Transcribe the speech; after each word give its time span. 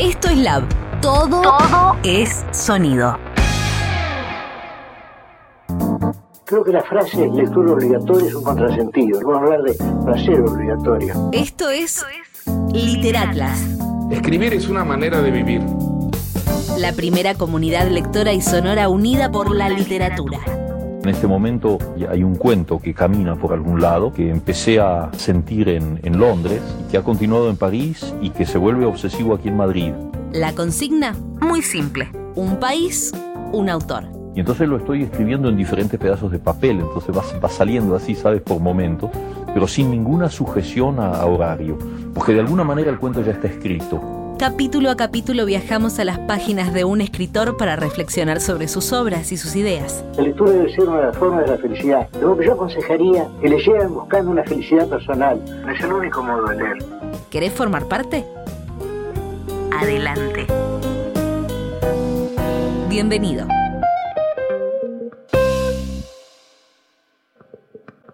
Esto 0.00 0.28
es 0.30 0.38
Lab. 0.38 0.62
Todo, 1.02 1.42
Todo 1.42 1.96
es 2.02 2.42
sonido. 2.52 3.18
Creo 6.46 6.64
que 6.64 6.72
la 6.72 6.82
frase 6.82 7.28
lectura 7.28 7.72
obligatoria 7.72 8.28
es 8.28 8.34
un 8.34 8.42
contrasentido. 8.42 9.20
Vamos 9.20 9.36
a 9.36 9.44
hablar 9.44 9.62
de 9.62 9.74
placer 10.06 10.40
obligatorio. 10.40 11.28
Esto 11.32 11.68
es 11.68 12.02
Literatlas. 12.72 13.60
Escribir 14.10 14.54
es 14.54 14.70
una 14.70 14.86
manera 14.86 15.20
de 15.20 15.30
vivir. 15.32 15.60
La 16.78 16.94
primera 16.94 17.34
comunidad 17.34 17.86
lectora 17.88 18.32
y 18.32 18.40
sonora 18.40 18.88
unida 18.88 19.30
por 19.30 19.54
la 19.54 19.68
literatura. 19.68 20.38
En 21.02 21.08
este 21.08 21.26
momento 21.26 21.78
hay 22.10 22.22
un 22.22 22.34
cuento 22.34 22.78
que 22.78 22.92
camina 22.92 23.34
por 23.34 23.54
algún 23.54 23.80
lado, 23.80 24.12
que 24.12 24.28
empecé 24.28 24.80
a 24.80 25.10
sentir 25.16 25.70
en, 25.70 25.98
en, 26.02 26.18
Londres, 26.18 26.60
que 26.90 26.98
ha 26.98 27.02
continuado 27.02 27.48
en 27.48 27.56
París 27.56 28.14
y 28.20 28.28
que 28.28 28.44
se 28.44 28.58
vuelve 28.58 28.84
obsesivo 28.84 29.34
aquí 29.34 29.48
en 29.48 29.56
Madrid. 29.56 29.92
La 30.32 30.52
consigna, 30.52 31.16
muy 31.40 31.62
simple. 31.62 32.10
Un 32.34 32.60
país, 32.60 33.12
un 33.52 33.70
autor. 33.70 34.04
Y 34.34 34.40
entonces 34.40 34.68
lo 34.68 34.76
estoy 34.76 35.02
escribiendo 35.02 35.48
en 35.48 35.56
diferentes 35.56 35.98
pedazos 35.98 36.30
de 36.32 36.38
papel, 36.38 36.80
entonces 36.80 37.16
va, 37.16 37.22
va 37.40 37.48
saliendo 37.48 37.96
así, 37.96 38.14
¿sabes? 38.14 38.42
Por 38.42 38.60
momentos, 38.60 39.10
pero 39.54 39.66
sin 39.66 39.90
ninguna 39.90 40.28
sujeción 40.28 41.00
a, 41.00 41.14
a 41.14 41.24
horario, 41.24 41.78
porque 42.14 42.34
de 42.34 42.40
alguna 42.40 42.62
manera 42.62 42.90
el 42.90 42.98
cuento 42.98 43.22
ya 43.22 43.32
está 43.32 43.48
escrito. 43.48 44.19
Capítulo 44.40 44.88
a 44.88 44.96
capítulo 44.96 45.44
viajamos 45.44 45.98
a 45.98 46.04
las 46.06 46.18
páginas 46.20 46.72
de 46.72 46.84
un 46.84 47.02
escritor 47.02 47.58
para 47.58 47.76
reflexionar 47.76 48.40
sobre 48.40 48.68
sus 48.68 48.90
obras 48.90 49.32
y 49.32 49.36
sus 49.36 49.54
ideas. 49.54 50.02
La 50.16 50.22
lectura 50.22 50.52
debe 50.52 50.74
ser 50.74 50.88
una 50.88 50.96
de 50.96 51.06
las 51.08 51.18
formas 51.18 51.44
de 51.44 51.50
la 51.50 51.58
felicidad. 51.58 52.08
Lo 52.22 52.38
que 52.38 52.46
yo 52.46 52.54
aconsejaría 52.54 53.28
que 53.42 53.50
leyeran 53.50 53.92
buscando 53.92 54.30
una 54.30 54.42
felicidad 54.44 54.88
personal. 54.88 55.44
No 55.44 55.70
es 55.70 55.84
el 55.84 55.92
único 55.92 56.22
modo 56.22 56.46
de 56.46 56.56
leer. 56.56 56.78
¿Querés 57.28 57.52
formar 57.52 57.86
parte? 57.86 58.24
Adelante. 59.78 60.46
Bienvenido. 62.88 63.46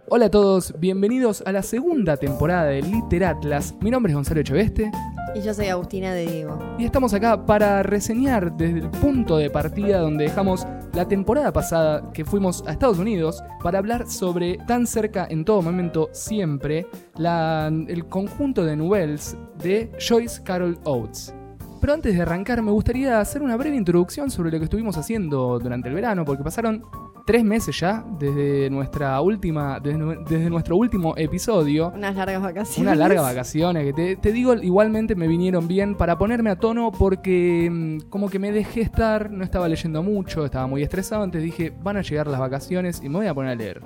Hola 0.08 0.26
a 0.26 0.30
todos, 0.32 0.74
bienvenidos 0.80 1.44
a 1.46 1.52
la 1.52 1.62
segunda 1.62 2.16
temporada 2.16 2.64
de 2.64 2.82
Literatlas. 2.82 3.76
Mi 3.80 3.92
nombre 3.92 4.10
es 4.10 4.16
Gonzalo 4.16 4.40
Echeveste. 4.40 4.90
Y 5.34 5.42
yo 5.42 5.52
soy 5.52 5.66
Agustina 5.66 6.12
de 6.14 6.26
Diego. 6.26 6.58
Y 6.78 6.84
estamos 6.84 7.12
acá 7.12 7.44
para 7.44 7.82
reseñar 7.82 8.56
desde 8.56 8.78
el 8.80 8.90
punto 8.90 9.36
de 9.36 9.50
partida 9.50 9.98
donde 9.98 10.24
dejamos 10.24 10.66
la 10.94 11.06
temporada 11.06 11.52
pasada 11.52 12.10
que 12.12 12.24
fuimos 12.24 12.64
a 12.66 12.72
Estados 12.72 12.98
Unidos 12.98 13.42
para 13.62 13.78
hablar 13.78 14.08
sobre 14.08 14.56
Tan 14.66 14.86
cerca 14.86 15.26
en 15.28 15.44
todo 15.44 15.60
momento 15.60 16.08
siempre, 16.12 16.86
el 17.18 18.06
conjunto 18.08 18.64
de 18.64 18.76
novelas 18.76 19.36
de 19.62 19.92
Joyce 19.98 20.42
Carol 20.42 20.78
Oates. 20.84 21.34
Pero 21.80 21.92
antes 21.92 22.16
de 22.16 22.22
arrancar 22.22 22.62
me 22.62 22.70
gustaría 22.70 23.20
hacer 23.20 23.42
una 23.42 23.56
breve 23.56 23.76
introducción 23.76 24.30
sobre 24.30 24.50
lo 24.50 24.58
que 24.58 24.64
estuvimos 24.64 24.96
haciendo 24.96 25.58
durante 25.58 25.88
el 25.88 25.94
verano, 25.94 26.24
porque 26.24 26.42
pasaron 26.42 26.82
tres 27.26 27.44
meses 27.44 27.78
ya 27.78 28.04
desde 28.18 28.70
nuestra 28.70 29.20
última, 29.20 29.80
desde, 29.80 29.98
desde, 30.28 30.48
nuestro 30.48 30.76
último 30.76 31.14
episodio. 31.16 31.92
Unas 31.94 32.14
largas 32.14 32.40
vacaciones. 32.40 32.78
Unas 32.78 32.96
largas 32.96 33.22
vacaciones 33.22 33.84
que 33.84 33.92
te, 33.92 34.16
te, 34.16 34.32
digo, 34.32 34.54
igualmente 34.54 35.16
me 35.16 35.26
vinieron 35.26 35.66
bien 35.68 35.96
para 35.96 36.16
ponerme 36.16 36.50
a 36.50 36.56
tono 36.56 36.92
porque 36.92 37.68
mm, 37.70 38.08
como 38.08 38.30
que 38.30 38.38
me 38.38 38.52
dejé 38.52 38.80
estar, 38.80 39.30
no 39.30 39.44
estaba 39.44 39.68
leyendo 39.68 40.02
mucho, 40.02 40.44
estaba 40.44 40.66
muy 40.66 40.82
estresado, 40.82 41.24
entonces 41.24 41.44
dije, 41.44 41.72
van 41.82 41.96
a 41.96 42.02
llegar 42.02 42.28
las 42.28 42.38
vacaciones 42.38 43.02
y 43.02 43.08
me 43.08 43.16
voy 43.18 43.26
a 43.26 43.34
poner 43.34 43.50
a 43.50 43.54
leer. 43.56 43.82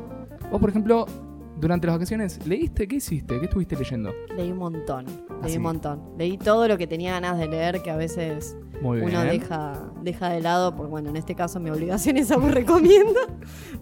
Vos, 0.50 0.60
por 0.60 0.68
ejemplo, 0.68 1.06
durante 1.60 1.86
las 1.86 1.96
vacaciones, 1.96 2.44
¿leíste? 2.46 2.88
¿Qué 2.88 2.96
hiciste? 2.96 3.38
¿Qué 3.38 3.44
estuviste 3.44 3.76
leyendo? 3.76 4.12
Leí 4.36 4.50
un 4.50 4.58
montón, 4.58 5.06
leí 5.42 5.54
¿Ah, 5.54 5.56
un 5.56 5.62
montón. 5.62 6.02
Leí 6.16 6.38
todo 6.38 6.66
lo 6.66 6.78
que 6.78 6.86
tenía 6.86 7.12
ganas 7.12 7.38
de 7.38 7.48
leer, 7.48 7.82
que 7.82 7.90
a 7.90 7.96
veces 7.96 8.56
Muy 8.80 9.00
uno 9.00 9.22
deja, 9.22 9.90
deja 10.02 10.30
de 10.30 10.40
lado, 10.40 10.74
porque 10.74 10.90
bueno, 10.90 11.10
en 11.10 11.16
este 11.16 11.34
caso 11.34 11.60
mi 11.60 11.70
obligación 11.70 12.16
es 12.16 12.36
me 12.36 12.50
recomienda. 12.50 13.20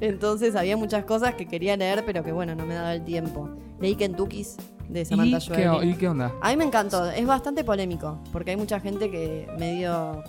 Entonces 0.00 0.56
había 0.56 0.76
muchas 0.76 1.04
cosas 1.04 1.34
que 1.34 1.46
quería 1.46 1.76
leer, 1.76 2.04
pero 2.04 2.24
que 2.24 2.32
bueno, 2.32 2.54
no 2.54 2.66
me 2.66 2.74
daba 2.74 2.94
el 2.94 3.04
tiempo. 3.04 3.48
Leí 3.80 3.94
Kentucky's 3.94 4.56
de 4.88 5.04
Samantha 5.04 5.38
¿Y 5.38 5.48
qué. 5.48 5.86
¿Y 5.86 5.94
qué 5.94 6.08
onda? 6.08 6.32
A 6.40 6.50
mí 6.50 6.56
me 6.56 6.64
encantó, 6.64 7.08
es 7.10 7.26
bastante 7.26 7.62
polémico, 7.62 8.18
porque 8.32 8.50
hay 8.52 8.56
mucha 8.56 8.80
gente 8.80 9.10
que 9.10 9.46
medio 9.58 10.22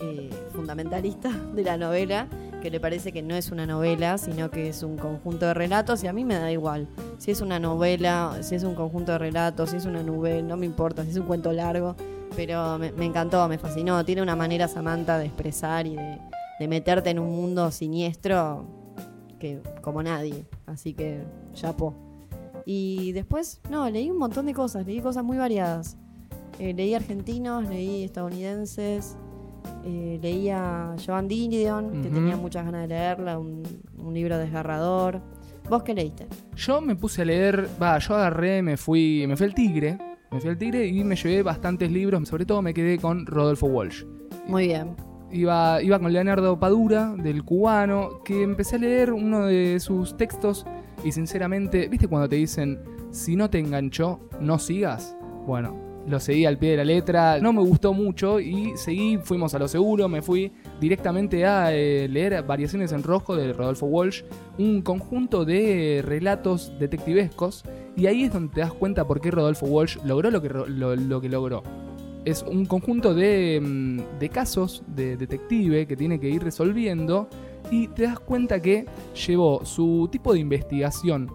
eh, 0.00 0.30
fundamentalista 0.52 1.30
de 1.30 1.62
la 1.62 1.76
novela, 1.76 2.28
que 2.64 2.70
le 2.70 2.80
parece 2.80 3.12
que 3.12 3.20
no 3.20 3.34
es 3.34 3.50
una 3.50 3.66
novela, 3.66 4.16
sino 4.16 4.50
que 4.50 4.70
es 4.70 4.82
un 4.82 4.96
conjunto 4.96 5.44
de 5.44 5.52
relatos, 5.52 6.02
y 6.02 6.06
a 6.06 6.14
mí 6.14 6.24
me 6.24 6.36
da 6.36 6.50
igual. 6.50 6.88
Si 7.18 7.30
es 7.30 7.42
una 7.42 7.58
novela, 7.58 8.38
si 8.40 8.54
es 8.54 8.62
un 8.62 8.74
conjunto 8.74 9.12
de 9.12 9.18
relatos, 9.18 9.68
si 9.68 9.76
es 9.76 9.84
una 9.84 10.02
novela, 10.02 10.40
no 10.40 10.56
me 10.56 10.64
importa, 10.64 11.04
si 11.04 11.10
es 11.10 11.18
un 11.18 11.26
cuento 11.26 11.52
largo, 11.52 11.94
pero 12.34 12.78
me, 12.78 13.04
encantó, 13.04 13.46
me 13.48 13.58
fascinó. 13.58 14.02
Tiene 14.06 14.22
una 14.22 14.34
manera 14.34 14.66
Samantha 14.66 15.18
de 15.18 15.26
expresar 15.26 15.86
y 15.86 15.94
de, 15.94 16.66
meterte 16.66 17.10
en 17.10 17.18
un 17.18 17.36
mundo 17.36 17.70
siniestro 17.70 18.64
que 19.38 19.60
como 19.82 20.02
nadie, 20.02 20.46
así 20.64 20.94
que 20.94 21.22
chapó. 21.52 21.92
Y 22.64 23.12
después, 23.12 23.60
no, 23.68 23.90
leí 23.90 24.10
un 24.10 24.16
montón 24.16 24.46
de 24.46 24.54
cosas, 24.54 24.86
leí 24.86 25.02
cosas 25.02 25.22
muy 25.22 25.36
variadas. 25.36 25.98
Eh, 26.58 26.72
leí 26.72 26.94
argentinos, 26.94 27.68
leí 27.68 28.04
estadounidenses, 28.04 29.18
eh, 29.84 30.18
leí 30.22 30.50
a 30.50 30.94
Joan 31.04 31.28
Didion, 31.28 32.02
que 32.02 32.08
tenía 32.08 32.36
muchas 32.36 32.64
ganas 32.64 32.82
de 32.82 32.88
leerla, 32.88 33.38
un, 33.38 33.62
un 33.98 34.14
libro 34.14 34.38
desgarrador. 34.38 35.20
¿Vos 35.68 35.82
qué 35.82 35.94
leíste? 35.94 36.26
Yo 36.56 36.80
me 36.80 36.94
puse 36.94 37.22
a 37.22 37.24
leer, 37.24 37.68
va, 37.82 37.98
yo 37.98 38.14
agarré, 38.14 38.62
me 38.62 38.76
fui, 38.76 39.24
me 39.26 39.36
fui 39.36 39.46
al 39.46 39.54
Tigre, 39.54 39.98
me 40.30 40.40
fui 40.40 40.50
al 40.50 40.58
Tigre 40.58 40.86
y 40.86 41.02
me 41.04 41.16
llevé 41.16 41.42
bastantes 41.42 41.90
libros, 41.90 42.28
sobre 42.28 42.44
todo 42.44 42.60
me 42.60 42.74
quedé 42.74 42.98
con 42.98 43.26
Rodolfo 43.26 43.66
Walsh. 43.66 44.04
Muy 44.46 44.66
bien. 44.66 44.94
Iba, 45.30 45.82
iba 45.82 45.98
con 45.98 46.12
Leonardo 46.12 46.58
Padura, 46.60 47.14
del 47.16 47.42
cubano, 47.44 48.22
que 48.24 48.42
empecé 48.42 48.76
a 48.76 48.78
leer 48.78 49.12
uno 49.12 49.46
de 49.46 49.80
sus 49.80 50.16
textos 50.16 50.64
y 51.02 51.12
sinceramente, 51.12 51.88
¿viste 51.88 52.08
cuando 52.08 52.28
te 52.28 52.36
dicen, 52.36 52.80
si 53.10 53.34
no 53.34 53.50
te 53.50 53.58
enganchó, 53.58 54.20
no 54.40 54.58
sigas? 54.58 55.16
Bueno, 55.46 55.74
lo 56.06 56.20
seguí 56.20 56.44
al 56.44 56.58
pie 56.58 56.72
de 56.72 56.76
la 56.78 56.84
letra, 56.84 57.38
no 57.40 57.52
me 57.52 57.60
gustó 57.62 57.92
mucho 57.94 58.38
y 58.40 58.72
seguí, 58.76 59.18
fuimos 59.22 59.54
a 59.54 59.58
lo 59.58 59.68
seguro, 59.68 60.08
me 60.08 60.20
fui 60.22 60.52
directamente 60.80 61.46
a 61.46 61.72
eh, 61.74 62.08
leer 62.08 62.42
Variaciones 62.42 62.92
en 62.92 63.02
Rojo 63.02 63.34
de 63.36 63.52
Rodolfo 63.52 63.86
Walsh, 63.86 64.22
un 64.58 64.82
conjunto 64.82 65.44
de 65.44 66.02
relatos 66.04 66.72
detectivescos 66.78 67.64
y 67.96 68.06
ahí 68.06 68.24
es 68.24 68.32
donde 68.32 68.52
te 68.54 68.60
das 68.60 68.72
cuenta 68.72 69.06
por 69.06 69.20
qué 69.20 69.30
Rodolfo 69.30 69.66
Walsh 69.66 69.96
logró 70.04 70.30
lo 70.30 70.42
que, 70.42 70.48
lo- 70.48 71.20
que 71.20 71.28
logró. 71.28 71.62
Es 72.24 72.42
un 72.42 72.64
conjunto 72.66 73.14
de, 73.14 73.60
mm, 73.62 74.18
de 74.18 74.28
casos 74.30 74.82
de 74.86 75.16
detective 75.16 75.86
que 75.86 75.96
tiene 75.96 76.18
que 76.18 76.28
ir 76.30 76.42
resolviendo 76.42 77.28
y 77.70 77.88
te 77.88 78.04
das 78.04 78.18
cuenta 78.18 78.60
que 78.60 78.86
llevó 79.26 79.64
su 79.64 80.08
tipo 80.12 80.32
de 80.32 80.40
investigación 80.40 81.30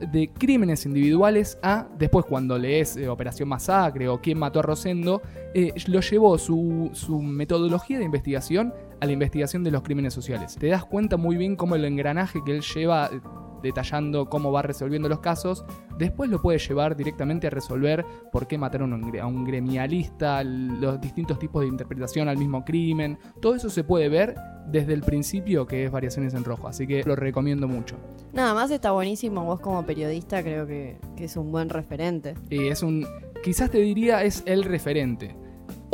de 0.00 0.30
crímenes 0.30 0.86
individuales 0.86 1.58
a 1.62 1.86
después 1.98 2.24
cuando 2.24 2.58
lees 2.58 2.96
eh, 2.96 3.08
Operación 3.08 3.48
Masacre 3.48 4.08
o 4.08 4.20
quién 4.20 4.38
mató 4.38 4.60
a 4.60 4.62
Rosendo, 4.62 5.22
eh, 5.54 5.72
lo 5.86 6.00
llevó 6.00 6.38
su, 6.38 6.90
su 6.92 7.20
metodología 7.22 7.98
de 7.98 8.04
investigación 8.04 8.72
a 9.00 9.06
la 9.06 9.12
investigación 9.12 9.64
de 9.64 9.70
los 9.70 9.82
crímenes 9.82 10.14
sociales. 10.14 10.56
Te 10.56 10.68
das 10.68 10.84
cuenta 10.84 11.16
muy 11.16 11.36
bien 11.36 11.56
cómo 11.56 11.74
el 11.74 11.84
engranaje 11.84 12.40
que 12.44 12.52
él 12.52 12.62
lleva 12.62 13.10
eh, 13.12 13.20
detallando 13.62 14.28
cómo 14.28 14.52
va 14.52 14.62
resolviendo 14.62 15.08
los 15.08 15.20
casos, 15.20 15.64
después 15.98 16.30
lo 16.30 16.40
puede 16.40 16.58
llevar 16.58 16.96
directamente 16.96 17.46
a 17.46 17.50
resolver 17.50 18.04
por 18.30 18.46
qué 18.46 18.58
mataron 18.58 18.92
a 18.92 19.26
un, 19.26 19.44
gremialista, 19.44 20.42
los 20.44 21.00
distintos 21.00 21.38
tipos 21.38 21.62
de 21.62 21.68
interpretación 21.68 22.28
al 22.28 22.36
mismo 22.36 22.64
crimen. 22.64 23.18
Todo 23.40 23.54
eso 23.54 23.70
se 23.70 23.84
puede 23.84 24.08
ver 24.08 24.34
desde 24.66 24.92
el 24.92 25.02
principio, 25.02 25.66
que 25.66 25.84
es 25.84 25.90
Variaciones 25.90 26.34
en 26.34 26.44
Rojo. 26.44 26.68
Así 26.68 26.86
que 26.86 27.02
lo 27.04 27.16
recomiendo 27.16 27.68
mucho. 27.68 27.96
Nada 28.32 28.54
más 28.54 28.70
está 28.70 28.92
buenísimo. 28.92 29.44
Vos 29.44 29.60
como 29.60 29.84
periodista 29.84 30.42
creo 30.42 30.66
que, 30.66 30.98
que 31.16 31.24
es 31.24 31.36
un 31.36 31.50
buen 31.52 31.68
referente. 31.68 32.34
Y 32.50 32.68
es 32.68 32.82
un. 32.82 33.06
Quizás 33.42 33.70
te 33.70 33.78
diría 33.78 34.22
es 34.22 34.42
el 34.46 34.64
referente. 34.64 35.41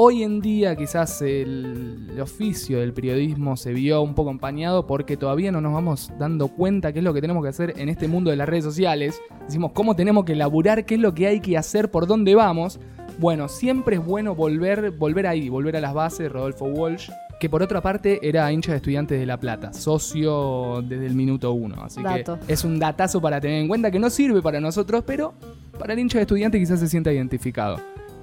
Hoy 0.00 0.22
en 0.22 0.40
día 0.40 0.76
quizás 0.76 1.20
el, 1.22 2.06
el 2.12 2.20
oficio 2.20 2.78
del 2.78 2.92
periodismo 2.92 3.56
se 3.56 3.72
vio 3.72 4.00
un 4.00 4.14
poco 4.14 4.30
empañado 4.30 4.86
porque 4.86 5.16
todavía 5.16 5.50
no 5.50 5.60
nos 5.60 5.72
vamos 5.72 6.12
dando 6.16 6.46
cuenta 6.46 6.92
qué 6.92 7.00
es 7.00 7.04
lo 7.04 7.12
que 7.12 7.20
tenemos 7.20 7.42
que 7.42 7.48
hacer 7.48 7.74
en 7.76 7.88
este 7.88 8.06
mundo 8.06 8.30
de 8.30 8.36
las 8.36 8.48
redes 8.48 8.62
sociales. 8.62 9.20
Decimos 9.44 9.72
cómo 9.74 9.96
tenemos 9.96 10.24
que 10.24 10.36
laburar, 10.36 10.84
qué 10.84 10.94
es 10.94 11.00
lo 11.00 11.14
que 11.14 11.26
hay 11.26 11.40
que 11.40 11.58
hacer, 11.58 11.90
por 11.90 12.06
dónde 12.06 12.36
vamos. 12.36 12.78
Bueno, 13.18 13.48
siempre 13.48 13.96
es 13.96 14.04
bueno 14.04 14.36
volver, 14.36 14.92
volver 14.92 15.26
ahí, 15.26 15.48
volver 15.48 15.76
a 15.76 15.80
las 15.80 15.94
bases, 15.94 16.30
Rodolfo 16.30 16.66
Walsh, 16.66 17.10
que 17.40 17.50
por 17.50 17.64
otra 17.64 17.80
parte 17.80 18.20
era 18.22 18.52
hincha 18.52 18.70
de 18.70 18.76
estudiantes 18.76 19.18
de 19.18 19.26
La 19.26 19.40
Plata, 19.40 19.72
socio 19.72 20.80
desde 20.80 21.06
el 21.06 21.16
minuto 21.16 21.50
uno. 21.50 21.82
Así 21.82 22.00
Dato. 22.04 22.38
que 22.46 22.52
es 22.52 22.62
un 22.62 22.78
datazo 22.78 23.20
para 23.20 23.40
tener 23.40 23.60
en 23.60 23.66
cuenta 23.66 23.90
que 23.90 23.98
no 23.98 24.10
sirve 24.10 24.42
para 24.42 24.60
nosotros, 24.60 25.02
pero 25.04 25.34
para 25.76 25.94
el 25.94 25.98
hincha 25.98 26.18
de 26.18 26.22
estudiante 26.22 26.56
quizás 26.56 26.78
se 26.78 26.86
sienta 26.86 27.12
identificado. 27.12 27.80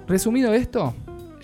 Resumido 0.07 0.53
esto, 0.53 0.93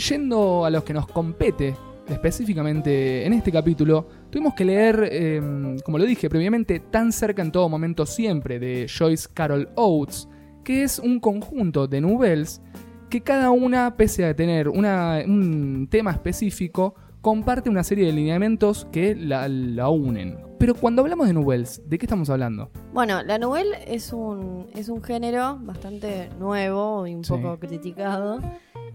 yendo 0.10 0.66
a 0.66 0.70
los 0.70 0.84
que 0.84 0.94
nos 0.94 1.08
compete 1.08 1.76
específicamente 2.08 3.26
en 3.26 3.34
este 3.34 3.52
capítulo, 3.52 4.08
tuvimos 4.30 4.54
que 4.54 4.66
leer, 4.66 5.08
eh, 5.12 5.42
como 5.84 5.98
lo 5.98 6.06
dije 6.06 6.30
previamente, 6.30 6.80
Tan 6.80 7.12
cerca 7.12 7.42
en 7.42 7.52
todo 7.52 7.68
momento 7.70 8.06
siempre 8.06 8.60
de 8.60 8.88
Joyce 8.88 9.28
Carol 9.34 9.70
Oates, 9.76 10.28
que 10.64 10.84
es 10.84 11.00
un 11.00 11.20
conjunto 11.20 11.88
de 11.88 12.02
novelas 12.02 12.62
que 13.10 13.22
cada 13.22 13.52
una, 13.52 13.96
pese 13.98 14.26
a 14.26 14.36
tener 14.36 14.70
una- 14.70 15.22
un 15.26 15.88
tema 15.90 16.12
específico, 16.12 16.96
comparte 17.20 17.70
una 17.70 17.84
serie 17.84 18.06
de 18.08 18.14
lineamientos 18.14 18.88
que 18.92 19.16
la, 19.16 19.48
la 19.50 19.90
unen. 19.90 20.38
Pero 20.58 20.76
cuando 20.76 21.02
hablamos 21.02 21.28
de 21.28 21.34
nouvelles, 21.34 21.82
¿de 21.88 21.98
qué 21.98 22.06
estamos 22.06 22.30
hablando? 22.30 22.70
Bueno, 22.94 23.22
la 23.24 23.38
novela 23.38 23.78
es 23.86 24.14
un, 24.14 24.68
es 24.74 24.90
un 24.90 25.02
género 25.04 25.58
bastante 25.62 26.30
nuevo 26.40 27.06
y 27.08 27.16
un 27.16 27.24
Sí. 27.24 27.34
poco 27.34 27.60
criticado, 27.60 28.40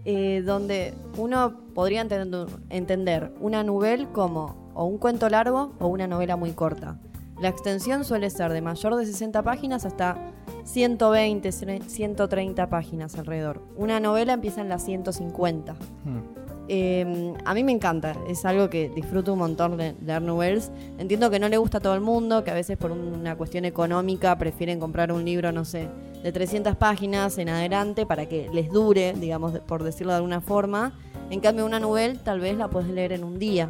eh, 0.09 0.41
donde 0.41 0.93
uno 1.17 1.59
podría 1.75 1.99
entender, 1.99 3.33
una 3.41 3.61
novela 3.61 4.07
como 4.13 4.71
o 4.73 4.85
un 4.85 4.99
cuento 4.99 5.27
largo 5.27 5.73
o 5.79 5.87
una 5.87 6.07
novela 6.07 6.37
muy 6.37 6.53
corta. 6.53 6.97
La 7.41 7.49
extensión 7.49 8.05
suele 8.05 8.29
ser 8.29 8.53
de 8.53 8.61
mayor 8.61 8.95
de 8.95 9.05
60 9.05 9.43
páginas 9.43 9.83
hasta 9.83 10.17
120, 10.63 11.51
130 11.51 12.69
páginas 12.69 13.19
alrededor. 13.19 13.61
Una 13.75 13.99
novela 13.99 14.31
empieza 14.31 14.61
en 14.61 14.69
las 14.69 14.85
150. 14.85 15.73
Hmm. 15.73 16.36
Eh, 16.69 17.33
a 17.45 17.53
mí 17.53 17.63
me 17.63 17.71
encanta, 17.71 18.15
es 18.27 18.43
algo 18.45 18.69
que 18.69 18.89
disfruto 18.89 19.33
un 19.33 19.39
montón 19.39 19.77
de 19.77 19.95
leer 20.05 20.21
novelas. 20.21 20.71
Entiendo 20.97 21.29
que 21.29 21.39
no 21.39 21.47
le 21.47 21.57
gusta 21.57 21.77
a 21.77 21.81
todo 21.81 21.95
el 21.95 22.01
mundo, 22.01 22.43
que 22.43 22.51
a 22.51 22.53
veces 22.53 22.77
por 22.77 22.91
una 22.91 23.35
cuestión 23.37 23.63
económica 23.65 24.37
prefieren 24.37 24.79
comprar 24.79 25.11
un 25.11 25.23
libro, 25.23 25.51
no 25.51 25.63
sé, 25.63 25.87
de 26.23 26.31
300 26.31 26.75
páginas 26.75 27.37
en 27.37 27.49
adelante 27.49 28.05
para 28.05 28.25
que 28.27 28.49
les 28.51 28.69
dure, 28.69 29.13
digamos, 29.13 29.59
por 29.59 29.83
decirlo 29.83 30.11
de 30.11 30.17
alguna 30.17 30.41
forma. 30.41 30.93
En 31.29 31.39
cambio, 31.39 31.65
una 31.65 31.79
novela 31.79 32.15
tal 32.23 32.39
vez 32.41 32.57
la 32.57 32.69
puedes 32.69 32.89
leer 32.89 33.13
en 33.13 33.23
un 33.23 33.39
día, 33.39 33.69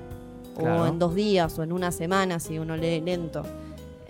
Claro. 0.57 0.83
o 0.83 0.87
en 0.87 0.97
dos 0.97 1.13
días, 1.13 1.57
o 1.59 1.63
en 1.63 1.71
una 1.71 1.91
semana 1.91 2.39
si 2.39 2.57
uno 2.57 2.75
lee 2.75 2.99
lento. 2.99 3.43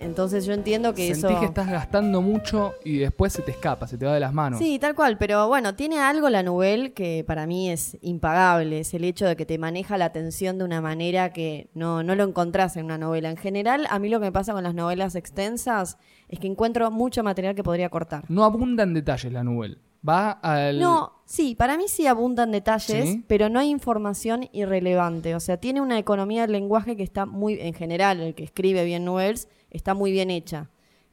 Entonces 0.00 0.46
yo 0.46 0.52
entiendo 0.52 0.94
que 0.94 1.14
Sentís 1.14 1.24
eso... 1.24 1.40
que 1.40 1.46
estás 1.46 1.68
gastando 1.68 2.22
mucho 2.22 2.74
y 2.84 2.98
después 2.98 3.32
se 3.32 3.42
te 3.42 3.50
escapa, 3.50 3.86
se 3.86 3.98
te 3.98 4.06
va 4.06 4.14
de 4.14 4.20
las 4.20 4.32
manos. 4.32 4.58
Sí, 4.58 4.78
tal 4.78 4.94
cual, 4.94 5.18
pero 5.18 5.48
bueno, 5.48 5.74
tiene 5.74 5.98
algo 5.98 6.30
la 6.30 6.42
novela 6.42 6.90
que 6.90 7.24
para 7.26 7.46
mí 7.46 7.70
es 7.70 7.96
impagable, 8.00 8.80
es 8.80 8.94
el 8.94 9.04
hecho 9.04 9.26
de 9.26 9.36
que 9.36 9.46
te 9.46 9.58
maneja 9.58 9.98
la 9.98 10.06
atención 10.06 10.58
de 10.58 10.64
una 10.64 10.80
manera 10.80 11.32
que 11.32 11.70
no, 11.74 12.02
no 12.02 12.14
lo 12.14 12.24
encontrás 12.24 12.76
en 12.76 12.84
una 12.84 12.98
novela. 12.98 13.30
En 13.30 13.36
general, 13.36 13.86
a 13.90 13.98
mí 13.98 14.08
lo 14.08 14.20
que 14.20 14.26
me 14.26 14.32
pasa 14.32 14.52
con 14.52 14.64
las 14.64 14.74
novelas 14.74 15.14
extensas 15.14 15.98
es 16.28 16.38
que 16.38 16.46
encuentro 16.46 16.90
mucho 16.90 17.22
material 17.22 17.54
que 17.54 17.62
podría 17.62 17.88
cortar. 17.88 18.24
No 18.28 18.44
abunda 18.44 18.84
en 18.84 18.94
detalles 18.94 19.32
la 19.32 19.44
novela. 19.44 19.76
Va 20.06 20.30
al... 20.30 20.78
No, 20.78 21.17
sí, 21.28 21.54
para 21.54 21.76
mí 21.76 21.84
sí 21.88 22.06
abundan 22.06 22.50
detalles, 22.50 23.10
Sí. 23.10 23.24
pero 23.28 23.50
no 23.50 23.60
hay 23.60 23.68
información 23.68 24.48
irrelevante. 24.52 25.34
O 25.34 25.40
sea, 25.40 25.58
tiene 25.58 25.82
una 25.82 25.98
economía 25.98 26.42
del 26.42 26.52
lenguaje 26.52 26.96
que 26.96 27.02
está 27.02 27.26
muy, 27.26 27.60
en 27.60 27.74
general, 27.74 28.20
el 28.20 28.34
que 28.34 28.44
escribe 28.44 28.84
bien 28.84 29.04
novelas, 29.04 29.46
está 29.70 29.92
muy 29.92 30.10
bien 30.10 30.30
hecha. 30.30 30.70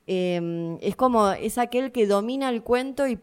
Eh, 0.08 0.78
es 0.82 0.96
como, 0.96 1.32
es 1.32 1.58
aquel 1.58 1.92
que 1.92 2.08
domina 2.08 2.50
el 2.50 2.64
cuento 2.64 3.08
y, 3.08 3.20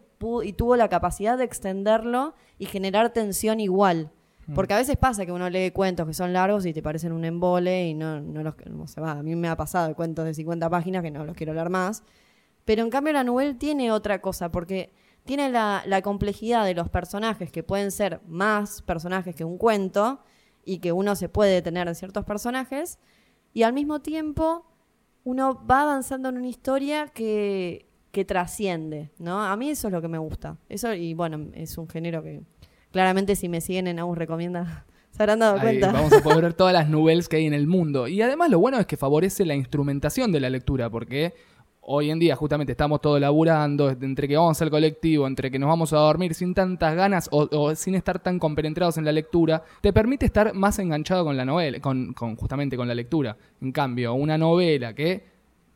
tuvo 0.57 0.77
la 0.77 0.89
capacidad 0.89 1.37
de 1.37 1.43
extenderlo 1.43 2.35
y 2.57 2.67
generar 2.67 3.13
tensión 3.13 3.59
igual. 3.59 4.11
Porque 4.55 4.75
a 4.75 4.77
veces 4.77 4.97
pasa 4.97 5.25
que 5.25 5.33
uno 5.33 5.49
lee 5.49 5.71
cuentos 5.71 6.07
que 6.07 6.15
son 6.15 6.33
largos 6.33 6.67
y 6.67 6.73
te 6.73 6.83
parecen 6.83 7.13
un 7.13 7.25
embole 7.25 7.89
y 7.89 7.95
no, 7.95 8.21
no 8.21 8.43
los... 8.43 8.55
No 8.67 8.87
se 8.87 9.01
va. 9.01 9.13
A 9.13 9.23
mí 9.23 9.35
me 9.35 9.49
ha 9.49 9.57
pasado 9.57 9.95
cuentos 9.97 10.25
de 10.25 10.35
50 10.35 10.69
páginas 10.69 11.03
que 11.03 11.11
no 11.11 11.25
los 11.25 11.35
quiero 11.35 11.55
leer 11.55 11.71
más. 11.71 12.03
Pero 12.65 12.83
en 12.83 12.91
cambio 12.91 13.13
la 13.13 13.25
novela 13.25 13.57
tiene 13.59 13.91
otra 13.91 14.21
cosa, 14.21 14.53
porque 14.53 14.93
tiene 15.25 15.51
la, 15.51 15.83
la 15.87 16.03
complejidad 16.03 16.65
de 16.65 16.75
los 16.75 16.89
personajes, 16.89 17.51
que 17.53 17.63
pueden 17.63 17.91
ser 17.91 18.21
más 18.27 18.83
personajes 18.83 19.35
que 19.35 19.45
un 19.45 19.59
cuento, 19.59 20.21
y 20.65 20.79
que 20.79 20.93
uno 20.93 21.17
se 21.17 21.29
puede 21.29 21.53
detener 21.55 21.89
de 21.89 21.95
ciertos 21.95 22.25
personajes, 22.25 22.99
y 23.53 23.65
al 23.65 23.73
mismo 23.73 24.01
tiempo 24.01 24.65
uno 25.25 25.65
va 25.67 25.83
avanzando 25.83 26.29
en 26.29 26.39
una 26.39 26.49
historia 26.49 27.09
que, 27.09 27.87
que 28.11 28.25
trasciende, 28.25 29.11
¿no? 29.19 29.43
A 29.43 29.57
mí 29.57 29.71
eso 29.71 29.89
es 29.89 29.93
lo 29.93 30.01
que 30.03 30.09
me 30.09 30.19
gusta. 30.19 30.59
Eso, 30.69 30.95
y 30.95 31.15
bueno, 31.15 31.49
es 31.55 31.79
un 31.79 31.89
género 31.89 32.23
que 32.23 32.43
claramente 32.91 33.37
si 33.37 33.49
me 33.49 33.61
siguen 33.61 33.87
en 33.87 33.99
Agus 33.99 34.19
Recomienda, 34.19 34.85
se 35.11 35.23
habrán 35.23 35.39
dado 35.41 35.55
Ahí 35.55 35.61
cuenta. 35.61 35.93
vamos 35.93 36.13
a 36.13 36.23
poder 36.23 36.43
ver 36.43 36.55
todas 36.55 36.73
las 36.73 36.89
novelas 36.89 37.29
que 37.29 37.37
hay 37.37 37.47
en 37.47 37.55
el 37.55 37.67
mundo. 37.67 38.09
Y 38.09 38.23
además 38.23 38.51
lo 38.51 38.59
bueno 38.59 38.79
es 38.79 38.87
que 38.87 38.97
favorece 38.97 39.45
la 39.45 39.55
instrumentación 39.55 40.33
de 40.33 40.41
la 40.41 40.51
lectura, 40.51 40.91
porque 40.91 41.35
hoy 41.85 42.11
en 42.11 42.19
día 42.19 42.37
justamente 42.37 42.73
estamos 42.73 43.01
todos 43.01 43.21
laburando, 43.21 43.91
entre 43.91 44.29
que 44.29 44.37
vamos 44.37 44.61
al 44.63 44.71
colectivo, 44.71 45.27
entre 45.27 45.51
que 45.51 45.59
nos 45.59 45.69
vamos 45.69 45.93
a 45.93 45.99
dormir 45.99 46.35
sin 46.35 46.55
tantas 46.55 46.95
ganas 46.95 47.29
o, 47.33 47.49
o 47.51 47.75
sin 47.75 47.95
estar 47.95 48.21
tan 48.21 48.39
compenetrados 48.39 48.99
en 48.99 49.05
la 49.05 49.13
lectura, 49.13 49.63
te 49.81 49.93
permite 49.93 50.27
estar 50.27 50.55
más 50.55 50.79
enganchado 50.79 51.25
con 51.25 51.37
la 51.37 51.45
novela, 51.45 51.81
con, 51.81 52.13
con 52.13 52.37
justamente 52.37 52.77
con 52.77 52.87
la 52.87 52.95
lectura. 52.95 53.37
En 53.61 53.73
cambio, 53.73 54.15
una 54.15 54.39
novela 54.39 54.95
que, 54.95 55.25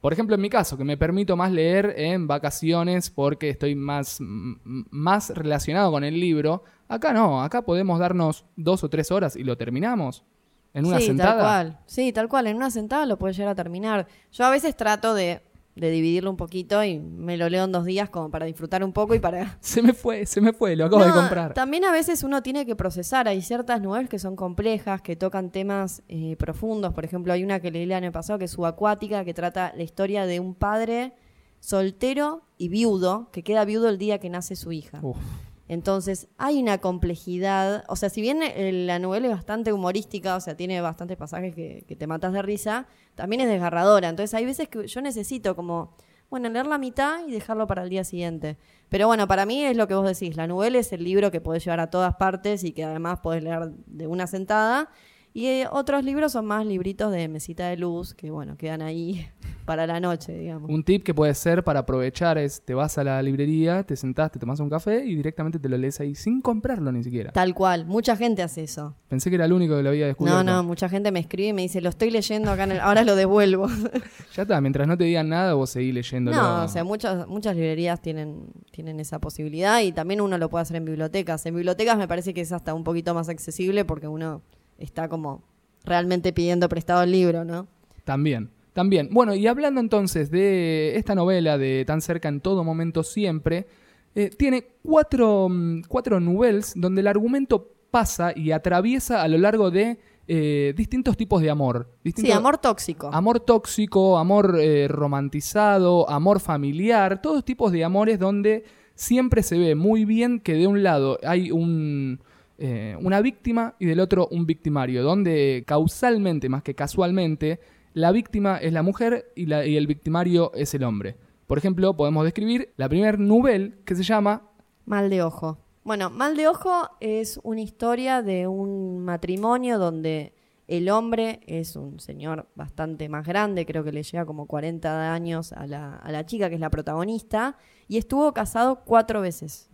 por 0.00 0.12
ejemplo 0.12 0.36
en 0.36 0.42
mi 0.42 0.48
caso, 0.48 0.76
que 0.76 0.84
me 0.84 0.96
permito 0.96 1.36
más 1.36 1.50
leer 1.50 1.94
en 1.96 2.26
vacaciones 2.28 3.10
porque 3.10 3.50
estoy 3.50 3.74
más, 3.74 4.18
más 4.20 5.30
relacionado 5.30 5.90
con 5.90 6.04
el 6.04 6.20
libro, 6.20 6.62
acá 6.88 7.12
no, 7.12 7.42
acá 7.42 7.62
podemos 7.62 7.98
darnos 7.98 8.44
dos 8.54 8.84
o 8.84 8.88
tres 8.88 9.10
horas 9.10 9.34
y 9.34 9.42
lo 9.42 9.56
terminamos. 9.56 10.24
En 10.72 10.84
una 10.84 11.00
sí, 11.00 11.06
sentada. 11.06 11.30
tal 11.30 11.40
cual. 11.40 11.78
Sí, 11.86 12.12
tal 12.12 12.28
cual. 12.28 12.46
En 12.48 12.56
una 12.56 12.70
sentada 12.70 13.06
lo 13.06 13.16
puedes 13.16 13.34
llegar 13.34 13.52
a 13.52 13.54
terminar. 13.54 14.06
Yo 14.30 14.44
a 14.44 14.50
veces 14.50 14.76
trato 14.76 15.14
de, 15.14 15.40
de 15.76 15.90
dividirlo 15.90 16.30
un 16.30 16.36
poquito 16.36 16.82
y 16.82 16.98
me 16.98 17.36
lo 17.36 17.48
leo 17.50 17.64
en 17.64 17.72
dos 17.72 17.84
días 17.84 18.08
como 18.08 18.30
para 18.30 18.46
disfrutar 18.46 18.82
un 18.82 18.92
poco 18.92 19.14
y 19.14 19.18
para... 19.18 19.58
Se 19.60 19.82
me 19.82 19.92
fue, 19.92 20.24
se 20.24 20.40
me 20.40 20.52
fue, 20.52 20.74
lo 20.74 20.86
acabo 20.86 21.04
de 21.04 21.12
comprar. 21.12 21.52
También 21.52 21.84
a 21.84 21.92
veces 21.92 22.22
uno 22.22 22.42
tiene 22.42 22.64
que 22.64 22.74
procesar. 22.74 23.28
Hay 23.28 23.42
ciertas 23.42 23.82
novelas 23.82 24.08
que 24.08 24.18
son 24.18 24.36
complejas, 24.36 25.02
que 25.02 25.16
tocan 25.16 25.50
temas 25.50 26.02
eh, 26.08 26.36
profundos. 26.36 26.94
Por 26.94 27.04
ejemplo, 27.04 27.32
hay 27.32 27.44
una 27.44 27.60
que 27.60 27.70
leí 27.70 27.82
el 27.82 27.92
año 27.92 28.10
pasado 28.10 28.38
que 28.38 28.46
es 28.46 28.50
Subacuática, 28.52 29.24
que 29.24 29.34
trata 29.34 29.72
la 29.76 29.82
historia 29.82 30.24
de 30.24 30.40
un 30.40 30.54
padre 30.54 31.12
soltero 31.60 32.42
y 32.56 32.68
viudo, 32.68 33.28
que 33.30 33.42
queda 33.42 33.64
viudo 33.64 33.88
el 33.88 33.98
día 33.98 34.18
que 34.18 34.30
nace 34.30 34.56
su 34.56 34.72
hija. 34.72 35.00
Uf. 35.02 35.18
Entonces, 35.68 36.28
hay 36.38 36.62
una 36.62 36.78
complejidad. 36.78 37.84
O 37.88 37.96
sea, 37.96 38.08
si 38.08 38.20
bien 38.20 38.42
eh, 38.42 38.72
la 38.72 38.98
novela 38.98 39.26
es 39.26 39.32
bastante 39.32 39.72
humorística, 39.72 40.36
o 40.36 40.40
sea, 40.40 40.56
tiene 40.56 40.80
bastantes 40.80 41.16
pasajes 41.16 41.54
que, 41.54 41.96
te 41.98 42.06
matas 42.06 42.32
de 42.32 42.42
risa, 42.42 42.86
también 43.14 43.42
es 43.42 43.48
desgarradora. 43.48 44.08
Entonces, 44.08 44.34
hay 44.34 44.44
veces 44.44 44.68
que 44.68 44.86
yo 44.86 45.00
necesito 45.00 45.56
como, 45.56 45.94
bueno, 46.30 46.48
leer 46.48 46.66
la 46.66 46.78
mitad 46.78 47.26
y 47.26 47.32
dejarlo 47.32 47.66
para 47.66 47.82
el 47.82 47.90
día 47.90 48.04
siguiente. 48.04 48.56
Pero 48.88 49.08
bueno, 49.08 49.26
para 49.26 49.44
mí 49.44 49.64
es 49.64 49.76
lo 49.76 49.88
que 49.88 49.94
vos 49.94 50.06
decís. 50.06 50.36
La 50.36 50.46
novela 50.46 50.78
es 50.78 50.92
el 50.92 51.02
libro 51.02 51.32
que 51.32 51.40
podés 51.40 51.64
llevar 51.64 51.80
a 51.80 51.90
todas 51.90 52.14
partes 52.14 52.62
y 52.62 52.72
que 52.72 52.84
además 52.84 53.18
podés 53.20 53.42
leer 53.42 53.70
de 53.86 54.06
una 54.06 54.28
sentada. 54.28 54.90
Y 55.36 55.48
eh, 55.48 55.66
otros 55.70 56.02
libros 56.02 56.32
son 56.32 56.46
más 56.46 56.64
libritos 56.64 57.12
de 57.12 57.28
mesita 57.28 57.68
de 57.68 57.76
luz, 57.76 58.14
que 58.14 58.30
bueno, 58.30 58.56
quedan 58.56 58.80
ahí 58.80 59.28
para 59.66 59.86
la 59.86 60.00
noche, 60.00 60.32
digamos. 60.32 60.70
Un 60.70 60.82
tip 60.82 61.02
que 61.04 61.12
puede 61.12 61.34
ser 61.34 61.62
para 61.62 61.80
aprovechar 61.80 62.38
es, 62.38 62.62
te 62.62 62.72
vas 62.72 62.96
a 62.96 63.04
la 63.04 63.20
librería, 63.20 63.82
te 63.82 63.96
sentás, 63.96 64.32
te 64.32 64.38
tomas 64.38 64.60
un 64.60 64.70
café 64.70 65.04
y 65.04 65.14
directamente 65.14 65.58
te 65.58 65.68
lo 65.68 65.76
lees 65.76 66.00
ahí 66.00 66.14
sin 66.14 66.40
comprarlo 66.40 66.90
ni 66.90 67.04
siquiera. 67.04 67.32
Tal 67.32 67.52
cual, 67.52 67.84
mucha 67.84 68.16
gente 68.16 68.42
hace 68.42 68.62
eso. 68.62 68.96
Pensé 69.08 69.28
que 69.28 69.36
era 69.36 69.44
el 69.44 69.52
único 69.52 69.76
que 69.76 69.82
lo 69.82 69.90
había 69.90 70.06
descubierto. 70.06 70.42
No, 70.42 70.50
no, 70.56 70.62
mucha 70.62 70.88
gente 70.88 71.12
me 71.12 71.20
escribe 71.20 71.48
y 71.48 71.52
me 71.52 71.60
dice, 71.60 71.82
lo 71.82 71.90
estoy 71.90 72.10
leyendo 72.10 72.50
acá, 72.50 72.64
en 72.64 72.72
el- 72.72 72.80
ahora 72.80 73.04
lo 73.04 73.14
devuelvo. 73.14 73.66
Ya 74.34 74.42
está, 74.42 74.60
mientras 74.62 74.86
no 74.88 74.96
te 74.98 75.04
digan 75.04 75.28
nada, 75.28 75.52
vos 75.54 75.68
seguís 75.70 75.94
leyéndolo. 75.94 76.36
No, 76.36 76.64
o 76.64 76.68
sea, 76.68 76.82
muchas, 76.84 77.26
muchas 77.26 77.54
librerías 77.56 78.00
tienen, 78.00 78.46
tienen 78.70 79.00
esa 79.00 79.18
posibilidad 79.18 79.80
y 79.82 79.92
también 79.92 80.20
uno 80.22 80.36
lo 80.38 80.48
puede 80.50 80.62
hacer 80.62 80.76
en 80.76 80.84
bibliotecas. 80.86 81.44
En 81.46 81.54
bibliotecas 81.54 81.96
me 81.98 82.06
parece 82.08 82.32
que 82.34 82.40
es 82.42 82.52
hasta 82.52 82.72
un 82.74 82.84
poquito 82.84 83.14
más 83.14 83.28
accesible 83.30 83.84
porque 83.86 84.08
uno 84.08 84.42
está 84.78 85.08
como 85.08 85.42
realmente 85.84 86.32
pidiendo 86.32 86.68
prestado 86.68 87.02
el 87.02 87.12
libro, 87.12 87.44
¿no? 87.44 87.68
También, 88.04 88.50
también. 88.72 89.08
Bueno, 89.12 89.34
y 89.34 89.46
hablando 89.46 89.80
entonces 89.80 90.30
de 90.30 90.96
esta 90.96 91.14
novela 91.14 91.58
de 91.58 91.84
Tan 91.84 92.00
cerca 92.00 92.28
en 92.28 92.40
todo 92.40 92.64
momento 92.64 93.02
siempre, 93.02 93.66
eh, 94.14 94.30
tiene 94.30 94.66
cuatro, 94.82 95.48
mm, 95.48 95.82
cuatro 95.88 96.20
novelas 96.20 96.72
donde 96.74 97.00
el 97.00 97.06
argumento 97.06 97.72
pasa 97.90 98.32
y 98.34 98.50
atraviesa 98.50 99.22
a 99.22 99.28
lo 99.28 99.38
largo 99.38 99.70
de 99.70 99.98
eh, 100.28 100.74
distintos 100.76 101.16
tipos 101.16 101.40
de 101.40 101.50
amor. 101.50 101.88
Sí, 102.16 102.32
amor 102.32 102.58
tóxico. 102.58 103.10
Amor 103.12 103.40
tóxico, 103.40 104.18
amor 104.18 104.56
eh, 104.58 104.88
romantizado, 104.88 106.08
amor 106.10 106.40
familiar, 106.40 107.22
todos 107.22 107.44
tipos 107.44 107.70
de 107.70 107.84
amores 107.84 108.18
donde 108.18 108.64
siempre 108.94 109.42
se 109.44 109.56
ve 109.56 109.74
muy 109.76 110.04
bien 110.04 110.40
que 110.40 110.54
de 110.54 110.66
un 110.66 110.82
lado 110.82 111.18
hay 111.22 111.52
un, 111.52 112.20
eh, 112.58 112.96
una 113.00 113.20
víctima 113.20 113.74
y 113.78 113.86
del 113.86 114.00
otro 114.00 114.28
un 114.30 114.46
victimario, 114.46 115.02
donde 115.02 115.64
causalmente 115.66 116.48
más 116.48 116.62
que 116.62 116.74
casualmente 116.74 117.60
la 117.94 118.12
víctima 118.12 118.58
es 118.58 118.72
la 118.72 118.82
mujer 118.82 119.32
y, 119.34 119.46
la- 119.46 119.66
y 119.66 119.76
el 119.76 119.86
victimario 119.86 120.52
es 120.54 120.74
el 120.74 120.84
hombre. 120.84 121.16
Por 121.46 121.58
ejemplo, 121.58 121.94
podemos 121.96 122.24
describir 122.24 122.72
la 122.76 122.88
primer 122.88 123.18
novela 123.18 123.70
que 123.84 123.94
se 123.94 124.02
llama 124.02 124.42
Mal 124.84 125.10
de 125.10 125.22
ojo. 125.22 125.58
Bueno, 125.84 126.10
Mal 126.10 126.36
de 126.36 126.48
ojo 126.48 126.72
es 127.00 127.38
una 127.44 127.60
historia 127.60 128.22
de 128.22 128.46
un 128.48 128.98
matrimonio 129.04 129.78
donde 129.78 130.32
el 130.66 130.88
hombre 130.90 131.40
es 131.46 131.76
un 131.76 132.00
señor 132.00 132.48
bastante 132.56 133.08
más 133.08 133.24
grande, 133.24 133.64
creo 133.64 133.84
que 133.84 133.92
le 133.92 134.02
llega 134.02 134.26
como 134.26 134.46
40 134.46 135.12
años 135.14 135.52
a 135.52 135.66
la, 135.68 135.94
a 135.94 136.10
la 136.10 136.26
chica 136.26 136.48
que 136.48 136.56
es 136.56 136.60
la 136.60 136.70
protagonista, 136.70 137.56
y 137.86 137.98
estuvo 137.98 138.32
casado 138.34 138.82
cuatro 138.84 139.20
veces. 139.20 139.70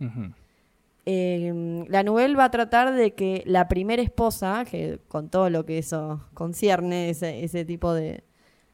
Eh, 1.05 1.85
la 1.89 2.01
novela 2.03 2.37
va 2.37 2.45
a 2.45 2.51
tratar 2.51 2.93
de 2.93 3.13
que 3.13 3.43
la 3.45 3.67
primera 3.67 4.01
esposa, 4.01 4.63
que 4.69 4.99
con 5.09 5.29
todo 5.29 5.49
lo 5.49 5.65
que 5.65 5.77
eso 5.77 6.21
concierne, 6.33 7.09
ese, 7.09 7.43
ese 7.43 7.65
tipo 7.65 7.93
de, 7.93 8.23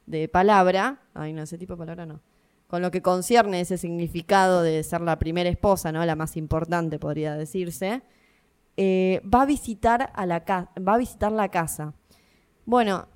de 0.05 0.27
palabra, 0.27 1.01
ay 1.15 1.33
no, 1.33 1.41
ese 1.41 1.57
tipo 1.57 1.73
de 1.73 1.77
palabra 1.77 2.05
no, 2.05 2.21
con 2.67 2.83
lo 2.83 2.91
que 2.91 3.01
concierne 3.01 3.61
ese 3.61 3.79
significado 3.79 4.61
de 4.61 4.83
ser 4.83 5.01
la 5.01 5.17
primera 5.17 5.49
esposa, 5.49 5.91
¿no? 5.91 6.05
La 6.05 6.15
más 6.15 6.37
importante, 6.37 6.99
podría 6.99 7.33
decirse, 7.35 8.03
eh, 8.77 9.21
va 9.25 9.41
a 9.41 9.45
visitar 9.47 10.11
a 10.13 10.25
la 10.27 10.43
va 10.87 10.93
a 10.93 10.97
visitar 10.99 11.31
la 11.31 11.49
casa. 11.49 11.95
Bueno, 12.65 13.07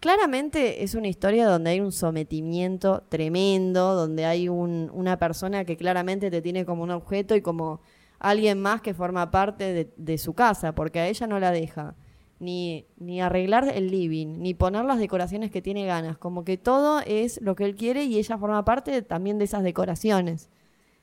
claramente 0.00 0.82
es 0.82 0.94
una 0.94 1.08
historia 1.08 1.46
donde 1.46 1.70
hay 1.70 1.80
un 1.80 1.92
sometimiento 1.92 3.02
tremendo, 3.10 3.94
donde 3.94 4.24
hay 4.24 4.48
un- 4.48 4.90
una 4.94 5.18
persona 5.18 5.66
que 5.66 5.76
claramente 5.76 6.30
te 6.30 6.40
tiene 6.40 6.64
como 6.64 6.82
un 6.82 6.90
objeto 6.90 7.36
y 7.36 7.42
como 7.42 7.80
alguien 8.18 8.60
más 8.60 8.80
que 8.82 8.94
forma 8.94 9.30
parte 9.30 9.72
de, 9.72 9.92
de 9.96 10.18
su 10.18 10.34
casa, 10.34 10.74
porque 10.74 11.00
a 11.00 11.08
ella 11.08 11.26
no 11.26 11.38
la 11.38 11.50
deja 11.50 11.94
ni, 12.38 12.86
ni 12.98 13.20
arreglar 13.20 13.70
el 13.74 13.90
living, 13.90 14.38
ni 14.40 14.52
poner 14.54 14.84
las 14.84 14.98
decoraciones 14.98 15.50
que 15.50 15.62
tiene 15.62 15.86
ganas, 15.86 16.18
como 16.18 16.44
que 16.44 16.56
todo 16.58 17.00
es 17.06 17.40
lo 17.42 17.54
que 17.56 17.64
él 17.64 17.74
quiere 17.76 18.04
y 18.04 18.18
ella 18.18 18.36
forma 18.38 18.64
parte 18.64 19.00
también 19.02 19.38
de 19.38 19.44
esas 19.44 19.62
decoraciones. 19.62 20.50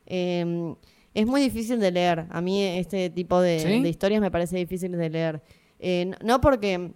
Eh, 0.05 0.75
es 1.13 1.25
muy 1.27 1.41
difícil 1.41 1.79
de 1.79 1.91
leer, 1.91 2.25
a 2.29 2.41
mí 2.41 2.63
este 2.63 3.10
tipo 3.10 3.39
de, 3.39 3.60
¿Sí? 3.60 3.82
de 3.84 3.89
historias 3.89 4.22
me 4.22 4.32
parece 4.32 4.58
difícil 4.58 4.91
de 4.93 5.10
leer. 5.10 5.41
Eh, 5.79 6.05
no- 6.05 6.17
no 6.24 6.41
porque 6.41 6.93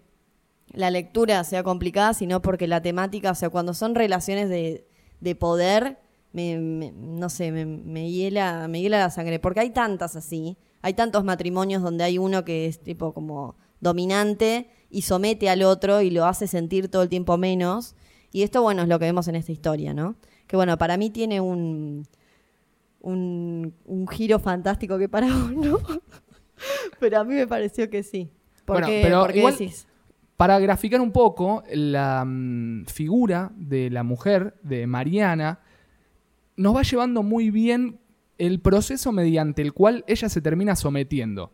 la 0.73 0.89
lectura 0.91 1.43
sea 1.43 1.63
complicada, 1.63 2.13
sino 2.13 2.41
porque 2.41 2.67
la 2.67 2.81
temática, 2.81 3.31
o 3.31 3.35
sea, 3.35 3.49
cuando 3.49 3.73
son 3.73 3.95
relaciones 3.95 4.49
de, 4.49 4.87
de 5.19 5.35
poder, 5.35 5.99
me, 6.33 6.57
me- 6.57 6.91
no 6.91 7.29
sé, 7.29 7.51
me, 7.51 7.65
me 7.65 8.11
hiela, 8.11 8.67
me 8.67 8.81
hiela 8.81 8.99
la 8.99 9.09
sangre, 9.09 9.39
porque 9.39 9.59
hay 9.61 9.69
tantas 9.71 10.15
así, 10.15 10.57
hay 10.81 10.93
tantos 10.93 11.23
matrimonios 11.23 11.81
donde 11.81 12.03
hay 12.03 12.17
uno 12.17 12.43
que 12.45 12.67
es 12.67 12.79
tipo 12.81 13.13
como 13.13 13.55
dominante 13.79 14.69
y 14.89 15.01
somete 15.03 15.49
al 15.49 15.63
otro 15.63 16.01
y 16.01 16.09
lo 16.11 16.25
hace 16.25 16.47
sentir 16.47 16.89
todo 16.89 17.01
el 17.03 17.09
tiempo 17.09 17.37
menos, 17.37 17.95
y 18.31 18.43
esto, 18.43 18.61
bueno, 18.61 18.81
es 18.83 18.87
lo 18.87 18.99
que 18.99 19.05
vemos 19.05 19.27
en 19.27 19.35
esta 19.35 19.51
historia, 19.51 19.93
¿no? 19.93 20.15
Que 20.47 20.55
bueno, 20.55 20.77
para 20.77 20.97
mí 20.97 21.09
tiene 21.09 21.41
un, 21.41 22.05
un, 23.01 23.73
un 23.85 24.07
giro 24.07 24.39
fantástico 24.39 24.97
que 24.97 25.09
para 25.09 25.27
vos, 25.33 25.51
¿no? 25.53 25.79
Pero 26.99 27.19
a 27.19 27.23
mí 27.23 27.33
me 27.35 27.47
pareció 27.47 27.89
que 27.89 28.03
sí. 28.03 28.29
¿Por 28.65 28.75
Bueno, 28.77 28.87
qué, 28.87 28.99
pero 29.03 29.21
por 29.21 29.31
qué 29.33 29.39
igual- 29.39 29.53
decís? 29.57 29.87
Para 30.35 30.59
graficar 30.59 31.01
un 31.01 31.11
poco 31.11 31.63
la 31.73 32.23
mm, 32.23 32.85
figura 32.85 33.51
de 33.55 33.89
la 33.89 34.03
mujer, 34.03 34.55
de 34.61 34.85
Mariana, 34.85 35.61
nos 36.57 36.75
va 36.75 36.81
llevando 36.81 37.23
muy 37.23 37.49
bien 37.51 37.99
el 38.37 38.59
proceso 38.59 39.11
mediante 39.11 39.61
el 39.61 39.73
cual 39.73 40.03
ella 40.07 40.29
se 40.29 40.41
termina 40.41 40.75
sometiendo. 40.75 41.53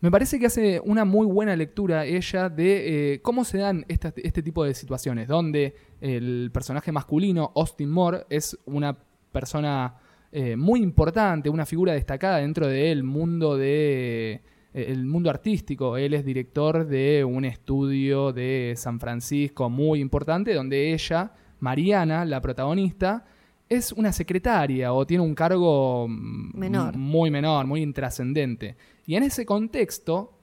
Me 0.00 0.10
parece 0.10 0.38
que 0.38 0.46
hace 0.46 0.80
una 0.84 1.04
muy 1.04 1.26
buena 1.26 1.54
lectura 1.56 2.06
ella 2.06 2.48
de 2.48 3.14
eh, 3.14 3.22
cómo 3.22 3.44
se 3.44 3.58
dan 3.58 3.84
este 3.88 4.42
tipo 4.42 4.64
de 4.64 4.74
situaciones, 4.74 5.28
donde 5.28 5.74
el 6.00 6.50
personaje 6.52 6.90
masculino, 6.90 7.52
Austin 7.54 7.90
Moore, 7.90 8.24
es 8.30 8.58
una 8.64 8.96
persona 9.30 9.96
eh, 10.32 10.56
muy 10.56 10.80
importante, 10.80 11.50
una 11.50 11.66
figura 11.66 11.92
destacada 11.92 12.38
dentro 12.38 12.66
del 12.66 13.02
mundo 13.02 13.58
de 13.58 14.32
eh, 14.32 14.40
el 14.72 15.04
mundo 15.04 15.28
artístico. 15.28 15.98
Él 15.98 16.14
es 16.14 16.24
director 16.24 16.86
de 16.86 17.22
un 17.22 17.44
estudio 17.44 18.32
de 18.32 18.74
San 18.76 19.00
Francisco 19.00 19.68
muy 19.68 20.00
importante, 20.00 20.54
donde 20.54 20.94
ella, 20.94 21.32
Mariana, 21.58 22.24
la 22.24 22.40
protagonista, 22.40 23.26
es 23.70 23.92
una 23.92 24.12
secretaria 24.12 24.92
o 24.92 25.06
tiene 25.06 25.22
un 25.22 25.34
cargo 25.34 26.06
mm, 26.08 26.58
Menor. 26.58 26.96
muy 26.96 27.30
menor, 27.30 27.66
muy 27.66 27.80
intrascendente. 27.80 28.76
Y 29.06 29.14
en 29.14 29.22
ese 29.22 29.46
contexto 29.46 30.36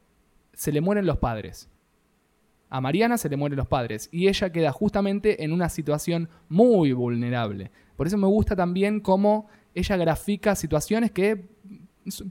se 0.53 0.71
le 0.71 0.81
mueren 0.81 1.05
los 1.05 1.17
padres. 1.17 1.69
A 2.69 2.81
Mariana 2.81 3.17
se 3.17 3.29
le 3.29 3.37
mueren 3.37 3.57
los 3.57 3.67
padres 3.67 4.09
y 4.11 4.29
ella 4.29 4.51
queda 4.51 4.71
justamente 4.71 5.43
en 5.43 5.51
una 5.51 5.69
situación 5.69 6.29
muy 6.47 6.93
vulnerable. 6.93 7.69
Por 7.97 8.07
eso 8.07 8.17
me 8.17 8.27
gusta 8.27 8.55
también 8.55 9.01
cómo 9.01 9.47
ella 9.75 9.97
grafica 9.97 10.55
situaciones 10.55 11.11
que 11.11 11.49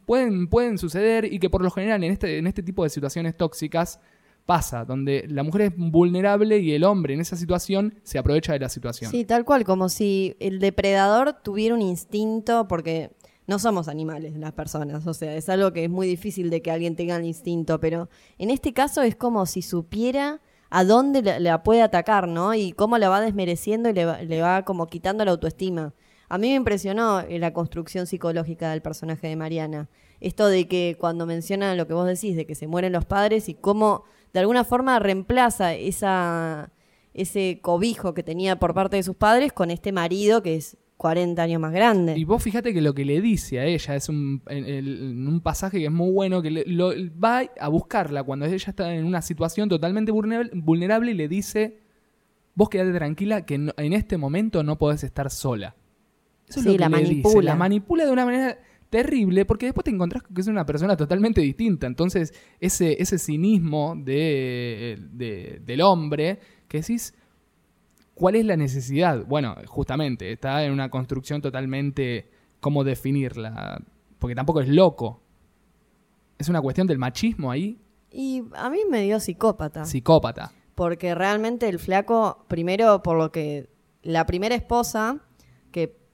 pueden, 0.07 0.49
pueden 0.49 0.79
suceder 0.79 1.31
y 1.31 1.39
que 1.39 1.51
por 1.51 1.63
lo 1.63 1.71
general 1.71 2.03
en 2.05 2.13
este, 2.13 2.39
en 2.39 2.47
este 2.47 2.63
tipo 2.63 2.83
de 2.85 2.91
situaciones 2.91 3.37
tóxicas 3.37 4.01
pasa, 4.47 4.85
donde 4.85 5.27
la 5.29 5.43
mujer 5.43 5.63
es 5.63 5.73
vulnerable 5.77 6.59
y 6.59 6.73
el 6.73 6.85
hombre 6.85 7.15
en 7.15 7.21
esa 7.21 7.37
situación 7.37 7.99
se 8.05 8.19
aprovecha 8.19 8.53
de 8.53 8.61
la 8.61 8.69
situación. 8.69 9.11
Sí, 9.11 9.25
tal 9.25 9.45
cual, 9.45 9.65
como 9.65 9.89
si 9.89 10.37
el 10.39 10.61
depredador 10.61 11.35
tuviera 11.43 11.75
un 11.75 11.83
instinto, 11.83 12.69
porque 12.69 13.11
no 13.49 13.59
somos 13.59 13.89
animales 13.89 14.37
las 14.37 14.53
personas, 14.53 15.07
o 15.07 15.15
sea, 15.15 15.35
es 15.35 15.49
algo 15.49 15.73
que 15.73 15.85
es 15.85 15.91
muy 15.91 16.07
difícil 16.07 16.49
de 16.49 16.63
que 16.63 16.71
alguien 16.71 16.97
tenga 16.97 17.17
el 17.17 17.25
instinto, 17.25 17.81
pero 17.81 18.09
en 18.39 18.51
este 18.51 18.73
caso 18.73 19.03
es 19.03 19.17
como 19.17 19.47
si 19.47 19.63
supiera 19.63 20.41
a 20.71 20.85
dónde 20.85 21.41
la, 21.41 21.63
puede 21.63 21.83
atacar, 21.83 22.29
¿no? 22.29 22.55
Y 22.55 22.73
cómo 22.73 22.99
la 22.99 23.09
va 23.09 23.21
desmereciendo 23.21 23.89
y 23.89 23.93
le 23.93 24.05
va, 24.05 24.23
le 24.23 24.41
va 24.41 24.65
como 24.65 24.87
quitando 24.87 25.25
la 25.25 25.33
autoestima. 25.33 25.95
A 26.29 26.39
mí 26.39 26.49
me 26.49 26.55
impresionó 26.57 27.21
eh, 27.21 27.39
la 27.39 27.53
construcción 27.53 28.07
psicológica 28.07 28.71
del 28.71 28.83
personaje 28.83 29.29
de 29.29 29.37
Mariana. 29.37 29.89
Esto 30.21 30.47
de 30.49 30.67
que 30.67 30.97
cuando 30.99 31.27
menciona 31.27 31.75
lo 31.75 31.87
que 31.87 31.95
vos 31.95 32.07
decís, 32.07 32.37
de 32.37 32.47
que 32.47 32.55
se 32.55 32.67
mueren 32.67 32.93
los 32.93 33.05
padres 33.05 33.49
y 33.49 33.55
cómo 33.55 34.05
de 34.33 34.41
alguna 34.41 34.65
forma 34.65 34.99
reemplaza 34.99 35.75
ese 35.75 37.59
cobijo 37.63 38.15
que 38.15 38.23
tenía 38.23 38.59
por 38.59 38.75
parte 38.75 38.97
de 38.97 39.03
sus 39.03 39.17
padres 39.17 39.53
con 39.53 39.71
este 39.71 39.93
marido 39.93 40.43
que 40.43 40.57
es 40.57 40.77
40 40.97 41.43
años 41.43 41.61
más 41.61 41.73
grande. 41.73 42.17
Y 42.17 42.25
vos 42.25 42.43
fíjate 42.43 42.73
que 42.73 42.81
lo 42.81 42.95
que 42.95 43.05
le 43.05 43.21
dice 43.21 43.61
a 43.61 43.65
ella 43.67 43.95
es 43.97 44.09
un, 44.09 44.43
un 44.49 45.41
pasaje 45.43 45.79
que 45.79 45.85
es 45.87 45.93
muy 45.93 46.11
bueno, 46.11 46.41
que 46.41 46.51
le- 46.51 46.65
va 47.11 47.43
a 47.61 47.69
buscarla 47.69 48.23
cuando 48.23 48.47
ella 48.47 48.57
está 48.57 48.95
en 48.95 49.05
una 49.05 49.21
situación 49.21 49.69
totalmente 49.69 50.11
vulnerable, 50.11 51.11
y 51.11 51.15
le 51.15 51.29
dice, 51.29 51.79
vos 52.55 52.71
quedate 52.71 52.93
tranquila 52.95 53.45
que 53.45 53.55
en 53.55 53.93
este 53.93 54.17
momento 54.17 54.63
no 54.63 54.79
podés 54.79 55.05
estar 55.05 55.31
sola. 55.31 55.77
Eso 56.49 56.61
es 56.61 56.65
Sí, 56.65 56.73
lo 56.73 56.73
que 56.75 56.79
la 56.79 56.89
le 56.89 56.97
dice. 56.99 57.11
manipula. 57.13 57.43
La 57.45 57.57
manipula 57.57 58.05
de 58.07 58.11
una 58.13 58.25
manera 58.25 58.59
terrible 58.91 59.45
porque 59.45 59.67
después 59.67 59.85
te 59.85 59.91
encontrás 59.91 60.23
que 60.23 60.41
es 60.41 60.47
una 60.47 60.65
persona 60.65 60.97
totalmente 60.97 61.41
distinta. 61.41 61.87
Entonces, 61.87 62.33
ese, 62.61 63.01
ese 63.03 63.19
cinismo 63.19 63.95
de, 63.97 64.99
de- 65.13 65.61
del 65.65 65.81
hombre 65.83 66.39
que 66.69 66.79
decís, 66.81 67.15
¿cuál 68.15 68.37
es 68.37 68.45
la 68.45 68.57
necesidad? 68.57 69.25
Bueno, 69.27 69.57
justamente, 69.67 70.31
está 70.33 70.65
en 70.65 70.73
una 70.73 70.89
construcción 70.89 71.41
totalmente 71.43 72.31
cómo 72.61 72.85
definirla, 72.85 73.83
porque 74.19 74.35
tampoco 74.35 74.61
es 74.61 74.69
loco. 74.69 75.21
Es 76.39 76.49
una 76.49 76.61
cuestión 76.61 76.87
del 76.87 76.99
machismo 76.99 77.51
ahí, 77.51 77.79
Y 78.11 78.43
a 78.55 78.71
mí 78.71 78.79
me 78.91 79.03
dio 79.03 79.19
psicópata. 79.21 79.85
psicópata. 79.85 80.53
Porque 80.75 81.15
realmente 81.15 81.69
el 81.69 81.79
flaco, 81.79 82.45
primero 82.49 83.03
por 83.03 83.19
lo 83.19 83.33
que 83.33 83.69
la 84.03 84.27
primera 84.27 84.55
esposa, 84.55 85.23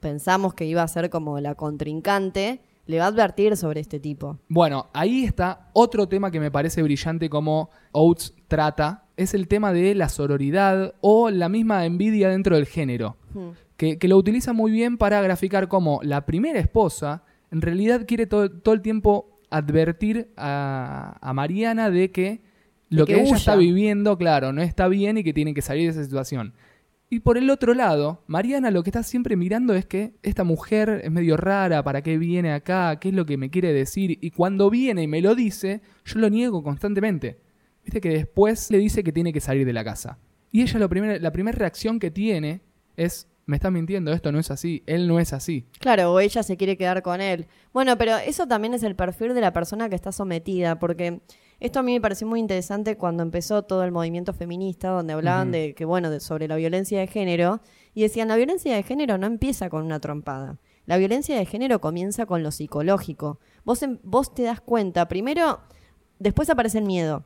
pensamos 0.03 0.53
que 0.53 0.65
iba 0.65 0.83
a 0.83 0.87
ser 0.87 1.09
como 1.09 1.39
la 1.39 1.55
contrincante, 1.55 2.59
le 2.85 2.99
va 2.99 3.05
a 3.05 3.07
advertir 3.07 3.55
sobre 3.55 3.79
este 3.79 3.99
tipo. 3.99 4.37
Bueno, 4.49 4.87
ahí 4.93 5.23
está 5.23 5.69
otro 5.73 6.07
tema 6.07 6.29
que 6.29 6.39
me 6.41 6.51
parece 6.51 6.83
brillante 6.83 7.29
como 7.29 7.69
Oates 7.93 8.33
trata, 8.49 9.05
es 9.15 9.33
el 9.33 9.47
tema 9.47 9.71
de 9.71 9.95
la 9.95 10.09
sororidad 10.09 10.93
o 11.01 11.29
la 11.29 11.47
misma 11.47 11.85
envidia 11.85 12.29
dentro 12.29 12.55
del 12.55 12.65
género, 12.67 13.15
Hmm. 13.33 13.51
que, 13.77 13.97
que 13.97 14.07
lo 14.07 14.17
utiliza 14.17 14.53
muy 14.53 14.71
bien 14.71 14.97
para 14.97 15.19
graficar 15.21 15.67
cómo 15.67 15.99
la 16.03 16.25
primera 16.25 16.59
esposa 16.59 17.23
en 17.49 17.61
realidad 17.61 18.05
quiere 18.05 18.27
todo, 18.27 18.51
todo 18.51 18.75
el 18.75 18.81
tiempo 18.81 19.39
advertir 19.49 20.31
a, 20.37 21.17
a 21.21 21.33
Mariana 21.33 21.89
de 21.89 22.11
que 22.11 22.41
lo 22.89 23.05
De 23.05 23.13
que, 23.13 23.15
que 23.15 23.21
ella 23.27 23.35
está 23.37 23.55
viviendo, 23.55 24.17
claro, 24.19 24.51
no 24.53 24.61
está 24.61 24.87
bien 24.87 25.17
y 25.17 25.23
que 25.23 25.33
tiene 25.33 25.53
que 25.55 25.61
salir 25.63 25.85
de 25.85 25.91
esa 25.91 26.03
situación. 26.03 26.53
Y 27.13 27.19
por 27.19 27.37
el 27.37 27.51
otro 27.51 27.75
lado, 27.75 28.23
Mariana 28.25 28.71
lo 28.71 28.81
que 28.81 28.89
está 28.89 29.03
siempre 29.03 29.35
mirando 29.35 29.75
es 29.75 29.85
que 29.85 30.15
esta 30.23 30.43
mujer 30.43 31.01
es 31.03 31.11
medio 31.11 31.37
rara, 31.37 31.83
¿para 31.83 32.01
qué 32.01 32.17
viene 32.17 32.51
acá? 32.51 32.99
¿Qué 32.99 33.09
es 33.09 33.13
lo 33.13 33.27
que 33.27 33.37
me 33.37 33.51
quiere 33.51 33.71
decir? 33.71 34.17
Y 34.19 34.31
cuando 34.31 34.71
viene 34.71 35.03
y 35.03 35.07
me 35.07 35.21
lo 35.21 35.35
dice, 35.35 35.83
yo 36.05 36.17
lo 36.17 36.31
niego 36.31 36.63
constantemente. 36.63 37.39
Viste 37.85 38.01
que 38.01 38.09
después 38.09 38.71
le 38.71 38.79
dice 38.79 39.03
que 39.03 39.11
tiene 39.11 39.31
que 39.31 39.41
salir 39.41 39.63
de 39.63 39.73
la 39.73 39.83
casa. 39.83 40.17
Y 40.51 40.63
ella 40.63 40.79
lo 40.79 40.89
la 41.19 41.31
primera 41.31 41.55
reacción 41.55 41.99
que 41.99 42.09
tiene 42.09 42.61
es, 42.97 43.27
me 43.45 43.57
está 43.57 43.69
mintiendo, 43.69 44.11
esto 44.11 44.31
no 44.31 44.39
es 44.39 44.49
así, 44.49 44.81
él 44.87 45.07
no 45.07 45.19
es 45.19 45.33
así. 45.33 45.67
Claro, 45.79 46.13
o 46.13 46.19
ella 46.19 46.41
se 46.41 46.57
quiere 46.57 46.77
quedar 46.77 47.03
con 47.03 47.21
él. 47.21 47.45
Bueno, 47.73 47.95
pero 47.95 48.17
eso 48.17 48.47
también 48.47 48.73
es 48.73 48.81
el 48.81 48.95
perfil 48.95 49.35
de 49.35 49.41
la 49.41 49.53
persona 49.53 49.87
que 49.87 49.93
está 49.93 50.11
sometida, 50.11 50.79
porque 50.79 51.21
esto 51.63 51.79
a 51.79 51.83
mí 51.83 51.93
me 51.93 52.01
pareció 52.01 52.27
muy 52.27 52.39
interesante 52.41 52.97
cuando 52.97 53.23
empezó 53.23 53.63
todo 53.63 53.83
el 53.83 53.91
movimiento 53.91 54.33
feminista, 54.33 54.89
donde 54.89 55.13
hablaban 55.13 55.51
de 55.51 55.73
que, 55.75 55.85
bueno, 55.85 56.09
de- 56.09 56.19
sobre 56.19 56.47
la 56.47 56.57
violencia 56.57 56.99
de 56.99 57.07
género, 57.07 57.61
y 57.93 58.01
decían, 58.01 58.27
la 58.27 58.35
violencia 58.35 58.75
de 58.75 58.83
género 58.83 59.17
no 59.17 59.27
empieza 59.27 59.69
con 59.69 59.83
una 59.85 59.99
trompada. 59.99 60.59
La 60.85 60.97
violencia 60.97 61.37
de 61.37 61.45
género 61.45 61.79
comienza 61.79 62.25
con 62.25 62.43
lo 62.43 62.51
psicológico. 62.51 63.39
Vos, 63.63 63.79
vos 64.03 64.33
te 64.35 64.43
das 64.43 64.59
cuenta, 64.59 65.07
primero, 65.07 65.61
después 66.19 66.49
aparece 66.49 66.79
el 66.79 66.85
miedo. 66.85 67.23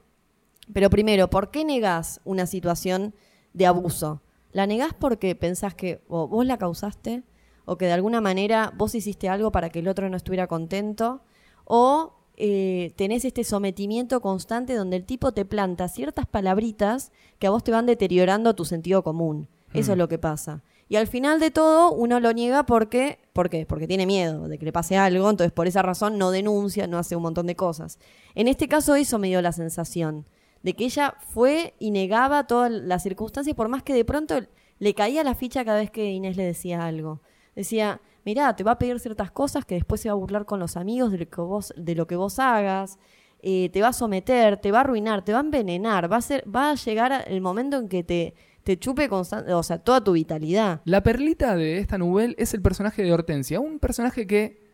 Pero 0.72 0.91
primero, 0.91 1.29
¿por 1.29 1.50
qué 1.50 1.65
negás 1.65 2.22
una 2.24 2.46
situación 2.46 3.15
de 3.53 3.65
abuso? 3.65 4.22
¿La 4.51 4.67
negás 4.67 4.94
porque 4.94 5.34
pensás 5.36 5.74
que 5.74 6.01
o 6.08 6.27
vos 6.27 6.46
la 6.46 6.58
causaste 6.58 7.24
o 7.65 7.77
que 7.77 7.86
de 7.86 7.94
alguna 7.94 8.22
manera 8.22 8.72
vos 8.77 8.94
hiciste 8.94 9.29
algo 9.29 9.51
para 9.51 9.70
que 9.70 9.79
el 9.79 9.88
otro 9.88 10.08
no 10.10 10.17
estuviera 10.17 10.46
contento? 10.46 11.24
¿O 11.63 12.13
eh, 12.38 12.94
tenés 12.96 13.25
este 13.25 13.44
sometimiento 13.44 14.22
constante 14.22 14.75
donde 14.75 14.98
el 14.98 15.06
tipo 15.06 15.32
te 15.32 15.44
planta 15.44 15.88
ciertas 15.88 16.27
palabritas 16.27 17.12
que 17.39 17.48
a 17.48 17.50
vos 17.50 17.63
te 17.63 17.72
van 17.72 17.86
deteriorando 17.86 18.56
tu 18.56 18.63
sentido 18.63 19.03
común? 19.03 19.48
Eso 19.74 19.91
es 19.91 19.98
lo 19.98 20.08
que 20.08 20.17
pasa. 20.17 20.63
Y 20.89 20.96
al 20.96 21.08
final 21.08 21.39
de 21.39 21.51
todo, 21.51 21.91
uno 21.91 22.20
lo 22.20 22.32
niega 22.32 22.65
porque, 22.65 23.20
¿por 23.34 23.50
qué? 23.50 23.65
Porque 23.65 23.88
tiene 23.88 24.06
miedo 24.06 24.48
de 24.48 24.58
que 24.58 24.65
le 24.65 24.72
pase 24.72 24.96
algo, 24.96 25.29
entonces 25.29 25.51
por 25.51 25.67
esa 25.67 25.82
razón 25.82 26.17
no 26.17 26.32
denuncia, 26.32 26.88
no 26.88 26.98
hace 26.98 27.15
un 27.15 27.24
montón 27.24 27.48
de 27.48 27.56
cosas. 27.56 28.00
En 28.36 28.48
este 28.48 28.67
caso 28.67 28.96
eso 28.96 29.20
me 29.20 29.27
dio 29.27 29.41
la 29.41 29.51
sensación 29.51 30.25
de 30.63 30.74
que 30.74 30.86
ella 30.86 31.15
fue 31.20 31.74
y 31.79 31.91
negaba 31.91 32.48
todas 32.48 32.72
las 32.72 33.03
circunstancias, 33.03 33.56
por 33.56 33.67
más 33.67 33.84
que 33.84 33.94
de 33.94 34.06
pronto 34.06 34.39
le 34.79 34.94
caía 34.94 35.24
la 35.24 35.36
ficha 35.36 35.65
cada 35.65 35.79
vez 35.79 35.91
que 35.91 36.12
Inés 36.12 36.38
le 36.38 36.44
decía 36.44 36.86
algo. 36.86 37.22
Decía, 37.56 38.01
mirá, 38.27 38.53
te 38.57 38.63
va 38.65 38.72
a 38.72 38.77
pedir 38.77 39.00
ciertas 39.00 39.31
cosas 39.31 39.63
que 39.63 39.75
después 39.75 40.01
se 40.01 40.10
va 40.10 40.13
a 40.13 40.15
burlar 40.24 40.43
con 40.46 40.60
los 40.60 40.75
amigos 40.75 41.12
de 41.13 41.19
lo 41.19 41.29
que 41.29 41.39
vos, 41.41 41.74
de 41.77 41.96
lo 41.96 42.05
que 42.07 42.17
vos 42.17 42.39
hagas, 42.39 43.00
eh, 43.41 43.69
te 43.72 43.81
va 43.81 43.88
a 43.89 43.93
someter, 43.93 44.57
te 44.57 44.69
va 44.72 44.79
a 44.79 44.81
arruinar, 44.81 45.24
te 45.24 45.31
va 45.31 45.39
a 45.39 45.41
envenenar, 45.43 46.12
va 46.12 46.17
a, 46.17 46.22
ser, 46.22 46.43
va 46.53 46.72
a 46.72 46.75
llegar 46.75 47.24
el 47.27 47.39
momento 47.39 47.77
en 47.77 47.88
que 47.88 48.03
te, 48.03 48.34
te 48.63 48.77
chupe 48.77 49.07
constant- 49.10 49.48
o 49.50 49.63
sea, 49.63 49.77
toda 49.77 50.03
tu 50.03 50.12
vitalidad. 50.12 50.81
La 50.84 51.01
perlita 51.01 51.55
de 51.55 51.77
esta 51.77 51.98
novela 51.98 52.34
es 52.38 52.53
el 52.53 52.62
personaje 52.62 53.01
de 53.01 53.13
Hortensia, 53.13 53.62
un 53.62 53.79
personaje 53.79 54.27
que 54.27 54.67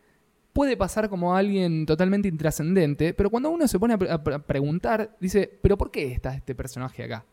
puede 0.52 0.76
pasar 0.76 1.08
como 1.08 1.36
alguien 1.36 1.86
totalmente 1.86 2.26
intrascendente, 2.26 3.14
pero 3.14 3.30
cuando 3.30 3.50
uno 3.50 3.68
se 3.68 3.78
pone 3.78 3.94
a, 3.94 3.98
pre- 3.98 4.10
a 4.10 4.22
pre- 4.24 4.34
a 4.34 4.38
preguntar, 4.40 5.16
dice, 5.20 5.48
¿pero 5.62 5.78
por 5.78 5.92
qué 5.92 6.10
está 6.12 6.34
este 6.34 6.54
personaje 6.56 7.04
acá? 7.04 7.24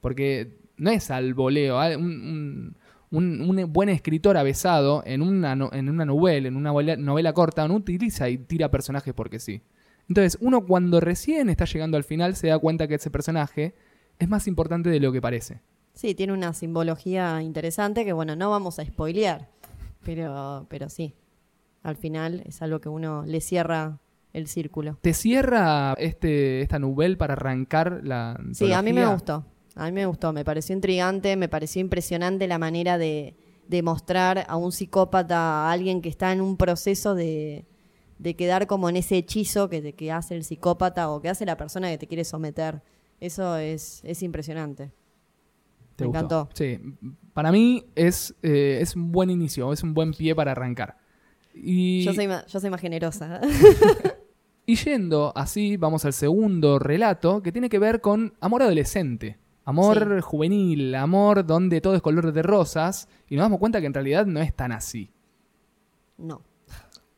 Porque 0.00 0.56
no 0.78 0.90
es 0.90 1.10
al 1.12 1.34
voleo, 1.34 1.78
un- 1.96 2.74
un- 3.10 3.40
un 3.40 3.72
buen 3.72 3.88
escritor 3.88 4.36
avesado 4.36 5.02
en 5.04 5.22
una, 5.22 5.56
no- 5.56 5.70
en 5.72 5.88
una 5.88 6.04
novela, 6.04 6.48
en 6.48 6.56
una 6.56 6.70
novela, 6.70 6.96
novela 6.96 7.32
corta, 7.32 7.66
no 7.66 7.74
utiliza 7.74 8.28
y 8.28 8.38
tira 8.38 8.70
personajes 8.70 9.12
porque 9.14 9.38
sí. 9.38 9.62
Entonces, 10.08 10.38
uno 10.40 10.66
cuando 10.66 11.00
recién 11.00 11.48
está 11.50 11.64
llegando 11.64 11.96
al 11.96 12.04
final 12.04 12.34
se 12.36 12.48
da 12.48 12.58
cuenta 12.58 12.88
que 12.88 12.94
ese 12.96 13.10
personaje 13.10 13.74
es 14.18 14.28
más 14.28 14.46
importante 14.46 14.90
de 14.90 15.00
lo 15.00 15.12
que 15.12 15.20
parece. 15.20 15.60
Sí, 15.94 16.14
tiene 16.14 16.32
una 16.32 16.52
simbología 16.52 17.42
interesante 17.42 18.04
que, 18.04 18.12
bueno, 18.12 18.36
no 18.36 18.50
vamos 18.50 18.78
a 18.78 18.84
spoilear, 18.84 19.48
pero, 20.04 20.66
pero 20.68 20.88
sí, 20.88 21.14
al 21.82 21.96
final 21.96 22.42
es 22.46 22.62
algo 22.62 22.80
que 22.80 22.88
uno 22.88 23.24
le 23.26 23.40
cierra 23.40 23.98
el 24.32 24.46
círculo. 24.46 24.98
¿Te 25.00 25.12
cierra 25.14 25.94
este, 25.98 26.60
esta 26.62 26.78
novela 26.78 27.16
para 27.18 27.32
arrancar 27.34 28.00
la 28.04 28.40
Sí, 28.52 28.72
a 28.72 28.82
mí 28.82 28.92
me 28.92 29.06
gustó. 29.06 29.44
A 29.76 29.86
mí 29.86 29.92
me 29.92 30.06
gustó. 30.06 30.32
Me 30.32 30.44
pareció 30.44 30.74
intrigante, 30.74 31.36
me 31.36 31.48
pareció 31.48 31.80
impresionante 31.80 32.46
la 32.48 32.58
manera 32.58 32.98
de, 32.98 33.34
de 33.68 33.82
mostrar 33.82 34.44
a 34.48 34.56
un 34.56 34.72
psicópata, 34.72 35.38
a 35.68 35.72
alguien 35.72 36.02
que 36.02 36.08
está 36.08 36.32
en 36.32 36.40
un 36.40 36.56
proceso 36.56 37.14
de, 37.14 37.66
de 38.18 38.34
quedar 38.36 38.66
como 38.66 38.88
en 38.88 38.96
ese 38.96 39.16
hechizo 39.16 39.68
que, 39.68 39.94
que 39.94 40.12
hace 40.12 40.34
el 40.34 40.44
psicópata 40.44 41.10
o 41.10 41.20
que 41.22 41.28
hace 41.28 41.46
la 41.46 41.56
persona 41.56 41.88
que 41.90 41.98
te 41.98 42.06
quiere 42.06 42.24
someter. 42.24 42.82
Eso 43.20 43.56
es, 43.56 44.00
es 44.04 44.22
impresionante. 44.22 44.90
¿Te 45.96 46.04
me 46.04 46.08
gustó? 46.08 46.24
encantó. 46.24 46.48
Sí, 46.54 46.78
para 47.34 47.52
mí 47.52 47.84
es, 47.94 48.34
eh, 48.42 48.78
es 48.80 48.96
un 48.96 49.12
buen 49.12 49.30
inicio, 49.30 49.72
es 49.72 49.82
un 49.82 49.92
buen 49.94 50.12
pie 50.12 50.34
para 50.34 50.52
arrancar. 50.52 50.96
Y, 51.54 52.02
Yo 52.04 52.14
soy, 52.14 52.26
ma- 52.28 52.44
yo 52.46 52.58
soy 52.60 52.70
más 52.70 52.80
generosa. 52.80 53.40
y 54.66 54.76
yendo 54.76 55.32
así, 55.36 55.76
vamos 55.76 56.04
al 56.04 56.12
segundo 56.12 56.78
relato 56.78 57.42
que 57.42 57.52
tiene 57.52 57.68
que 57.68 57.78
ver 57.78 58.00
con 58.00 58.34
amor 58.40 58.62
adolescente. 58.62 59.38
Amor 59.70 60.20
juvenil, 60.20 60.94
amor 60.94 61.44
donde 61.46 61.80
todo 61.80 61.94
es 61.94 62.02
color 62.02 62.32
de 62.32 62.42
rosas 62.42 63.08
y 63.28 63.36
nos 63.36 63.44
damos 63.44 63.58
cuenta 63.58 63.80
que 63.80 63.86
en 63.86 63.94
realidad 63.94 64.26
no 64.26 64.40
es 64.40 64.54
tan 64.54 64.72
así. 64.72 65.10
no. 66.18 66.42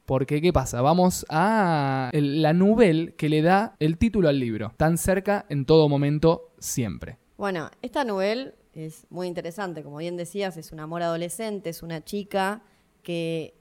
Porque, 0.05 0.43
¿qué 0.43 0.53
pasa? 0.53 0.83
Vamos 0.83 1.25
a 1.31 2.11
el- 2.13 2.43
la 2.43 2.53
novela 2.53 3.13
que 3.17 3.29
le 3.29 3.41
da 3.41 3.77
el 3.79 3.99
título 3.99 4.29
al 4.29 4.39
libro. 4.41 4.73
Tan 4.77 4.99
cerca 4.99 5.47
en 5.49 5.65
todo 5.65 5.89
momento, 5.89 6.51
siempre. 6.59 7.19
Bueno, 7.39 7.71
esta 7.83 8.05
novela 8.05 8.53
es 8.75 9.07
muy 9.11 9.29
interesante. 9.29 9.83
Como 9.85 9.99
bien 9.99 10.17
decías, 10.17 10.57
es 10.57 10.73
un 10.73 10.81
amor 10.81 11.03
adolescente, 11.03 11.71
es 11.71 11.83
una 11.85 12.05
chica 12.05 12.63
que 13.05 13.55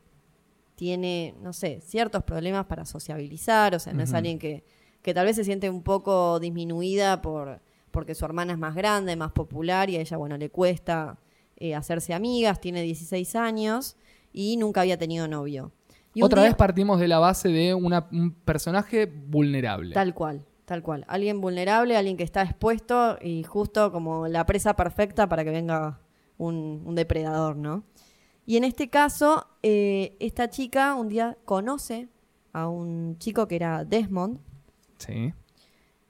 tiene, 0.76 1.36
no 1.42 1.54
sé, 1.54 1.80
ciertos 1.82 2.24
problemas 2.24 2.66
para 2.66 2.86
sociabilizar, 2.86 3.76
o 3.76 3.80
sea, 3.80 3.94
no 3.94 4.02
es 4.02 4.14
alguien 4.14 4.40
que, 4.40 4.64
que 5.04 5.14
tal 5.14 5.28
vez 5.28 5.36
se 5.36 5.44
siente 5.44 5.70
un 5.70 5.84
poco 5.84 6.40
disminuida 6.40 7.22
por 7.22 7.62
porque 7.92 8.16
su 8.16 8.26
hermana 8.26 8.54
es 8.54 8.60
más 8.60 8.76
grande, 8.76 9.16
más 9.16 9.32
popular 9.32 9.90
y 9.90 9.98
a 9.98 10.02
ella, 10.02 10.18
bueno, 10.18 10.38
le 10.38 10.50
cuesta 10.50 11.18
eh, 11.58 11.76
hacerse 11.76 12.14
amigas, 12.14 12.60
tiene 12.60 12.82
16 12.82 13.36
años 13.36 13.96
y 14.34 14.58
nunca 14.58 14.82
había 14.82 14.98
tenido 14.98 15.28
novio. 15.28 15.72
Y 16.14 16.24
Otra 16.24 16.42
día- 16.42 16.50
vez 16.50 16.58
partimos 16.58 17.00
de 17.00 17.08
la 17.08 17.20
base 17.20 17.50
de 17.50 17.74
una- 17.74 18.08
un 18.12 18.32
personaje 18.34 19.06
vulnerable. 19.06 19.94
Tal 19.94 20.14
cual, 20.14 20.44
tal 20.66 20.82
cual. 20.82 21.06
Alguien 21.08 21.40
vulnerable, 21.40 21.96
alguien 21.96 22.18
que 22.18 22.24
está 22.24 22.42
expuesto 22.42 23.18
y 23.22 23.44
justo 23.44 23.92
como 23.92 24.28
la 24.28 24.46
presa 24.46 24.76
perfecta 24.76 25.30
para 25.30 25.44
que 25.44 25.52
venga 25.52 26.00
un, 26.38 26.82
un 26.86 26.96
depredador, 26.96 27.56
¿no? 27.56 27.84
Y 28.46 28.58
en 28.58 28.64
este 28.64 28.90
caso, 28.90 29.46
eh, 29.62 30.18
esta 30.20 30.50
chica 30.50 30.96
un 30.96 31.08
día 31.10 31.38
conoce 31.46 32.10
a 32.54 32.68
un 32.68 33.18
chico 33.20 33.48
que 33.48 33.56
era 33.56 33.86
Desmond. 33.86 34.40
Sí. 34.98 35.32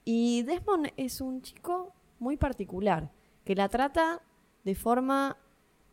Y 0.06 0.44
Desmond 0.44 0.88
es 0.98 1.22
un 1.22 1.42
chico 1.42 1.94
muy 2.20 2.38
particular, 2.38 3.12
que 3.46 3.56
la 3.56 3.70
trata 3.70 4.22
de 4.64 4.76
forma 4.76 5.38